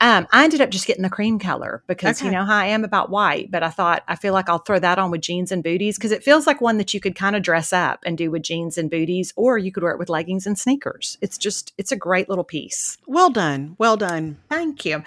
Um, 0.00 0.26
I 0.32 0.44
ended 0.44 0.60
up 0.60 0.70
just 0.70 0.86
getting 0.86 1.02
the 1.02 1.10
cream 1.10 1.38
color 1.38 1.82
because 1.86 2.20
you 2.20 2.30
know 2.30 2.44
how 2.44 2.56
I 2.56 2.66
am 2.66 2.84
about 2.84 3.10
white, 3.10 3.50
but 3.50 3.62
I 3.62 3.70
thought 3.70 4.02
I 4.08 4.16
feel 4.16 4.32
like 4.32 4.48
I'll 4.48 4.58
throw 4.58 4.78
that 4.78 4.98
on 4.98 5.10
with 5.10 5.20
jeans 5.20 5.50
and 5.50 5.62
booties 5.62 5.96
because 5.96 6.12
it 6.12 6.22
feels 6.22 6.46
like 6.46 6.60
one 6.60 6.78
that 6.78 6.92
you 6.92 7.00
could 7.00 7.14
kind 7.14 7.34
of 7.36 7.42
dress 7.42 7.72
up 7.72 8.00
and 8.04 8.18
do 8.18 8.30
with 8.30 8.42
jeans 8.42 8.76
and 8.76 8.90
booties, 8.90 9.32
or 9.36 9.56
you 9.56 9.72
could 9.72 9.82
wear 9.82 9.92
it 9.92 9.98
with 9.98 10.08
leggings 10.10 10.46
and 10.46 10.58
sneakers. 10.58 11.16
It's 11.20 11.38
just 11.38 11.72
it's 11.78 11.92
a 11.92 11.96
great 11.96 12.28
little 12.28 12.44
piece. 12.44 12.98
Well 13.06 13.30
done. 13.30 13.76
Well 13.78 13.96
done. 13.96 14.38
Thank 14.48 14.84
you. 14.84 15.02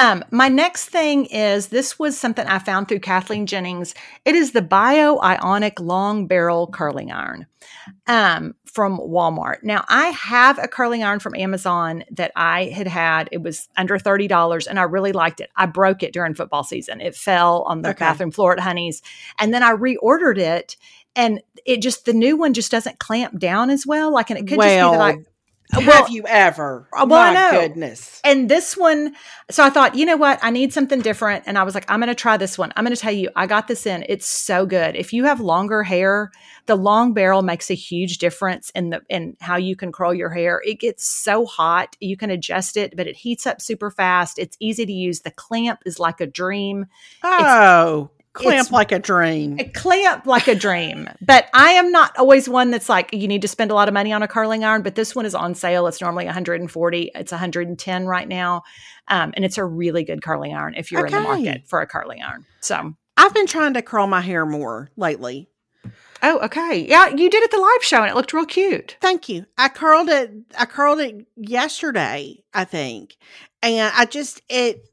Um, 0.00 0.24
my 0.30 0.48
next 0.48 0.88
thing 0.88 1.26
is 1.26 1.68
this 1.68 1.98
was 1.98 2.18
something 2.18 2.46
I 2.46 2.58
found 2.58 2.88
through 2.88 3.00
Kathleen 3.00 3.46
Jennings. 3.46 3.94
It 4.24 4.34
is 4.34 4.52
the 4.52 4.62
Bio 4.62 5.20
Ionic 5.20 5.78
Long 5.78 6.26
Barrel 6.26 6.66
Curling 6.66 7.12
Iron 7.12 7.46
um, 8.06 8.54
from 8.64 8.98
Walmart. 8.98 9.62
Now, 9.62 9.84
I 9.88 10.06
have 10.08 10.58
a 10.58 10.68
curling 10.68 11.04
iron 11.04 11.20
from 11.20 11.34
Amazon 11.34 12.04
that 12.10 12.32
I 12.34 12.66
had 12.66 12.88
had. 12.88 13.28
It 13.32 13.42
was 13.42 13.68
under 13.76 13.98
$30 14.18 14.66
and 14.66 14.78
I 14.78 14.82
really 14.84 15.12
liked 15.12 15.40
it. 15.40 15.50
I 15.56 15.66
broke 15.66 16.02
it 16.02 16.12
during 16.12 16.34
football 16.34 16.64
season. 16.64 17.00
It 17.00 17.14
fell 17.14 17.62
on 17.62 17.82
the 17.82 17.90
Okay. 17.90 17.98
bathroom 18.00 18.30
floor 18.30 18.52
at 18.52 18.60
Honey's. 18.60 19.02
And 19.38 19.52
then 19.52 19.62
I 19.62 19.72
reordered 19.72 20.38
it 20.38 20.76
and 21.16 21.40
it 21.64 21.82
just, 21.82 22.04
the 22.04 22.12
new 22.12 22.36
one 22.36 22.54
just 22.54 22.70
doesn't 22.70 22.98
clamp 22.98 23.38
down 23.38 23.70
as 23.70 23.86
well. 23.86 24.12
Like, 24.12 24.30
and 24.30 24.38
it 24.38 24.46
could 24.46 24.60
just 24.60 24.80
be 24.80 24.90
that 24.90 25.00
I, 25.00 25.18
have 25.72 25.86
well- 25.86 26.10
you 26.10 26.24
ever? 26.26 26.88
Uh, 26.92 27.06
well, 27.08 27.32
My 27.32 27.50
goodness. 27.50 28.20
and 28.24 28.48
this 28.48 28.76
one, 28.76 29.14
so 29.50 29.64
I 29.64 29.70
thought, 29.70 29.94
you 29.94 30.06
know 30.06 30.16
what? 30.16 30.38
I 30.42 30.50
need 30.50 30.72
something 30.72 31.00
different. 31.00 31.44
And 31.46 31.58
I 31.58 31.62
was 31.62 31.74
like, 31.74 31.90
I'm 31.90 32.00
going 32.00 32.08
to 32.08 32.14
try 32.14 32.36
this 32.36 32.58
one. 32.58 32.72
I'm 32.76 32.84
going 32.84 32.94
to 32.94 33.00
tell 33.00 33.12
you, 33.12 33.30
I 33.34 33.46
got 33.46 33.66
this 33.68 33.86
in. 33.86 34.04
It's 34.08 34.26
so 34.26 34.66
good. 34.66 34.94
If 34.96 35.12
you 35.12 35.24
have 35.24 35.40
longer 35.40 35.82
hair, 35.82 36.30
the 36.66 36.76
long 36.76 37.12
barrel 37.12 37.42
makes 37.42 37.70
a 37.70 37.74
huge 37.74 38.18
difference 38.18 38.70
in 38.70 38.90
the 38.90 39.02
in 39.08 39.36
how 39.40 39.56
you 39.56 39.76
can 39.76 39.92
curl 39.92 40.14
your 40.14 40.30
hair. 40.30 40.62
It 40.64 40.80
gets 40.80 41.04
so 41.04 41.44
hot. 41.44 41.96
You 42.00 42.16
can 42.16 42.30
adjust 42.30 42.76
it, 42.76 42.94
but 42.96 43.06
it 43.06 43.16
heats 43.16 43.46
up 43.46 43.60
super 43.60 43.90
fast. 43.90 44.38
It's 44.38 44.56
easy 44.60 44.86
to 44.86 44.92
use. 44.92 45.20
The 45.20 45.30
clamp 45.30 45.80
is 45.84 45.98
like 45.98 46.20
a 46.20 46.26
dream. 46.26 46.86
Oh, 47.22 48.10
clamp 48.34 48.54
it's- 48.54 48.70
like 48.70 48.92
a 48.92 48.98
dream. 48.98 49.58
A 49.58 49.64
clamp 49.64 50.26
like 50.26 50.46
a 50.46 50.54
dream. 50.54 51.08
But 51.22 51.48
I 51.54 51.70
am 51.72 51.90
not 51.90 52.16
always 52.18 52.48
one 52.48 52.70
that's 52.70 52.88
like 52.88 53.12
you 53.12 53.26
need 53.26 53.42
to 53.42 53.48
spend 53.48 53.70
a 53.70 53.74
lot 53.74 53.88
of 53.88 53.94
money 53.94 54.12
on 54.12 54.22
a 54.22 54.28
curling 54.28 54.64
iron. 54.64 54.82
But 54.82 54.94
this 54.94 55.14
one 55.14 55.24
is 55.24 55.34
on 55.34 55.54
sale. 55.54 55.86
It's 55.86 56.00
normally 56.00 56.26
140. 56.26 57.10
It's 57.14 57.32
110 57.32 58.06
right 58.06 58.28
now, 58.28 58.62
um, 59.08 59.32
and 59.34 59.44
it's 59.44 59.56
a 59.56 59.64
really 59.64 60.04
good 60.04 60.22
curling 60.22 60.54
iron 60.54 60.74
if 60.74 60.92
you're 60.92 61.06
in 61.06 61.12
the 61.12 61.20
market 61.20 61.66
for 61.66 61.80
a 61.80 61.86
curling 61.86 62.22
iron. 62.22 62.44
So. 62.60 62.94
I've 63.16 63.32
been 63.32 63.46
trying 63.46 63.74
to 63.74 63.82
curl 63.82 64.08
my 64.08 64.20
hair 64.20 64.44
more 64.44 64.90
lately. 64.96 65.48
Oh, 66.22 66.38
okay. 66.40 66.86
Yeah, 66.88 67.08
you 67.08 67.30
did 67.30 67.34
it 67.34 67.44
at 67.44 67.50
the 67.50 67.58
live 67.58 67.84
show 67.84 67.98
and 67.98 68.10
it 68.10 68.14
looked 68.14 68.32
real 68.32 68.46
cute. 68.46 68.96
Thank 69.00 69.28
you. 69.28 69.44
I 69.58 69.68
curled 69.68 70.08
it. 70.08 70.32
I 70.58 70.64
curled 70.64 71.00
it 71.00 71.26
yesterday, 71.36 72.42
I 72.52 72.64
think, 72.64 73.16
and 73.62 73.92
I 73.94 74.06
just 74.06 74.40
it 74.48 74.88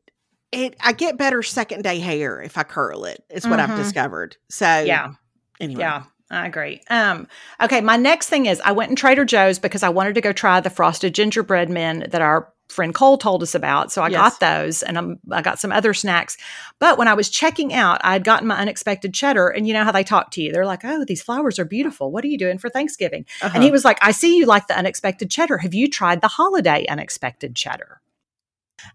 it 0.52 0.76
I 0.82 0.94
get 0.94 1.18
better 1.18 1.42
second 1.44 1.84
day 1.84 2.00
hair 2.00 2.42
if 2.42 2.58
I 2.58 2.64
curl 2.64 3.06
it. 3.06 3.24
it. 3.30 3.38
Is 3.38 3.48
what 3.48 3.60
Mhm. 3.60 3.70
I've 3.70 3.78
discovered. 3.78 4.38
So 4.50 4.82
Yeah. 4.82 5.14
Anyway. 5.60 5.82
Yeah. 5.82 6.04
I 6.30 6.48
agree. 6.48 6.82
Um, 6.90 7.28
okay, 7.62 7.82
my 7.82 7.98
next 7.98 8.30
thing 8.30 8.46
is 8.46 8.62
I 8.64 8.72
went 8.72 8.90
in 8.90 8.96
Trader 8.96 9.26
Joe's 9.26 9.60
because 9.60 9.84
I 9.84 9.90
wanted 9.90 10.16
to 10.16 10.22
go 10.22 10.32
try 10.32 10.62
the 10.62 10.70
frosted 10.70 11.14
gingerbread 11.14 11.70
men 11.70 12.08
that 12.10 12.22
our 12.22 12.48
friend 12.70 12.96
Cole 12.96 13.18
told 13.18 13.44
us 13.44 13.54
about. 13.54 13.92
So 13.92 14.02
I 14.02 14.08
Yes. 14.08 14.18
got 14.18 14.40
those 14.40 14.82
and 14.82 14.98
I'm, 14.98 15.20
I 15.30 15.42
got 15.42 15.60
some 15.60 15.74
other 15.74 15.94
snacks. 15.94 16.38
But 16.80 16.98
when 16.98 17.10
I 17.10 17.16
was 17.16 17.28
checking 17.30 17.74
out, 17.74 18.00
I 18.06 18.14
had 18.14 18.24
gotten 18.24 18.48
my 18.48 18.56
unexpected 18.56 19.14
cheddar. 19.14 19.50
And 19.50 19.68
you 19.68 19.74
know 19.74 19.84
how 19.84 19.92
they 19.92 20.06
talk 20.06 20.32
to 20.32 20.42
you? 20.42 20.54
They're 20.54 20.66
like, 20.66 20.86
oh, 20.86 21.04
these 21.04 21.22
flowers 21.22 21.60
are 21.60 21.66
beautiful. 21.66 22.12
What 22.12 22.24
are 22.24 22.30
you 22.30 22.38
doing 22.38 22.58
for 22.58 22.70
Thanksgiving? 22.70 23.26
Uh-huh. 23.42 23.52
And 23.54 23.62
he 23.64 23.72
was 23.72 23.84
like, 23.84 24.00
I 24.02 24.12
see 24.12 24.38
you 24.38 24.46
like 24.46 24.68
the 24.68 24.78
unexpected 24.78 25.30
cheddar. 25.30 25.58
Have 25.58 25.74
you 25.74 25.90
tried 25.90 26.22
the 26.22 26.30
holiday 26.30 26.86
unexpected 26.88 27.56
cheddar? 27.58 28.00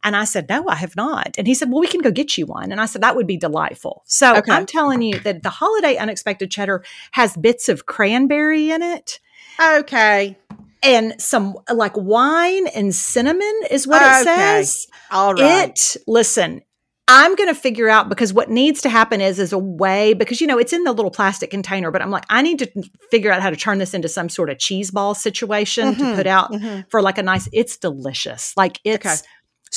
And 0.04 0.16
I 0.16 0.24
said, 0.24 0.48
No, 0.48 0.68
I 0.68 0.74
have 0.76 0.96
not. 0.96 1.34
And 1.38 1.46
he 1.46 1.54
said, 1.54 1.70
Well, 1.70 1.80
we 1.80 1.86
can 1.86 2.00
go 2.00 2.10
get 2.10 2.36
you 2.38 2.46
one. 2.46 2.72
And 2.72 2.80
I 2.80 2.86
said, 2.86 3.02
That 3.02 3.16
would 3.16 3.26
be 3.26 3.36
delightful. 3.36 4.02
So 4.06 4.36
Okay. 4.36 4.52
I'm 4.52 4.66
telling 4.66 5.02
you 5.02 5.18
that 5.20 5.42
the 5.42 5.50
holiday 5.50 5.96
unexpected 5.96 6.50
cheddar 6.50 6.82
has 7.12 7.36
bits 7.36 7.68
of 7.68 7.86
cranberry 7.86 8.70
in 8.70 8.82
it. 8.82 9.20
Okay. 9.62 10.36
and 10.82 11.20
some 11.20 11.56
like 11.72 11.96
wine 11.96 12.66
and 12.68 12.94
cinnamon 12.94 13.60
is 13.70 13.86
what 13.86 14.02
it 14.02 14.24
says. 14.24 14.86
All 15.10 15.34
right. 15.34 15.70
It 15.70 15.96
listen, 16.06 16.62
I'm 17.08 17.36
going 17.36 17.48
to 17.48 17.54
figure 17.54 17.88
out 17.88 18.08
because 18.08 18.32
what 18.32 18.50
needs 18.50 18.82
to 18.82 18.88
happen 18.88 19.20
is 19.20 19.38
is 19.38 19.52
a 19.52 19.58
way 19.58 20.12
because 20.12 20.40
you 20.40 20.46
know 20.46 20.58
it's 20.58 20.72
in 20.72 20.82
the 20.84 20.92
little 20.92 21.10
plastic 21.10 21.50
container, 21.50 21.90
but 21.90 22.02
I'm 22.02 22.10
like 22.10 22.24
I 22.28 22.42
need 22.42 22.58
to 22.58 22.70
figure 23.10 23.30
out 23.32 23.40
how 23.42 23.50
to 23.50 23.56
turn 23.56 23.78
this 23.78 23.94
into 23.94 24.08
some 24.08 24.28
sort 24.28 24.50
of 24.50 24.58
cheese 24.58 24.90
ball 24.90 25.14
situation 25.14 25.94
to 25.94 26.02
Mhm, 26.04 26.16
put 26.16 26.26
out 26.26 26.52
mhm. 26.52 26.84
for 26.90 27.00
like 27.00 27.16
a 27.18 27.22
nice. 27.22 27.48
It's 27.52 27.76
delicious, 27.76 28.52
like 28.56 28.80
it's 28.84 29.06
Okay. 29.06 29.16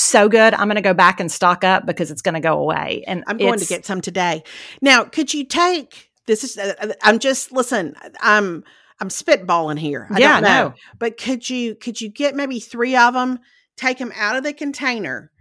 So 0.01 0.29
good. 0.29 0.53
I'm 0.53 0.67
going 0.67 0.75
to 0.75 0.81
go 0.81 0.93
back 0.93 1.19
and 1.19 1.31
stock 1.31 1.63
up 1.63 1.85
because 1.85 2.11
it's 2.11 2.21
going 2.21 2.35
to 2.35 2.39
go 2.39 2.59
away. 2.59 3.03
And 3.07 3.23
I'm 3.27 3.37
going 3.37 3.59
to 3.59 3.65
get 3.65 3.85
some 3.85 4.01
today. 4.01 4.43
Now, 4.81 5.03
could 5.03 5.33
you 5.33 5.45
take 5.45 6.09
this? 6.27 6.43
Is 6.43 6.57
uh, 6.57 6.93
I'm 7.03 7.19
just 7.19 7.51
listen. 7.51 7.95
I'm 8.21 8.63
I'm 8.99 9.09
spitballing 9.09 9.79
here. 9.79 10.07
I 10.11 10.19
yeah 10.19 10.33
don't 10.35 10.43
know, 10.43 10.69
no 10.69 10.73
but 10.99 11.17
could 11.17 11.49
you 11.49 11.75
could 11.75 11.99
you 12.01 12.09
get 12.09 12.35
maybe 12.35 12.59
three 12.59 12.95
of 12.95 13.13
them? 13.13 13.39
Take 13.77 13.97
them 13.97 14.11
out 14.15 14.35
of 14.35 14.43
the 14.43 14.53
container. 14.53 15.31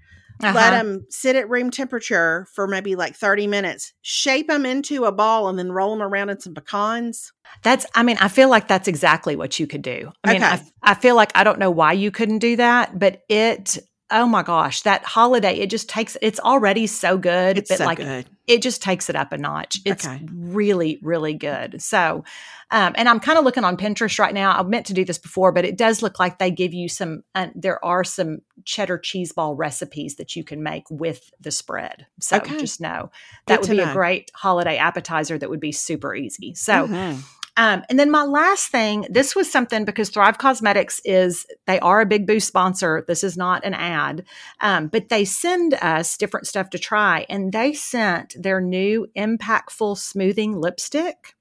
Let 0.41 0.55
Uh-huh. 0.55 0.71
them 0.71 1.07
sit 1.11 1.35
at 1.35 1.49
room 1.49 1.73
temperature 1.73 2.47
for 2.55 2.69
maybe 2.69 2.95
like 2.95 3.17
30 3.17 3.49
minutes. 3.49 3.93
Shape 4.03 4.47
them 4.47 4.65
into 4.65 5.05
a 5.05 5.11
ball 5.11 5.49
and 5.49 5.59
then 5.59 5.73
roll 5.73 5.91
them 5.91 6.01
around 6.07 6.31
in 6.31 6.39
some 6.39 6.55
pecans. 6.55 7.33
That's, 7.65 7.85
I 7.97 8.05
mean, 8.05 8.17
I 8.21 8.29
feel 8.29 8.49
like 8.49 8.69
that's 8.69 8.87
exactly 8.87 9.35
what 9.35 9.59
you 9.59 9.67
could 9.67 9.83
do. 9.83 10.13
I 10.23 10.35
mean, 10.35 10.43
Okay. 10.45 10.53
I, 10.53 10.93
I 10.93 10.95
feel 10.95 11.17
like 11.17 11.33
I 11.35 11.43
don't 11.43 11.59
know 11.59 11.73
why 11.73 11.93
you 11.95 12.13
couldn't 12.13 12.39
do 12.39 12.55
that, 12.55 12.97
but 13.01 13.23
it, 13.29 13.79
oh 14.11 14.27
my 14.27 14.43
gosh, 14.43 14.83
that 14.83 15.05
holiday, 15.05 15.55
it 15.59 15.71
just 15.71 15.89
takes, 15.89 16.17
it's 16.23 16.41
already 16.41 16.87
so 16.87 17.19
good, 17.19 17.59
It's 17.59 17.69
but 17.69 17.79
so 17.79 17.85
like 17.85 17.99
good. 17.99 18.27
it 18.47 18.63
just 18.63 18.83
takes 18.83 19.11
it 19.11 19.17
up 19.17 19.33
a 19.33 19.39
notch. 19.39 19.79
It's 19.85 20.07
Okay. 20.07 20.27
really, 20.33 20.99
really 21.03 21.35
good. 21.35 21.83
So, 21.83 22.25
um, 22.71 22.95
and 22.97 23.09
I'm 23.09 23.21
kind 23.21 23.39
of 23.39 23.45
looking 23.45 23.65
on 23.65 23.77
Pinterest 23.77 24.19
right 24.19 24.33
now. 24.33 24.59
I 24.59 24.63
meant 24.63 24.87
to 24.87 24.95
do 24.95 25.05
this 25.05 25.19
before, 25.19 25.53
but 25.53 25.65
it 25.67 25.77
does 25.77 26.01
look 26.03 26.19
like 26.19 26.39
they 26.39 26.51
give 26.51 26.73
you 26.73 26.89
some, 26.89 27.23
uh, 27.35 27.49
there 27.55 27.85
are 27.85 28.05
some 28.05 28.39
cheddar 28.65 28.99
cheese 28.99 29.33
ball 29.33 29.55
recipes 29.55 30.17
that 30.17 30.35
you 30.37 30.45
can 30.45 30.63
make 30.63 30.85
with 30.91 31.31
the 31.41 31.51
spread. 31.51 32.07
So 32.21 32.39
Okay. 32.39 32.57
just 32.57 32.81
know 32.81 33.11
that 33.47 33.61
Good 33.61 33.69
would 33.69 33.77
be 33.77 33.83
know. 33.83 33.91
a 33.91 33.93
great 33.93 34.31
holiday 34.35 34.79
appetizer 34.79 35.39
that 35.39 35.51
would 35.51 35.61
be 35.61 35.73
super 35.73 36.15
easy. 36.15 36.55
So, 36.55 36.89
Mhm. 36.89 37.25
Um, 37.59 37.83
and 37.91 37.99
then 37.99 38.09
my 38.09 38.23
last 38.23 38.69
thing, 38.71 39.05
this 39.11 39.35
was 39.35 39.51
something 39.51 39.85
because 39.85 40.11
Thrive 40.11 40.39
Causemetics 40.39 41.01
is 41.05 41.45
they 41.67 41.81
are 41.81 42.01
a 42.01 42.07
Big 42.07 42.25
Boo 42.25 42.39
sponsor. 42.39 43.05
This 43.09 43.25
is 43.25 43.37
not 43.37 43.65
an 43.65 43.75
ad, 43.75 44.25
um, 44.61 44.87
but 44.87 45.09
they 45.09 45.25
send 45.25 45.75
us 45.75 46.17
different 46.17 46.47
stuff 46.47 46.71
to 46.71 46.79
try, 46.79 47.27
and 47.29 47.53
they 47.53 47.73
sent 47.73 48.37
their 48.41 48.61
new 48.61 49.09
Impactful 49.17 49.99
Smoothing 49.99 50.61
Lipstick. 50.61 51.35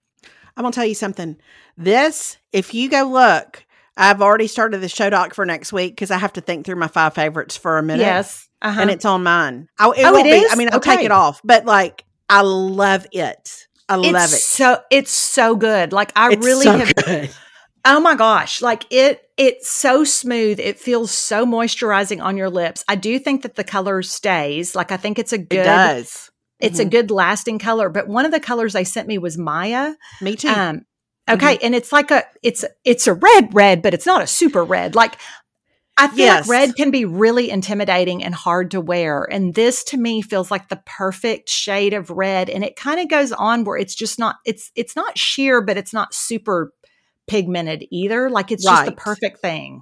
I'm 0.57 0.63
gonna 0.63 0.71
tell 0.71 0.85
you 0.85 0.95
something. 0.95 1.37
This, 1.77 2.37
if 2.51 2.73
you 2.73 2.89
go 2.89 3.03
look, 3.03 3.63
I've 3.95 4.23
already 4.23 4.47
started 4.47 4.79
the 4.79 4.89
show 4.89 5.11
doc 5.11 5.35
for 5.35 5.45
next 5.45 5.71
week 5.71 5.93
because 5.93 6.09
I 6.09 6.17
have 6.17 6.33
to 6.33 6.41
think 6.41 6.65
through 6.65 6.77
my 6.77 6.87
five 6.87 7.13
favorites 7.13 7.55
for 7.55 7.77
a 7.77 7.83
minute. 7.83 8.01
Yes, 8.01 8.49
uh-huh. 8.63 8.81
and 8.81 8.89
it's 8.89 9.05
on 9.05 9.21
mine. 9.21 9.69
I, 9.77 9.89
it 9.89 10.03
Oh, 10.03 10.17
it 10.17 10.23
be. 10.23 10.29
is? 10.29 10.51
I 10.51 10.55
mean, 10.55 10.69
I'll 10.71 10.79
take 10.79 11.01
it 11.01 11.11
off, 11.11 11.41
but 11.43 11.65
like, 11.65 12.05
I 12.27 12.41
love 12.41 13.05
it. 13.11 13.66
I 13.89 13.95
love 13.95 14.15
it's 14.15 14.33
it. 14.33 14.39
so 14.39 14.81
it's 14.91 15.11
so 15.11 15.55
good. 15.55 15.93
Like 15.93 16.11
I 16.15 16.31
It's 16.33 16.45
really 16.45 16.65
so 16.65 16.77
have. 16.77 16.95
good. 16.95 17.29
Oh 17.85 17.99
my 18.01 18.15
gosh, 18.15 18.61
like 18.61 18.85
it 18.89 19.21
it's 19.37 19.69
so 19.69 20.03
smooth. 20.03 20.59
It 20.59 20.79
feels 20.79 21.11
so 21.11 21.45
moisturizing 21.45 22.21
on 22.21 22.35
your 22.35 22.49
lips. 22.49 22.83
I 22.87 22.95
do 22.95 23.17
think 23.19 23.43
that 23.43 23.55
the 23.55 23.63
color 23.63 24.01
stays. 24.01 24.75
Like 24.75 24.91
I 24.91 24.97
think 24.97 25.17
it's 25.19 25.31
a 25.31 25.37
good 25.37 25.59
It 25.59 25.63
does. 25.63 26.29
it's 26.59 26.79
a 26.79 26.85
Mhm. 26.85 26.91
good 26.91 27.11
lasting 27.11 27.59
color, 27.59 27.87
but 27.89 28.07
one 28.07 28.25
of 28.25 28.31
the 28.31 28.39
colors 28.41 28.73
they 28.73 28.83
sent 28.83 29.07
me 29.07 29.17
was 29.17 29.37
Maya. 29.37 29.93
Me 30.21 30.35
too. 30.35 30.49
Um 30.49 30.81
okay, 31.29 31.57
and 31.61 31.73
it's 31.75 31.93
like 31.93 32.11
a 32.11 32.23
it's 32.43 32.65
it's 32.83 33.07
a 33.07 33.13
red 33.13 33.53
red, 33.53 33.81
but 33.81 33.93
it's 33.93 34.05
not 34.05 34.21
a 34.21 34.27
super 34.27 34.63
red. 34.65 34.95
Like 34.95 35.15
I 35.99 36.07
feel 36.09 36.25
Yes. 36.25 36.47
like 36.47 36.49
red 36.59 36.75
can 36.75 36.91
be 36.91 37.05
really 37.05 37.49
intimidating 37.49 38.23
and 38.23 38.35
hard 38.35 38.71
to 38.71 38.81
wear. 38.81 39.27
And 39.31 39.55
this 39.55 39.83
to 39.85 39.97
me 39.97 40.21
feels 40.21 40.51
like 40.51 40.69
the 40.69 40.81
perfect 40.85 41.49
shade 41.49 41.93
of 41.93 42.09
red. 42.11 42.49
And 42.49 42.63
it 42.63 42.75
kind 42.75 42.99
of 42.99 43.07
goes 43.09 43.31
on 43.31 43.63
where 43.63 43.77
it's 43.77 43.95
just 43.95 44.19
not 44.19 44.35
it's 44.45 44.71
it's 44.75 44.95
not 44.95 45.17
sheer, 45.17 45.61
but 45.61 45.77
it's 45.77 45.93
not 45.93 46.13
super 46.13 46.71
pigmented 47.27 47.85
either. 47.91 48.29
Like 48.29 48.51
it's 48.51 48.63
just 48.63 48.85
the 48.85 48.91
perfect 48.91 49.39
thing. 49.39 49.81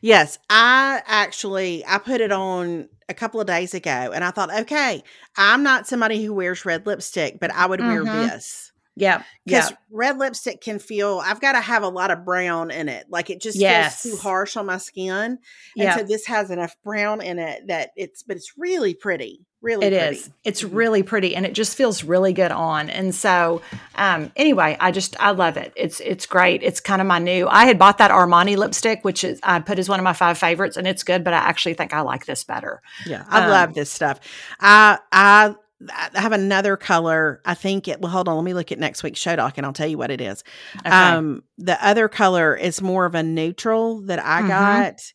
yes, 0.00 0.38
I 0.48 1.02
actually 1.06 1.84
I 1.86 1.98
put 1.98 2.20
it 2.20 2.32
on 2.32 2.88
a 3.08 3.14
couple 3.14 3.40
of 3.40 3.46
days 3.46 3.72
ago, 3.74 3.90
and 3.90 4.24
I 4.24 4.30
thought, 4.32 4.52
okay, 4.62 5.02
I'm 5.36 5.62
not 5.62 5.86
somebody 5.86 6.24
who 6.24 6.32
wears 6.34 6.64
red 6.64 6.86
lipstick, 6.86 7.38
but 7.40 7.52
I 7.52 7.66
would 7.66 7.80
wear 7.80 8.04
Mhm. 8.04 8.30
this. 8.30 8.72
Yeah. 8.96 9.22
Because 9.44 9.72
red 9.90 10.18
lipstick 10.18 10.60
can 10.62 10.78
feel, 10.78 11.20
I've 11.22 11.40
got 11.40 11.52
to 11.52 11.60
have 11.60 11.82
a 11.82 11.88
lot 11.88 12.10
of 12.10 12.24
brown 12.24 12.70
in 12.70 12.88
it. 12.88 13.04
Like 13.10 13.28
it 13.30 13.40
just 13.42 13.58
Yes. 13.58 14.02
feels 14.02 14.14
too 14.16 14.20
harsh 14.22 14.56
on 14.56 14.66
my 14.66 14.78
skin. 14.78 15.12
And 15.22 15.38
Yeah. 15.76 15.96
so 15.96 16.02
this 16.02 16.26
has 16.26 16.50
enough 16.50 16.74
brown 16.82 17.20
in 17.20 17.38
it 17.38 17.66
that 17.68 17.90
it's, 17.96 18.22
but 18.22 18.36
it's 18.36 18.52
really 18.56 18.94
pretty. 18.94 19.44
Really 19.62 19.86
It 19.86 19.90
pretty. 19.98 20.16
is. 20.16 20.30
It's 20.44 20.62
Mhm. 20.62 20.68
really 20.72 21.02
pretty 21.02 21.34
and 21.36 21.44
it 21.44 21.52
just 21.52 21.76
feels 21.76 22.04
really 22.04 22.32
good 22.32 22.52
on. 22.52 22.88
And 22.88 23.14
so 23.14 23.62
um 23.96 24.30
anyway, 24.36 24.76
I 24.80 24.92
just 24.92 25.16
I 25.20 25.30
love 25.32 25.56
it. 25.56 25.72
It's 25.76 25.98
it's 26.00 26.24
great. 26.26 26.62
It's 26.62 26.78
kind 26.80 27.00
of 27.00 27.06
my 27.06 27.18
new. 27.18 27.48
I 27.48 27.64
had 27.66 27.78
bought 27.78 27.98
that 27.98 28.10
Armani 28.10 28.56
lipstick 28.56 29.00
which 29.04 29.24
is 29.24 29.40
I 29.42 29.58
put 29.60 29.78
as 29.78 29.88
one 29.88 29.98
of 29.98 30.04
my 30.04 30.12
five 30.12 30.38
favorites 30.38 30.76
and 30.76 30.86
it's 30.86 31.02
good, 31.02 31.24
but 31.24 31.34
I 31.34 31.38
actually 31.38 31.74
think 31.74 31.92
I 31.92 32.00
like 32.02 32.26
this 32.26 32.44
better. 32.44 32.80
Yeah, 33.06 33.24
I 33.28 33.44
Um, 33.44 33.50
love 33.50 33.74
this 33.74 33.90
stuff. 33.90 34.20
I 34.60 34.98
I 35.10 35.54
I 35.92 36.10
have 36.14 36.32
another 36.32 36.76
color. 36.76 37.40
I 37.44 37.54
think 37.54 37.86
it. 37.88 38.00
Well, 38.00 38.10
hold 38.10 38.28
on. 38.28 38.36
Let 38.36 38.44
me 38.44 38.54
look 38.54 38.72
at 38.72 38.78
next 38.78 39.02
week's 39.02 39.20
show 39.20 39.36
doc, 39.36 39.54
and 39.58 39.66
I'll 39.66 39.72
tell 39.72 39.86
you 39.88 39.98
what 39.98 40.10
it 40.10 40.20
is. 40.20 40.42
Okay. 40.78 40.90
Um, 40.90 41.42
the 41.58 41.82
other 41.86 42.08
color 42.08 42.54
is 42.56 42.80
more 42.80 43.04
of 43.04 43.14
a 43.14 43.22
neutral 43.22 44.00
that 44.06 44.18
I 44.24 44.42
Mhm. 44.42 44.48
got, 44.48 45.12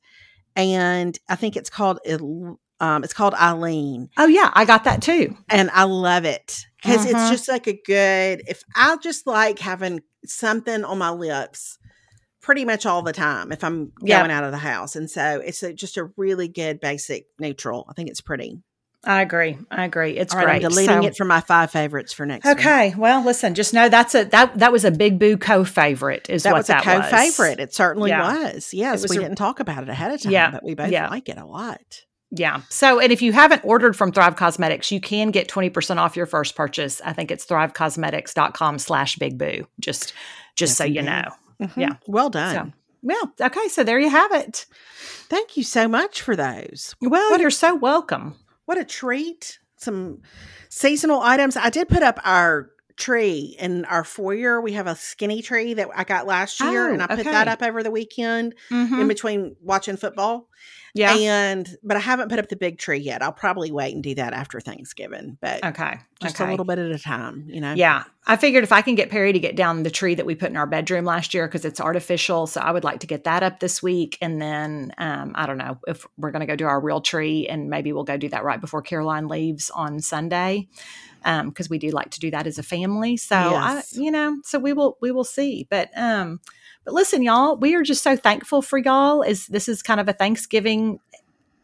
and 0.56 1.18
I 1.30 1.36
think 1.36 1.56
it's 1.56 1.70
called 1.70 2.00
um, 2.80 3.04
it's 3.04 3.14
called 3.14 3.36
Eileen, 3.36 4.10
oh 4.18 4.26
yeah, 4.28 4.50
I 4.54 4.66
got 4.66 4.86
that 4.86 5.02
too. 5.04 5.38
and 5.50 5.70
I 5.72 5.84
love 5.84 6.26
it 6.26 6.66
because 6.82 7.06
it's 7.06 7.14
Mhm. 7.22 7.30
just 7.30 7.48
like 7.48 7.68
a 7.68 7.80
good. 7.86 8.42
If 8.48 8.64
I 8.76 8.98
just 8.98 9.28
like 9.28 9.60
having 9.60 10.02
something 10.26 10.84
on 10.84 10.98
my 10.98 11.10
lips. 11.12 11.78
Pretty 12.42 12.66
much 12.66 12.88
all 12.88 13.04
the 13.04 13.14
time 13.14 13.52
if 13.52 13.64
I'm 13.64 13.92
Yep. 14.02 14.20
going 14.20 14.32
out 14.32 14.44
of 14.44 14.52
the 14.52 14.58
house. 14.58 14.96
And 14.96 15.08
so 15.08 15.40
it's 15.46 15.62
a, 15.62 15.74
just 15.74 15.96
a 15.96 16.06
really 16.18 16.48
good 16.48 16.80
basic 16.80 17.28
neutral. 17.38 17.86
I 17.88 17.94
think 17.94 18.10
it's 18.10 18.20
pretty. 18.20 18.58
I 19.04 19.22
agree. 19.22 19.58
I 19.72 19.86
agree. 19.86 20.12
It's 20.18 20.32
All 20.34 20.40
right, 20.40 20.46
great. 20.62 20.66
I'm 20.66 20.70
deleting 20.70 21.02
So- 21.02 21.08
it 21.08 21.18
from 21.18 21.28
my 21.28 21.42
five 21.42 21.72
favorites 21.72 22.14
for 22.14 22.26
next 22.26 22.46
week. 22.46 22.60
Okay. 22.60 22.94
Well, 22.96 23.24
listen, 23.24 23.56
just 23.56 23.74
know 23.74 23.90
that's 23.90 24.14
a 24.14 24.26
that 24.26 24.60
that 24.60 24.72
was 24.72 24.86
a 24.86 24.92
Big 24.92 25.18
Boo 25.18 25.38
co-favorite 25.38 26.30
is 26.30 26.44
That 26.44 26.52
what 26.54 26.60
was 26.60 26.68
that 26.68 26.86
was. 26.86 27.10
co-favorite. 27.10 27.60
It 27.60 27.74
certainly 27.74 28.12
Yeah. 28.12 28.52
was. 28.54 28.74
Yes, 28.74 29.02
was 29.02 29.10
we 29.10 29.18
a- 29.18 29.22
didn't 29.22 29.38
talk 29.38 29.60
about 29.60 29.82
it 29.84 29.90
ahead 29.90 30.12
of 30.14 30.22
time, 30.22 30.32
Yeah, 30.32 30.52
but 30.52 30.64
we 30.64 30.76
both 30.76 30.92
yeah. 30.92 31.10
like 31.10 31.30
it 31.30 31.38
a 31.38 31.46
lot. 31.46 32.06
Yeah. 32.30 32.62
So, 32.70 33.00
and 33.00 33.12
if 33.12 33.22
you 33.24 33.34
haven't 33.34 33.64
ordered 33.66 33.96
from 33.96 34.12
Thrive 34.12 34.36
Causemetics, 34.38 34.90
you 34.92 35.02
can 35.02 35.32
get 35.32 35.50
20% 35.50 35.98
off 36.00 36.16
your 36.16 36.26
first 36.28 36.56
purchase. 36.56 37.02
I 37.04 37.12
think 37.12 37.30
it's 37.32 37.46
thrivecausemetics.com 37.46 38.80
slash 38.80 39.16
big 39.18 39.38
boo. 39.38 39.68
Just, 39.80 40.14
just 40.56 40.72
Yes, 40.72 40.78
so 40.78 40.84
you 40.86 41.02
know. 41.02 41.24
Mhm. 41.62 41.72
Yeah. 41.76 41.94
well 42.08 42.30
done. 42.30 42.74
Well, 43.04 43.34
okay. 43.42 43.68
So 43.68 43.84
there 43.84 44.00
you 44.00 44.10
have 44.10 44.32
it. 44.32 44.66
Thank 45.28 45.58
you 45.58 45.64
so 45.64 45.88
much 45.88 46.22
for 46.22 46.36
those. 46.36 46.96
Well, 47.02 47.32
What 47.32 47.42
you're 47.42 47.50
so 47.50 47.76
welcome. 47.76 48.36
What 48.72 48.80
a 48.80 48.86
treat! 48.86 49.60
Some 49.76 50.22
seasonal 50.70 51.20
items. 51.20 51.58
I 51.58 51.70
did 51.70 51.90
put 51.90 52.04
up 52.04 52.22
our 52.24 52.70
tree 52.96 53.58
in 53.60 53.84
our 53.84 54.06
foyer. 54.06 54.62
We 54.62 54.72
have 54.74 54.88
a 54.88 54.96
skinny 54.96 55.42
tree 55.42 55.74
that 55.74 55.90
I 55.94 56.06
got 56.06 56.26
last 56.26 56.58
year, 56.62 56.88
Oh, 56.90 56.94
and 56.94 57.04
I 57.04 57.08
put 57.08 57.26
that 57.26 57.50
up 57.50 57.62
over 57.62 57.84
the 57.84 57.92
weekend 57.92 58.56
Mhm. 58.70 59.02
in 59.02 59.08
between 59.10 59.58
watching 59.60 59.98
football. 59.98 60.48
Yeah. 60.94 61.16
And 61.16 61.78
but 61.84 61.98
I 61.98 62.00
haven't 62.00 62.30
put 62.30 62.40
up 62.40 62.50
the 62.50 62.56
big 62.56 62.78
tree 62.78 63.00
yet. 63.00 63.22
I'll 63.22 63.32
probably 63.32 63.72
wait 63.72 63.94
and 63.94 64.04
do 64.04 64.16
that 64.16 64.34
after 64.34 64.60
Thanksgiving. 64.60 65.38
But 65.42 65.64
okay. 65.64 66.00
just 66.22 66.40
okay. 66.40 66.48
a 66.48 66.52
little 66.52 66.66
bit 66.66 66.80
at 66.80 66.92
a 66.92 67.00
time, 67.00 67.46
you 67.48 67.62
know. 67.62 67.74
Yeah. 67.74 68.04
I 68.28 68.36
figured 68.36 68.64
if 68.64 68.72
I 68.72 68.82
can 68.82 68.96
get 68.96 69.10
Perry 69.10 69.34
to 69.34 69.40
get 69.40 69.56
down 69.56 69.84
the 69.84 69.90
tree 69.90 70.16
that 70.16 70.26
we 70.26 70.36
put 70.36 70.50
in 70.50 70.58
our 70.58 70.68
bedroom 70.68 71.06
last 71.06 71.34
year 71.34 71.48
because 71.48 71.66
it's 71.66 71.80
artificial. 71.80 72.46
So 72.46 72.62
I 72.62 72.72
would 72.72 72.84
like 72.84 73.00
to 73.00 73.08
get 73.08 73.24
that 73.24 73.42
up 73.42 73.60
this 73.60 73.82
week. 73.82 74.18
And 74.22 74.42
then 74.42 74.94
um, 74.98 75.32
I 75.36 75.48
don't 75.48 75.58
know 75.58 75.80
if 75.88 76.06
we're 76.18 76.32
going 76.32 76.42
to 76.42 76.46
go 76.46 76.56
do 76.56 76.68
our 76.68 76.80
real 76.80 77.02
tree 77.02 77.48
and 77.48 77.70
maybe 77.70 77.94
we'll 77.94 78.04
go 78.04 78.18
do 78.18 78.30
that 78.30 78.44
right 78.44 78.62
before 78.62 78.82
Caroline 78.82 79.28
leaves 79.28 79.70
on 79.72 80.00
Sunday 80.00 80.68
because 81.24 81.70
we 81.70 81.78
do 81.78 81.90
like 81.90 82.12
to 82.12 82.20
do 82.20 82.32
that 82.32 82.48
as 82.48 82.58
a 82.58 82.64
family. 82.64 83.18
So 83.18 83.36
Yes. 83.36 83.98
I, 83.98 84.02
you 84.02 84.12
know, 84.12 84.38
so 84.44 84.60
we 84.60 84.74
will, 84.74 84.98
we 85.02 85.12
will 85.12 85.24
see. 85.24 85.68
But, 85.70 85.90
um, 85.98 86.40
but 86.86 86.94
listen, 86.94 87.24
y'all, 87.24 87.56
we 87.58 87.76
are 87.76 87.84
just 87.84 88.04
so 88.04 88.16
thankful 88.16 88.62
for 88.62 88.78
y'all 88.78 89.22
Is 89.22 89.48
this 89.48 89.68
is 89.68 89.82
kind 89.82 90.00
of 90.00 90.08
a 90.10 90.14
Thanksgiving 90.14 91.00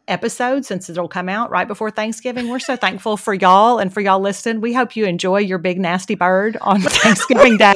episode 0.08 0.64
since 0.64 0.88
it'll 0.88 1.08
come 1.08 1.28
out 1.28 1.50
right 1.50 1.68
before 1.68 1.90
Thanksgiving. 1.90 2.48
We're 2.48 2.58
so 2.58 2.76
thankful 2.76 3.16
for 3.16 3.34
y'all 3.34 3.78
and 3.78 3.92
for 3.92 4.00
y'all 4.00 4.20
listening. 4.20 4.60
We 4.60 4.72
hope 4.72 4.96
you 4.96 5.04
enjoy 5.04 5.38
your 5.38 5.58
big 5.58 5.78
nasty 5.78 6.14
bird 6.14 6.56
on 6.60 6.80
Thanksgiving 6.80 7.58
Day. 7.58 7.74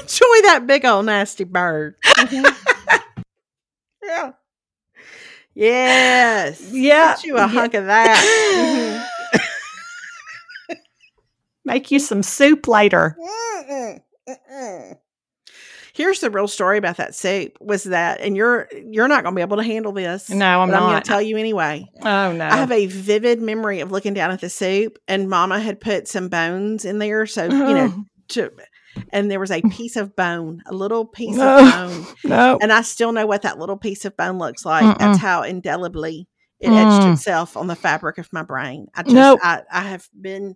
Enjoy 0.00 0.40
that 0.44 0.64
big 0.66 0.84
old 0.84 1.06
nasty 1.06 1.44
bird. 1.44 1.94
yeah. 2.06 2.24
Mm-hmm. 2.24 4.30
Yes. 5.54 6.62
Yeah. 6.72 7.14
Get 7.14 7.24
you 7.24 7.36
a 7.36 7.46
hunk 7.46 7.74
of 7.74 7.84
that. 7.84 9.04
Mm-hmm. 10.66 10.74
Make 11.66 11.90
you 11.90 11.98
some 11.98 12.22
soup 12.22 12.66
later. 12.66 13.18
Mm-mm. 13.20 14.00
Mm-mm. 14.26 14.98
Here's 15.94 16.20
the 16.20 16.30
real 16.30 16.48
story 16.48 16.78
about 16.78 16.96
that 16.96 17.14
soup 17.14 17.52
was 17.60 17.84
that, 17.84 18.20
and 18.20 18.36
you're 18.36 18.68
you're 18.72 19.08
not 19.08 19.24
going 19.24 19.34
to 19.34 19.38
be 19.38 19.42
able 19.42 19.58
to 19.58 19.62
handle 19.62 19.92
this. 19.92 20.30
No, 20.30 20.60
I'm 20.60 20.68
but 20.70 20.76
I'm 20.76 20.82
going 20.82 20.92
not. 20.94 21.04
to 21.04 21.08
tell 21.08 21.20
you 21.22 21.36
anyway. 21.36 21.86
Oh 22.00 22.32
no. 22.32 22.46
I 22.46 22.56
have 22.56 22.72
a 22.72 22.86
vivid 22.86 23.42
memory 23.42 23.80
of 23.80 23.90
looking 23.92 24.14
down 24.14 24.30
at 24.30 24.40
the 24.40 24.48
soup, 24.48 24.98
and 25.06 25.28
Mama 25.28 25.60
had 25.60 25.80
put 25.80 26.08
some 26.08 26.28
bones 26.28 26.84
in 26.86 26.98
there, 26.98 27.26
so 27.26 27.44
you 27.44 27.50
know, 27.50 28.04
to, 28.28 28.50
and 29.10 29.30
there 29.30 29.40
was 29.40 29.50
a 29.50 29.60
piece 29.62 29.96
of 29.96 30.16
bone, 30.16 30.62
a 30.66 30.74
little 30.74 31.04
piece 31.04 31.36
No. 31.36 31.58
of 31.58 31.72
bone, 31.72 32.06
no. 32.24 32.58
and 32.62 32.72
I 32.72 32.80
still 32.82 33.12
know 33.12 33.26
what 33.26 33.42
that 33.42 33.58
little 33.58 33.76
piece 33.76 34.04
of 34.06 34.16
bone 34.16 34.38
looks 34.38 34.64
like. 34.64 34.96
That's 34.98 35.18
how 35.18 35.42
indelibly 35.42 36.26
it 36.58 36.68
etched 36.70 37.06
Mm. 37.06 37.12
itself 37.14 37.56
on 37.56 37.66
the 37.66 37.74
fabric 37.76 38.16
of 38.18 38.32
my 38.32 38.42
brain. 38.44 38.86
I 38.94 39.02
just, 39.02 39.14
Nope. 39.14 39.40
I, 39.42 39.62
I 39.70 39.82
have 39.82 40.08
been. 40.18 40.54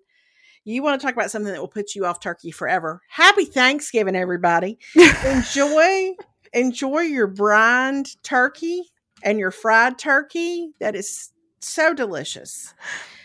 You 0.69 0.83
want 0.83 1.01
to 1.01 1.07
talk 1.07 1.15
about 1.15 1.31
something 1.31 1.53
that 1.53 1.61
will 1.61 1.69
put 1.69 1.95
you 1.95 2.05
off 2.07 2.19
turkey 2.19 2.51
forever? 2.51 3.01
Happy 3.09 3.45
Thanksgiving, 3.45 4.17
everybody! 4.17 4.79
enjoy, 5.25 6.15
enjoy 6.53 7.03
your 7.03 7.29
brined 7.29 8.09
turkey 8.25 8.83
and 9.23 9.39
your 9.39 9.53
fried 9.53 9.97
turkey. 9.97 10.73
That 10.81 10.97
is 10.97 11.31
so 11.61 11.95
delicious. 11.95 12.75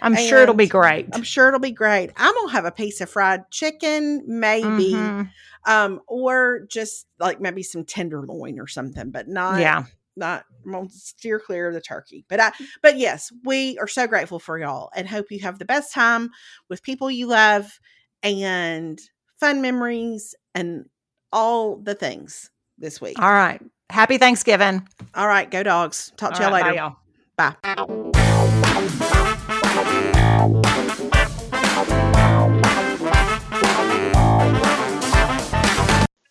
I'm 0.02 0.16
sure 0.16 0.44
it'll 0.44 0.54
be 0.54 0.68
great. 0.68 1.08
I'm 1.14 1.24
sure 1.24 1.48
it'll 1.48 1.60
be 1.60 1.72
great. 1.72 2.12
I'm 2.16 2.34
gonna 2.36 2.52
have 2.52 2.66
a 2.66 2.72
piece 2.72 3.02
of 3.02 3.10
fried 3.10 3.50
chicken, 3.50 4.24
maybe, 4.28 4.94
Mhm. 4.94 5.30
um, 5.66 6.00
or 6.08 6.62
just 6.70 7.08
like 7.20 7.42
maybe 7.42 7.64
some 7.64 7.86
tenderloin 7.86 8.60
or 8.60 8.68
something, 8.68 9.10
but 9.10 9.28
not 9.28 9.60
Yeah. 9.60 9.86
Not 10.16 10.46
I'm 10.66 10.72
gonna 10.72 10.90
steer 10.90 11.40
clear 11.40 11.68
of 11.68 11.74
the 11.74 11.82
turkey. 11.82 12.26
But 12.30 12.40
I 12.40 12.52
but 12.82 12.98
yes, 12.98 13.32
we 13.44 13.78
are 13.80 13.88
so 13.88 14.08
grateful 14.08 14.40
for 14.40 14.60
y'all 14.60 14.90
and 14.96 15.08
hope 15.08 15.32
you 15.32 15.40
have 15.40 15.60
the 15.60 15.66
best 15.66 15.94
time 15.94 16.30
with 16.70 16.84
people 16.84 17.10
you 17.10 17.28
love 17.28 17.80
and 18.24 19.00
fun 19.40 19.62
memories 19.62 20.36
and 20.54 20.86
all 21.32 21.78
the 21.78 21.96
things 21.96 22.52
this 22.78 23.02
week. 23.02 23.20
All 23.20 23.32
right. 23.32 23.62
Happy 23.90 24.18
Thanksgiving. 24.18 24.88
All 25.16 25.28
right, 25.28 25.50
go 25.50 25.64
dogs. 25.64 26.14
Talk 26.16 26.34
to 26.36 26.44
All 26.44 26.50
y'all 26.50 26.54
right, 26.54 26.66
later. 26.66 26.96
bye, 27.38 27.56
y'all. 27.88 28.12
Bye. 28.14 28.22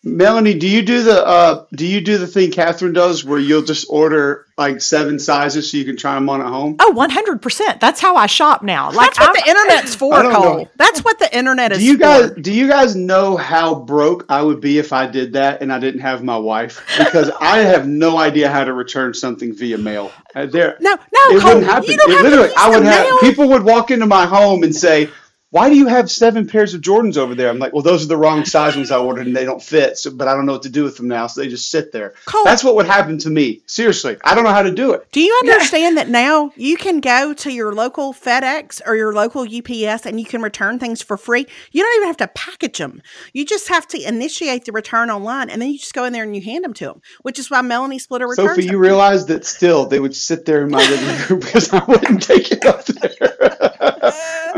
Melanie, 0.03 0.55
do 0.55 0.67
you 0.67 0.81
do 0.81 1.03
the 1.03 1.23
uh, 1.25 1.65
do 1.73 1.85
you 1.85 2.01
do 2.01 2.17
the 2.17 2.25
thing 2.25 2.49
Catherine 2.49 2.91
does 2.93 3.23
where 3.23 3.37
you'll 3.37 3.61
just 3.61 3.85
order 3.87 4.47
like 4.57 4.81
seven 4.81 5.19
sizes 5.19 5.69
so 5.69 5.77
you 5.77 5.85
can 5.85 5.95
try 5.95 6.15
them 6.15 6.27
on 6.27 6.41
at 6.41 6.47
home? 6.47 6.75
Oh, 6.79 6.91
100%. 6.97 7.79
That's 7.79 7.99
how 8.01 8.15
I 8.15 8.25
shop 8.25 8.63
now. 8.63 8.91
Like 8.91 9.13
That's 9.13 9.19
what 9.19 9.27
I'm- 9.27 9.35
the 9.45 9.49
internet's 9.51 9.93
for, 9.95 10.13
I 10.15 10.23
Cole. 10.33 10.57
know. 10.57 10.69
That's 10.75 11.01
what 11.01 11.19
the 11.19 11.35
internet 11.37 11.71
is 11.71 11.77
Do 11.77 11.85
you 11.85 11.93
for. 11.95 11.99
guys 11.99 12.31
do 12.31 12.51
you 12.51 12.67
guys 12.67 12.95
know 12.95 13.37
how 13.37 13.75
broke 13.75 14.25
I 14.27 14.41
would 14.41 14.59
be 14.59 14.79
if 14.79 14.91
I 14.91 15.05
did 15.05 15.33
that 15.33 15.61
and 15.61 15.71
I 15.71 15.77
didn't 15.77 16.01
have 16.01 16.23
my 16.23 16.37
wife? 16.37 16.83
Because 16.97 17.29
I 17.39 17.59
have 17.59 17.87
no 17.87 18.17
idea 18.17 18.49
how 18.49 18.63
to 18.63 18.73
return 18.73 19.13
something 19.13 19.53
via 19.53 19.77
mail. 19.77 20.11
Uh, 20.33 20.47
there, 20.47 20.77
No, 20.79 20.95
no, 20.95 20.97
it 21.35 21.41
Cole, 21.41 21.53
wouldn't 21.53 21.65
happen. 21.71 21.89
you 21.91 21.97
don't 21.97 22.09
It 22.11 22.15
have 22.15 22.23
literally, 22.23 22.47
to 22.47 22.53
use 22.53 22.57
I 22.57 22.69
would 22.71 22.83
have 22.85 23.05
mail. 23.05 23.19
people 23.19 23.49
would 23.49 23.63
walk 23.63 23.91
into 23.91 24.07
my 24.07 24.25
home 24.25 24.63
and 24.63 24.75
say, 24.75 25.09
"Why 25.51 25.69
do 25.69 25.75
you 25.75 25.87
have 25.87 26.09
seven 26.09 26.47
pairs 26.47 26.73
of 26.73 26.81
Jordans 26.81 27.17
over 27.17 27.35
there?" 27.35 27.49
I'm 27.49 27.59
like, 27.59 27.71
"Well, 27.73 27.83
those 27.83 28.03
are 28.03 28.07
the 28.07 28.17
wrong 28.17 28.43
size 28.45 28.75
ones 28.75 28.89
I 28.91 28.97
ordered, 28.97 29.27
and 29.27 29.35
they 29.35 29.45
don't 29.45 29.61
fit. 29.61 29.97
So, 29.97 30.11
but 30.11 30.27
I 30.27 30.33
don't 30.33 30.45
know 30.45 30.53
what 30.53 30.63
to 30.63 30.69
do 30.69 30.83
with 30.83 30.97
them 30.97 31.07
now, 31.07 31.27
so 31.27 31.41
they 31.41 31.47
just 31.47 31.69
sit 31.69 31.91
there." 31.91 32.13
Cole- 32.25 32.43
That's 32.43 32.63
what 32.63 32.75
would 32.75 32.85
happen 32.87 33.17
to 33.19 33.29
me. 33.29 33.61
Seriously, 33.67 34.17
I 34.23 34.33
don't 34.33 34.43
know 34.43 34.51
how 34.51 34.63
to 34.63 34.71
do 34.71 34.93
it. 34.93 35.07
Do 35.11 35.21
you 35.21 35.39
understand 35.43 35.97
that 35.97 36.09
now 36.09 36.51
you 36.55 36.77
can 36.77 36.99
go 36.99 37.33
to 37.33 37.51
your 37.51 37.73
local 37.73 38.13
FedEx 38.13 38.81
or 38.85 38.95
your 38.95 39.13
local 39.13 39.41
UPS 39.43 40.05
and 40.05 40.19
you 40.19 40.25
can 40.25 40.41
return 40.41 40.79
things 40.79 41.01
for 41.01 41.17
free? 41.17 41.45
You 41.71 41.83
don't 41.83 41.95
even 41.97 42.07
have 42.07 42.17
to 42.17 42.27
package 42.27 42.77
them. 42.77 43.01
You 43.33 43.45
just 43.45 43.67
have 43.67 43.87
to 43.89 44.01
initiate 44.01 44.65
the 44.65 44.71
return 44.71 45.09
online 45.09 45.49
and 45.49 45.61
then 45.61 45.69
you 45.71 45.77
just 45.77 45.93
go 45.93 46.05
in 46.05 46.13
there 46.13 46.23
and 46.23 46.35
you 46.35 46.41
hand 46.41 46.63
them 46.63 46.73
to 46.75 46.85
them, 46.85 47.01
which 47.21 47.39
is 47.39 47.51
why 47.51 47.61
Melanie 47.61 47.99
split 47.99 48.21
a 48.21 48.27
return. 48.27 48.47
Sophie, 48.47 48.65
you 48.67 48.77
realize 48.77 49.25
that 49.27 49.45
still 49.45 49.85
they 49.85 49.99
would 49.99 50.15
sit 50.15 50.45
there 50.45 50.63
in 50.63 50.71
my 50.71 50.79
living 50.89 51.27
room 51.29 51.39
because 51.45 51.71
I 51.73 51.83
wouldn't 51.85 52.23
take 52.23 52.51
it 52.51 52.65
up 52.65 52.85
there. 52.85 53.30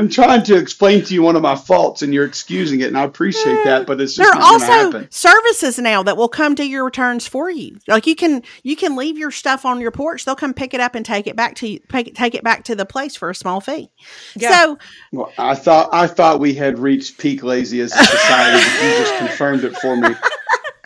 I'm 0.04 0.10
trying 0.10 0.44
to 0.44 0.58
explain 0.58 1.02
to 1.06 1.14
you 1.14 1.22
one 1.22 1.38
of 1.38 1.42
my 1.42 1.56
faults, 1.56 2.02
and 2.02 2.14
you're 2.14 2.26
excusing 2.26 2.82
it, 2.82 2.88
and 2.88 2.98
I 2.98 3.04
appreciate 3.04 3.64
that. 3.64 3.88
But 3.88 4.02
it's 4.02 4.16
just 4.16 4.30
there 4.30 4.38
are 4.38 4.42
not 4.42 4.52
also 4.54 4.66
happen. 4.66 5.08
services 5.12 5.80
now 5.80 6.04
that 6.04 6.18
will 6.18 6.28
come 6.28 6.56
do 6.56 6.68
your 6.68 6.84
returns 6.84 7.26
for 7.26 7.50
you. 7.50 7.78
Like 7.88 8.06
you 8.06 8.14
can 8.14 8.44
you 8.64 8.76
can 8.76 8.98
leave 8.98 9.18
your 9.18 9.32
stuff 9.32 9.64
on 9.64 9.80
your 9.80 9.92
porch. 9.92 10.26
They'll 10.26 10.36
come 10.36 10.54
pick 10.54 10.74
it 10.74 10.82
up 10.82 10.96
and 10.96 11.06
take 11.06 11.26
it 11.26 11.38
back 11.38 11.56
to 11.56 11.70
you, 11.70 11.80
take 11.88 12.10
it, 12.10 12.16
take 12.16 12.36
it 12.36 12.44
back 12.44 12.66
to 12.66 12.76
the 12.76 12.86
place 12.86 13.16
for 13.16 13.30
a 13.30 13.36
small 13.36 13.62
fee. 13.62 13.90
Yeah. 14.36 14.52
So 14.52 14.78
Well, 15.14 15.32
I 15.38 15.56
thought 15.56 15.88
I 15.94 16.08
thought 16.08 16.42
we 16.42 16.54
had 16.54 16.80
reached 16.80 17.18
peak 17.18 17.42
lazy 17.42 17.80
as 17.80 17.94
a 17.94 18.04
society. 18.04 18.62
but 18.62 18.84
you 18.84 18.98
just 19.06 19.18
confirmed 19.20 19.64
it 19.64 19.78
for 19.78 19.96
me. 19.96 20.10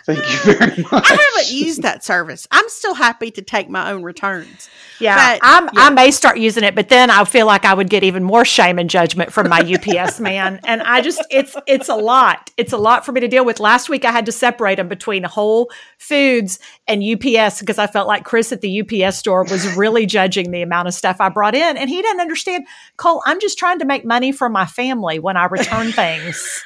Thank 0.07 0.19
you 0.19 0.53
very 0.53 0.83
much. 0.83 1.03
I 1.11 1.33
haven't 1.33 1.51
used 1.51 1.81
that 1.81 2.01
service. 2.01 2.47
I'm 2.49 2.69
still 2.69 2.93
happy 2.93 3.29
to 3.31 3.41
take 3.41 3.69
my 3.69 3.91
own 3.91 4.03
returns. 4.03 4.69
Yeah, 5.01 5.33
But, 5.33 5.39
I'm, 5.43 5.65
yeah. 5.65 5.69
I 5.75 5.89
may 5.89 6.11
start 6.11 6.37
using 6.37 6.63
it, 6.63 6.75
but 6.75 6.87
then 6.87 7.11
I 7.11 7.25
feel 7.25 7.45
like 7.45 7.65
I 7.65 7.73
would 7.73 7.89
get 7.89 8.05
even 8.05 8.23
more 8.23 8.45
shame 8.45 8.79
and 8.79 8.89
judgment 8.89 9.33
from 9.33 9.49
my 9.49 9.59
UPS 9.59 10.19
man, 10.21 10.61
and 10.63 10.81
I 10.81 11.01
just 11.01 11.21
it's 11.29 11.57
it's 11.67 11.89
a 11.89 11.95
lot. 11.95 12.51
It's 12.55 12.71
a 12.71 12.77
lot 12.77 13.05
for 13.05 13.11
me 13.11 13.19
to 13.19 13.27
deal 13.27 13.43
with. 13.43 13.59
Last 13.59 13.89
week 13.89 14.05
I 14.05 14.11
had 14.13 14.25
to 14.27 14.31
separate 14.31 14.75
them 14.75 14.87
between 14.87 15.23
Whole 15.23 15.69
Foods 15.97 16.57
and 16.87 17.03
UPS 17.03 17.59
because 17.59 17.77
I 17.77 17.87
felt 17.87 18.07
like 18.07 18.23
Chris 18.23 18.53
at 18.53 18.61
the 18.61 18.81
UPS 18.81 19.17
store 19.17 19.43
was 19.43 19.75
really 19.75 20.05
judging 20.17 20.51
the 20.51 20.61
amount 20.61 20.87
of 20.87 20.93
stuff 20.93 21.17
I 21.19 21.27
brought 21.27 21.53
in, 21.53 21.75
and 21.75 21.89
he 21.89 22.01
didn't 22.01 22.21
understand. 22.21 22.65
Cole, 22.95 23.21
I'm 23.25 23.41
just 23.41 23.57
trying 23.57 23.79
to 23.79 23.85
make 23.85 24.05
money 24.05 24.31
for 24.31 24.47
my 24.47 24.65
family 24.65 25.19
when 25.19 25.35
I 25.35 25.47
return 25.47 25.91
things. 25.91 26.63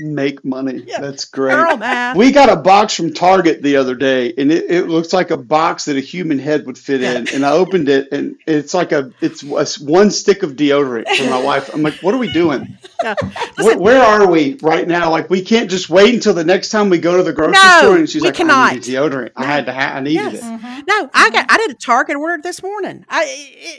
Make 0.00 0.44
money. 0.44 0.82
Yeah. 0.86 1.00
That's 1.00 1.26
great. 1.26 1.54
Girl 1.54 1.76
math. 1.76 2.16
We 2.16 2.32
got 2.32 2.48
a 2.48 2.56
box 2.56 2.94
from 2.94 3.12
Target 3.12 3.62
the 3.62 3.76
other 3.76 3.94
day, 3.94 4.32
and 4.36 4.50
it, 4.50 4.70
it 4.70 4.88
looks 4.88 5.12
like 5.12 5.30
a 5.30 5.36
box 5.36 5.84
that 5.84 5.96
a 5.96 6.00
human 6.00 6.38
head 6.38 6.66
would 6.66 6.78
fit 6.78 7.02
in. 7.02 7.28
And 7.34 7.44
I 7.44 7.52
opened 7.52 7.88
it, 7.88 8.08
and 8.12 8.36
it's 8.46 8.72
like 8.74 8.92
a 8.92 9.12
it's 9.20 9.42
a 9.42 9.56
s- 9.58 9.78
one 9.78 10.10
stick 10.10 10.42
of 10.42 10.52
deodorant 10.52 11.06
for 11.08 11.24
my 11.30 11.42
wife. 11.42 11.72
I'm 11.74 11.82
like, 11.82 11.94
what 12.02 12.14
are 12.14 12.18
we 12.18 12.32
doing? 12.32 12.78
Yeah. 13.02 13.14
Where, 13.56 13.78
where 13.78 14.02
are 14.02 14.30
we 14.30 14.58
right 14.60 14.86
now? 14.86 15.10
Like, 15.10 15.30
we 15.30 15.40
can't 15.40 15.70
just 15.70 15.88
wait 15.88 16.12
until 16.12 16.34
the 16.34 16.44
next 16.44 16.68
time 16.68 16.90
we 16.90 16.98
go 16.98 17.16
to 17.16 17.22
the 17.22 17.32
grocery 17.32 17.52
No, 17.54 17.78
store. 17.78 17.96
And 17.96 18.10
she's 18.10 18.20
we 18.20 18.28
like, 18.28 18.34
I 18.34 18.36
cannot. 18.36 18.74
need 18.74 18.82
deodorant. 18.82 19.30
I 19.36 19.44
had 19.46 19.64
to. 19.64 19.72
Ha- 19.72 19.92
I 19.94 20.00
needed 20.00 20.16
Yes. 20.34 20.34
it. 20.34 20.42
Mm-hmm. 20.42 20.80
No, 20.86 21.10
I 21.14 21.30
got 21.30 21.46
I 21.50 21.56
did 21.56 21.70
a 21.70 21.74
Target 21.74 22.16
order 22.16 22.42
this 22.42 22.62
morning. 22.62 23.06
I 23.08 23.24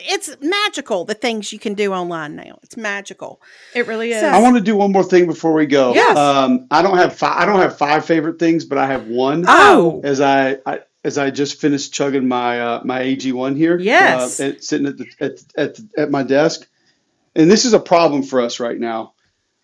it's 0.10 0.36
magical 0.42 1.06
the 1.06 1.14
things 1.14 1.54
you 1.54 1.60
can 1.60 1.76
do 1.76 1.94
online 1.94 2.36
now. 2.36 2.58
It's 2.64 2.76
magical. 2.76 3.40
It 3.76 3.86
really 3.86 4.12
is. 4.12 4.22
So- 4.22 4.28
I 4.28 4.42
want 4.42 4.56
to 4.56 4.62
do 4.64 4.76
one 4.76 4.92
more 4.92 5.04
thing 5.04 5.28
before 5.28 5.54
we 5.54 5.68
go. 5.68 5.94
Yes. 6.12 6.18
Um, 6.18 6.68
I 6.70 6.82
don't 6.82 6.98
have 6.98 7.16
five. 7.16 7.38
I 7.42 7.46
don't 7.46 7.60
have 7.60 7.78
five 7.78 8.06
favorite 8.06 8.40
things, 8.40 8.66
but 8.66 8.78
I 8.78 8.88
have 8.88 9.08
one. 9.08 9.46
Oh. 9.48 10.02
as 10.04 10.22
I, 10.22 10.58
I 10.66 10.80
as 11.04 11.18
I 11.18 11.32
just 11.32 11.60
finished 11.60 11.94
chugging 11.94 12.28
my 12.28 12.60
uh, 12.60 12.82
my 12.84 13.02
AG 13.02 13.32
one 13.32 13.56
here. 13.56 13.78
Yes. 13.78 14.40
uh, 14.40 14.46
at, 14.46 14.64
sitting 14.64 14.88
at 14.88 14.98
the 14.98 15.08
at, 15.20 15.40
at 15.56 15.80
at 15.98 16.12
my 16.12 16.24
desk, 16.24 16.68
and 17.36 17.50
this 17.50 17.66
is 17.66 17.74
a 17.74 17.80
problem 17.80 18.24
for 18.24 18.42
us 18.42 18.60
right 18.60 18.78
now. 18.80 19.14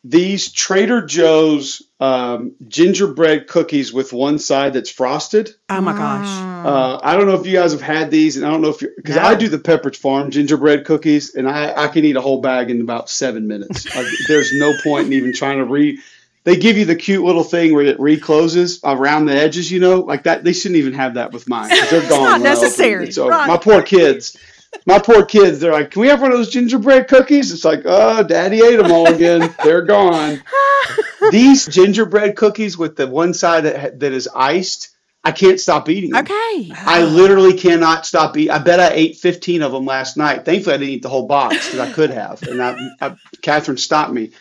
These 0.03 0.53
Trader 0.53 1.01
Joe's 1.05 1.81
um, 1.99 2.53
gingerbread 2.65 3.47
cookies 3.47 3.91
with 3.91 4.13
one 4.13 4.39
side 4.39 4.73
that's 4.73 4.89
frosted. 4.91 5.53
Oh 5.69 5.81
my 5.81 5.91
gosh. 5.91 6.27
Uh, 6.65 6.99
I 7.03 7.17
don't 7.17 7.25
know 7.27 7.33
if 7.33 7.45
you 7.45 7.53
guys 7.53 7.73
have 7.73 7.81
had 7.81 8.09
these, 8.09 8.37
and 8.37 8.45
I 8.45 8.49
don't 8.51 8.61
know 8.61 8.69
if 8.69 8.81
you 8.81 8.93
because 8.95 9.17
No. 9.17 9.23
I 9.23 9.35
do 9.35 9.49
the 9.49 9.57
Pepperidge 9.57 9.97
Farm 9.97 10.31
gingerbread 10.31 10.85
cookies, 10.85 11.35
and 11.35 11.49
I, 11.49 11.73
I 11.75 11.87
can 11.89 12.05
eat 12.05 12.15
a 12.15 12.21
whole 12.21 12.39
bag 12.41 12.69
in 12.69 12.79
about 12.79 13.09
seven 13.09 13.47
minutes. 13.47 13.93
Like, 13.93 14.05
there's 14.29 14.53
no 14.53 14.71
point 14.83 15.07
in 15.07 15.13
even 15.13 15.33
trying 15.33 15.57
to 15.57 15.65
re. 15.65 15.99
They 16.47 16.55
give 16.55 16.77
you 16.77 16.85
the 16.85 16.95
cute 16.95 17.25
little 17.25 17.43
thing 17.43 17.73
where 17.73 17.83
it 17.83 17.99
recloses 17.99 18.79
around 18.81 19.25
the 19.25 19.33
edges, 19.33 19.69
you 19.69 19.81
know, 19.81 19.99
like 19.99 20.23
that. 20.23 20.45
They 20.45 20.53
shouldn't 20.53 20.77
even 20.77 20.93
have 20.93 21.15
that 21.15 21.33
with 21.33 21.49
mine. 21.49 21.67
they're 21.91 21.99
gone. 22.09 22.09
not 22.09 22.19
when 22.19 22.23
I 22.23 22.35
open 22.35 22.43
necessary. 22.43 23.11
So 23.11 23.27
right. 23.27 23.49
my 23.49 23.57
poor 23.57 23.81
kids, 23.81 24.37
my 24.85 24.97
poor 24.97 25.25
kids, 25.25 25.59
they're 25.59 25.73
like, 25.73 25.91
"Can 25.91 26.03
we 26.03 26.07
have 26.07 26.21
one 26.21 26.31
of 26.31 26.37
those 26.37 26.49
gingerbread 26.49 27.09
cookies?" 27.09 27.51
It's 27.51 27.65
like, 27.65 27.81
"Oh, 27.83 28.23
Daddy 28.23 28.61
ate 28.61 28.77
them 28.77 28.93
all 28.93 29.07
again. 29.13 29.53
they're 29.61 29.81
gone." 29.81 30.41
These 31.31 31.65
gingerbread 31.65 32.37
cookies 32.37 32.77
with 32.77 32.95
the 32.95 33.07
one 33.07 33.33
side 33.33 33.65
that, 33.65 33.99
that 33.99 34.13
is 34.13 34.29
iced, 34.33 34.95
I 35.27 35.33
can't 35.33 35.59
stop 35.59 35.89
eating 35.89 36.11
them. 36.11 36.23
Okay. 36.23 36.71
I 36.73 37.03
literally 37.03 37.53
cannot 37.53 38.05
stop 38.05 38.37
eating. 38.37 38.49
I 38.49 38.59
bet 38.59 38.79
I 38.79 38.93
ate 38.93 39.17
15 39.17 39.61
of 39.61 39.73
them 39.73 39.85
last 39.85 40.15
night. 40.15 40.45
Thankfully, 40.45 40.75
I 40.75 40.77
didn't 40.77 40.93
eat 40.93 41.01
the 41.01 41.09
whole 41.09 41.27
box 41.27 41.65
because 41.65 41.79
I 41.79 41.91
could 41.91 42.11
have, 42.11 42.41
and 42.43 42.63
I, 42.63 42.77
I, 43.01 43.15
Catherine 43.41 43.75
stopped 43.75 44.13
me. 44.13 44.31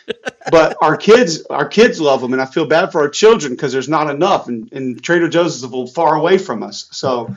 But 0.49 0.77
our 0.81 0.95
kids, 0.95 1.45
our 1.47 1.67
kids 1.67 1.99
love 1.99 2.21
them, 2.21 2.31
and 2.31 2.41
I 2.41 2.45
feel 2.45 2.67
bad 2.67 2.93
for 2.93 3.01
our 3.01 3.09
children 3.09 3.51
because 3.51 3.73
there's 3.73 3.89
not 3.89 4.09
enough, 4.09 4.47
and, 4.47 4.71
and 4.71 5.03
Trader 5.03 5.27
Joe's 5.27 5.57
is 5.57 5.63
a 5.63 5.67
little 5.67 5.87
far 5.87 6.15
away 6.15 6.37
from 6.37 6.63
us. 6.63 6.87
So 6.91 7.35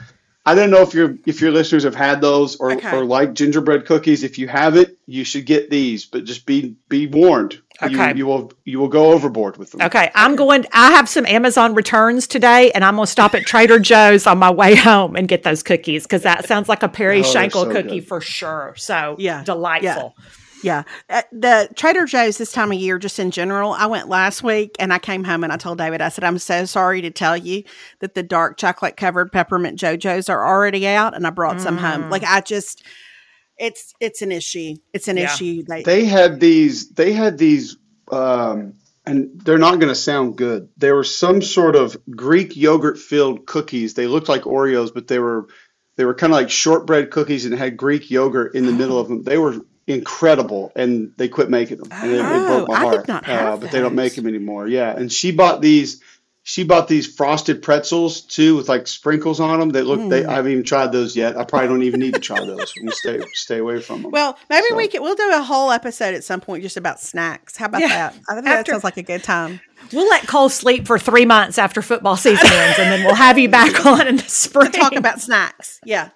I 0.51 0.55
don't 0.55 0.71
know 0.71 0.83
if 0.83 0.95
your 0.95 1.17
if 1.27 1.41
your 1.41 1.53
listeners 1.53 1.85
have 1.85 1.95
had 1.95 2.21
those 2.21 2.57
or, 2.57 2.73
Okay. 2.73 2.97
or 2.97 3.05
like 3.05 3.35
gingerbread 3.35 3.87
cookies. 3.87 4.25
If 4.25 4.37
you 4.39 4.49
haven't, 4.49 4.97
you 5.07 5.23
should 5.25 5.47
get 5.47 5.71
these. 5.71 6.07
But 6.07 6.25
just 6.25 6.45
be 6.47 6.75
be 6.89 7.07
warned. 7.07 7.61
Okay. 7.83 8.11
You, 8.11 8.17
you 8.17 8.27
will 8.27 8.53
you 8.65 8.79
will 8.81 8.89
go 8.89 9.13
overboard 9.13 9.57
with 9.57 9.71
them. 9.71 9.81
Okay, 9.83 10.11
I'm 10.15 10.35
going. 10.37 10.67
I 10.73 10.91
have 10.93 11.09
some 11.09 11.25
Amazon 11.25 11.75
returns 11.75 12.27
today, 12.27 12.71
and 12.73 12.85
I'm 12.85 12.97
going 12.97 13.07
to 13.07 13.11
stop 13.13 13.35
at 13.35 13.47
Trader 13.47 13.79
Joe's 13.79 14.27
on 14.27 14.39
my 14.39 14.51
way 14.51 14.75
home 14.75 15.15
and 15.17 15.29
get 15.29 15.45
those 15.45 15.63
cookies 15.63 16.03
because 16.03 16.23
that 16.23 16.47
sounds 16.47 16.69
like 16.69 16.83
a 16.83 16.89
Perry 16.89 17.21
Oh, 17.25 17.33
they're 17.33 17.49
so 17.51 17.71
cookie 17.73 18.01
good. 18.01 18.09
for 18.09 18.21
sure. 18.21 18.75
So 18.77 19.17
Yeah, 19.19 19.45
delightful. 19.45 20.15
Yeah. 20.19 20.25
Uh, 21.09 21.23
the 21.33 21.69
Trader 21.75 22.05
Joe's 22.07 22.39
this 22.39 22.53
time 22.53 22.73
of 22.73 22.79
year, 22.79 22.99
just 22.99 23.19
in 23.19 23.31
general, 23.31 23.73
I 23.73 23.87
went 23.87 24.09
last 24.09 24.43
week 24.43 24.77
and 24.79 24.93
I 24.93 24.99
came 24.99 25.25
home 25.25 25.45
and 25.45 25.53
I 25.53 25.57
told 25.57 25.79
David, 25.79 26.01
I 26.01 26.09
said, 26.09 26.25
I'm 26.25 26.39
so 26.39 26.65
sorry 26.65 27.01
to 27.03 27.11
tell 27.11 27.37
you 27.37 27.65
that 28.01 28.15
the 28.15 28.23
dark 28.23 28.57
chocolate 28.57 28.97
covered 28.97 29.33
peppermint 29.33 29.79
Joe-Joe's 29.79 30.29
are 30.29 30.47
already 30.47 30.87
out 30.87 31.15
and 31.15 31.27
I 31.27 31.31
brought 31.31 31.61
some 31.61 31.79
home. 31.79 32.05
Mm. 32.05 32.11
Like, 32.11 32.25
I 32.25 32.41
just, 32.41 32.85
it's, 33.59 33.95
it's 34.01 34.23
an 34.23 34.33
issue. 34.33 34.75
It's 34.93 35.09
an 35.09 35.17
Yeah. 35.17 35.33
issue. 35.33 35.63
They, 35.67 35.83
They 35.83 36.05
had 36.05 36.41
these. 36.41 36.91
They 36.91 37.13
had 37.13 37.39
these, 37.39 37.77
um, 38.11 38.75
and 39.07 39.31
they're 39.43 39.59
not 39.59 39.77
going 39.81 39.89
to 39.89 39.95
sound 39.95 40.37
good. 40.37 40.69
They 40.77 40.93
were 40.93 41.05
some 41.05 41.43
sort 41.43 41.75
of 41.75 41.97
Greek 42.11 42.57
yogurt 42.57 42.99
filled 42.99 43.47
cookies. 43.47 43.95
They 43.95 44.07
looked 44.07 44.29
like 44.29 44.43
Oreos, 44.43 44.93
but 44.93 45.09
they 45.09 45.19
were 45.19 45.49
they 45.97 46.05
were 46.05 46.15
kind 46.15 46.33
of 46.33 46.39
like 46.39 46.51
shortbread 46.51 47.11
cookies 47.11 47.45
and 47.45 47.55
had 47.55 47.77
Greek 47.77 48.11
yogurt 48.11 48.55
in 48.55 48.67
the 48.67 48.73
middle 48.73 48.99
of 48.99 49.09
them. 49.09 49.23
They 49.23 49.39
were 49.39 49.57
incredible, 49.91 50.73
and 50.77 51.13
they 51.17 51.29
quit 51.29 51.51
making 51.51 51.79
them. 51.79 51.89
And 51.93 52.11
it, 52.13 52.17
it 52.17 52.23
broke 52.23 52.69
Oh, 52.69 52.73
my 52.73 52.75
I 52.75 52.81
did 52.81 52.87
heart. 52.95 53.09
not 53.09 53.25
uh, 53.29 53.33
have 53.33 53.61
but 53.61 53.71
they 53.71 53.81
don't 53.81 53.95
make 53.95 54.15
them 54.15 54.27
anymore. 54.27 54.67
Yeah, 54.69 54.91
and 54.97 55.13
she 55.13 55.31
bought 55.33 55.61
these. 55.61 56.01
She 56.43 56.65
bought 56.65 56.89
these 56.89 57.07
frosted 57.07 57.63
pretzels 57.63 58.23
too, 58.23 58.57
with 58.57 58.69
like 58.69 58.87
sprinkles 58.89 59.41
on 59.41 59.61
them. 59.61 59.69
They 59.69 59.83
look. 59.83 60.01
They 60.09 60.23
Mm. 60.23 60.29
I 60.29 60.35
haven't 60.37 60.53
even 60.53 60.65
tried 60.65 60.91
those 60.91 61.15
yet. 61.15 61.37
I 61.37 61.45
probably 61.45 61.69
don't 61.69 61.83
even 61.83 62.01
need 62.01 62.15
to 62.15 62.21
try 62.21 62.43
those. 62.45 62.73
I'm 62.81 62.91
stay 62.93 63.21
stay 63.35 63.59
away 63.59 63.81
from 63.83 64.03
them. 64.03 64.11
well, 64.11 64.39
maybe 64.49 64.67
So- 64.71 64.77
we 64.77 64.89
can, 64.89 65.03
we'll 65.03 65.15
do 65.15 65.31
a 65.35 65.43
whole 65.43 65.71
episode 65.71 66.15
at 66.15 66.25
some 66.25 66.41
point 66.41 66.63
just 66.63 66.79
about 66.79 66.99
snacks. 66.99 67.59
How 67.59 67.67
about 67.67 67.83
Yeah. 67.83 67.89
that? 67.89 68.15
I 68.29 68.35
think 68.35 68.47
that 68.47 68.67
sounds 68.67 68.85
like 68.85 68.97
a 68.97 69.03
good 69.03 69.23
time. 69.23 69.61
We'll 69.93 70.09
let 70.09 70.27
Cole 70.27 70.49
sleep 70.49 70.87
for 70.87 70.99
three 70.99 71.27
months 71.27 71.59
after 71.59 71.83
football 71.83 72.17
season 72.17 72.47
ends, 72.51 72.79
and 72.79 72.91
then 72.91 73.05
we'll 73.05 73.15
have 73.15 73.39
you 73.39 73.49
back 73.51 73.85
on 73.87 74.07
in 74.07 74.17
the 74.17 74.23
spring. 74.23 74.73
Talk 74.73 74.95
about 74.95 75.21
snacks. 75.21 75.79
Yeah. 75.85 76.09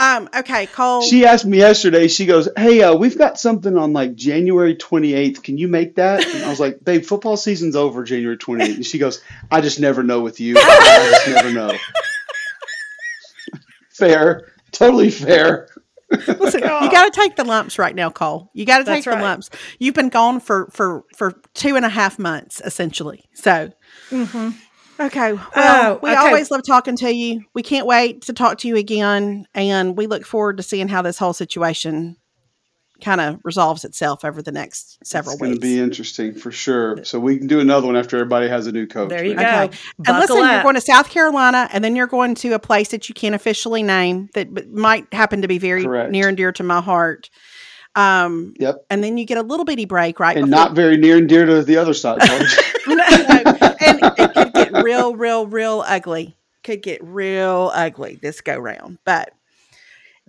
Um, 0.00 0.30
okay, 0.34 0.64
Cole. 0.64 1.02
She 1.02 1.26
asked 1.26 1.44
me 1.44 1.58
yesterday. 1.58 2.08
She 2.08 2.24
goes, 2.24 2.48
"Hey, 2.56 2.82
uh, 2.82 2.96
we've 2.96 3.18
got 3.18 3.38
something 3.38 3.76
on 3.76 3.92
like 3.92 4.14
January 4.14 4.74
28th. 4.74 5.42
Can 5.42 5.58
you 5.58 5.68
make 5.68 5.96
that?" 5.96 6.24
And 6.24 6.42
I 6.42 6.48
was 6.48 6.58
like, 6.58 6.82
"Babe, 6.82 7.04
football 7.04 7.36
season's 7.36 7.76
over 7.76 8.02
January 8.04 8.38
28th." 8.38 8.76
And 8.76 8.86
she 8.86 8.98
goes, 8.98 9.22
"I 9.50 9.60
just 9.60 9.78
never 9.78 10.02
know 10.02 10.20
with 10.20 10.40
you. 10.40 10.56
I 10.58 11.20
just 11.24 11.28
never 11.28 11.52
know." 11.52 11.76
fair, 13.90 14.52
totally 14.72 15.10
fair. 15.10 15.68
Listen, 16.10 16.62
you 16.62 16.90
got 16.90 17.12
to 17.12 17.20
take 17.20 17.36
the 17.36 17.44
lumps 17.44 17.78
right 17.78 17.94
now, 17.94 18.10
Cole. 18.10 18.50
You 18.52 18.64
got 18.64 18.78
to 18.78 18.84
take 18.84 19.04
That's 19.04 19.06
the 19.06 19.10
right. 19.12 19.22
lumps. 19.22 19.48
You've 19.78 19.94
been 19.94 20.08
gone 20.08 20.40
for 20.40 20.68
for 20.72 21.04
for 21.14 21.34
two 21.54 21.76
and 21.76 21.84
a 21.84 21.88
half 21.88 22.18
months, 22.18 22.60
essentially. 22.64 23.26
So, 23.34 23.70
okay. 25.00 25.32
Well, 25.32 25.42
Oh, 25.56 26.00
we 26.02 26.10
okay. 26.10 26.18
always 26.18 26.50
love 26.50 26.62
talking 26.66 26.96
to 26.96 27.10
you. 27.12 27.42
We 27.54 27.62
can't 27.62 27.86
wait 27.86 28.22
to 28.22 28.32
talk 28.32 28.58
to 28.58 28.68
you 28.68 28.76
again, 28.76 29.46
and 29.54 29.96
we 29.96 30.06
look 30.06 30.24
forward 30.26 30.56
to 30.58 30.62
seeing 30.62 30.88
how 30.88 31.02
this 31.02 31.18
whole 31.18 31.32
situation 31.32 32.16
kind 33.02 33.20
of 33.22 33.40
resolves 33.44 33.86
itself 33.86 34.26
over 34.26 34.42
the 34.42 34.52
next 34.52 34.98
several 35.02 35.32
It's 35.32 35.40
going 35.40 35.54
to 35.54 35.60
be 35.60 35.78
interesting 35.80 36.34
for 36.34 36.50
sure. 36.52 37.02
So 37.02 37.18
we 37.18 37.38
can 37.38 37.46
do 37.46 37.58
another 37.58 37.86
one 37.86 37.96
after 37.96 38.16
everybody 38.18 38.46
has 38.48 38.66
a 38.66 38.72
new 38.72 38.86
coach. 38.86 39.08
There 39.08 39.24
you 39.24 39.34
But- 39.36 39.42
go. 39.42 39.48
Okay. 39.48 39.78
And 39.96 40.04
Buckle 40.06 40.36
listen, 40.36 40.50
you're 40.52 40.62
going 40.62 40.74
to 40.74 40.80
South 40.82 41.08
Carolina, 41.08 41.66
and 41.72 41.82
then 41.82 41.96
you're 41.96 42.06
going 42.06 42.34
to 42.36 42.52
a 42.52 42.58
place 42.58 42.88
that 42.88 43.08
you 43.08 43.14
can't 43.14 43.34
officially 43.34 43.82
name 43.82 44.28
that 44.34 44.70
might 44.70 45.06
happen 45.14 45.40
to 45.40 45.48
be 45.48 45.56
very 45.56 45.82
Correct. 45.84 46.10
near 46.10 46.28
and 46.28 46.36
dear 46.36 46.52
to 46.52 46.62
my 46.62 46.82
heart. 46.82 47.30
Um, 47.96 48.52
Yep. 48.60 48.84
and 48.90 49.02
then 49.02 49.16
you 49.16 49.24
get 49.24 49.38
a 49.38 49.42
little 49.42 49.64
bitty 49.64 49.86
break 49.86 50.20
right 50.20 50.36
And 50.36 50.46
before- 50.50 50.64
not 50.66 50.76
very 50.76 50.96
near 50.98 51.16
and 51.16 51.28
dear 51.28 51.46
to 51.46 51.62
the 51.64 51.76
other 51.78 51.94
side. 51.94 52.18
No, 52.86 52.94
no, 52.96 53.04
and 53.04 54.00
it 54.18 54.34
could 54.34 54.52
get 54.52 54.69
real, 54.90 55.16
real, 55.16 55.46
real 55.46 55.84
ugly. 55.86 56.36
Could 56.62 56.82
get 56.82 57.02
real 57.02 57.70
ugly 57.74 58.18
this 58.20 58.40
go 58.40 58.58
round. 58.58 58.98
But 59.04 59.32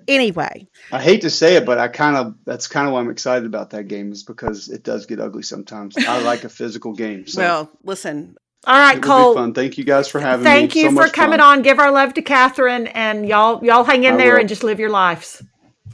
anyway, 0.07 0.67
I 0.91 1.01
hate 1.01 1.21
to 1.21 1.29
say 1.29 1.55
it, 1.57 1.65
but 1.65 1.77
I 1.77 1.87
kind 1.89 2.15
of 2.15 2.35
that's 2.45 2.67
kind 2.67 2.87
of 2.87 2.93
why 2.93 2.99
I'm 3.01 3.09
excited 3.09 3.45
about 3.45 3.71
that 3.71 3.87
game 3.87 4.11
is 4.11 4.23
because 4.23 4.69
it 4.69 4.83
does 4.83 5.05
get 5.05 5.19
ugly 5.19 5.43
sometimes. 5.43 5.95
I 5.97 6.21
like 6.23 6.43
a 6.43 6.49
physical 6.49 6.93
game. 6.93 7.27
So 7.27 7.41
well, 7.41 7.71
listen, 7.83 8.35
All 8.65 8.77
right, 8.79 8.93
it 8.97 9.05
will 9.05 9.17
be 9.17 9.23
Cole. 9.23 9.33
fun. 9.33 9.53
Thank 9.53 9.77
you 9.77 9.83
guys 9.83 10.07
for 10.07 10.19
having 10.19 10.43
Thank 10.45 10.73
me. 10.75 10.83
Thank 10.83 10.95
you 10.95 11.01
So 11.01 11.07
for 11.07 11.13
coming 11.13 11.39
fun. 11.39 11.57
on. 11.59 11.61
Give 11.63 11.79
our 11.79 11.91
love 11.91 12.13
to 12.13 12.21
Catherine, 12.21 12.87
and 12.87 13.27
y'all 13.27 13.63
y'all 13.65 13.83
hang 13.83 14.03
in 14.05 14.13
I 14.13 14.17
there 14.17 14.33
will. 14.35 14.39
and 14.41 14.49
just 14.49 14.63
live 14.63 14.79
your 14.79 14.89
lives. 14.89 15.43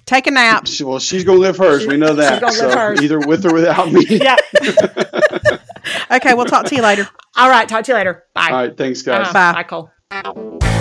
take 0.06 0.28
a 0.28 0.32
nap. 0.32 0.68
She- 0.68 0.84
Well, 0.84 1.00
she's 1.00 1.24
gonna 1.24 1.40
live 1.40 1.58
hers. 1.58 1.88
we 1.88 1.98
know 1.98 2.14
that. 2.14 2.42
gonna 2.42 2.54
live 2.54 2.72
so 2.72 2.78
hers. 2.78 3.02
either 3.02 3.20
with 3.20 3.44
or 3.46 3.54
without 3.54 3.92
me. 3.92 4.06
Yeah. 4.10 4.36
Okay, 6.12 6.34
we'll 6.34 6.46
talk 6.46 6.66
to 6.66 6.76
you 6.76 6.82
later. 6.82 7.08
All 7.36 7.50
right. 7.50 7.68
Talk 7.68 7.84
to 7.86 7.92
you 7.92 7.98
later. 7.98 8.24
Bye. 8.34 8.50
All 8.50 8.58
right. 8.58 8.78
Thanks, 8.78 9.02
guys. 9.02 9.28
Uh-huh. 9.28 9.34
Bye. 9.34 9.64
Bye, 10.12 10.52
Cole. 10.60 10.74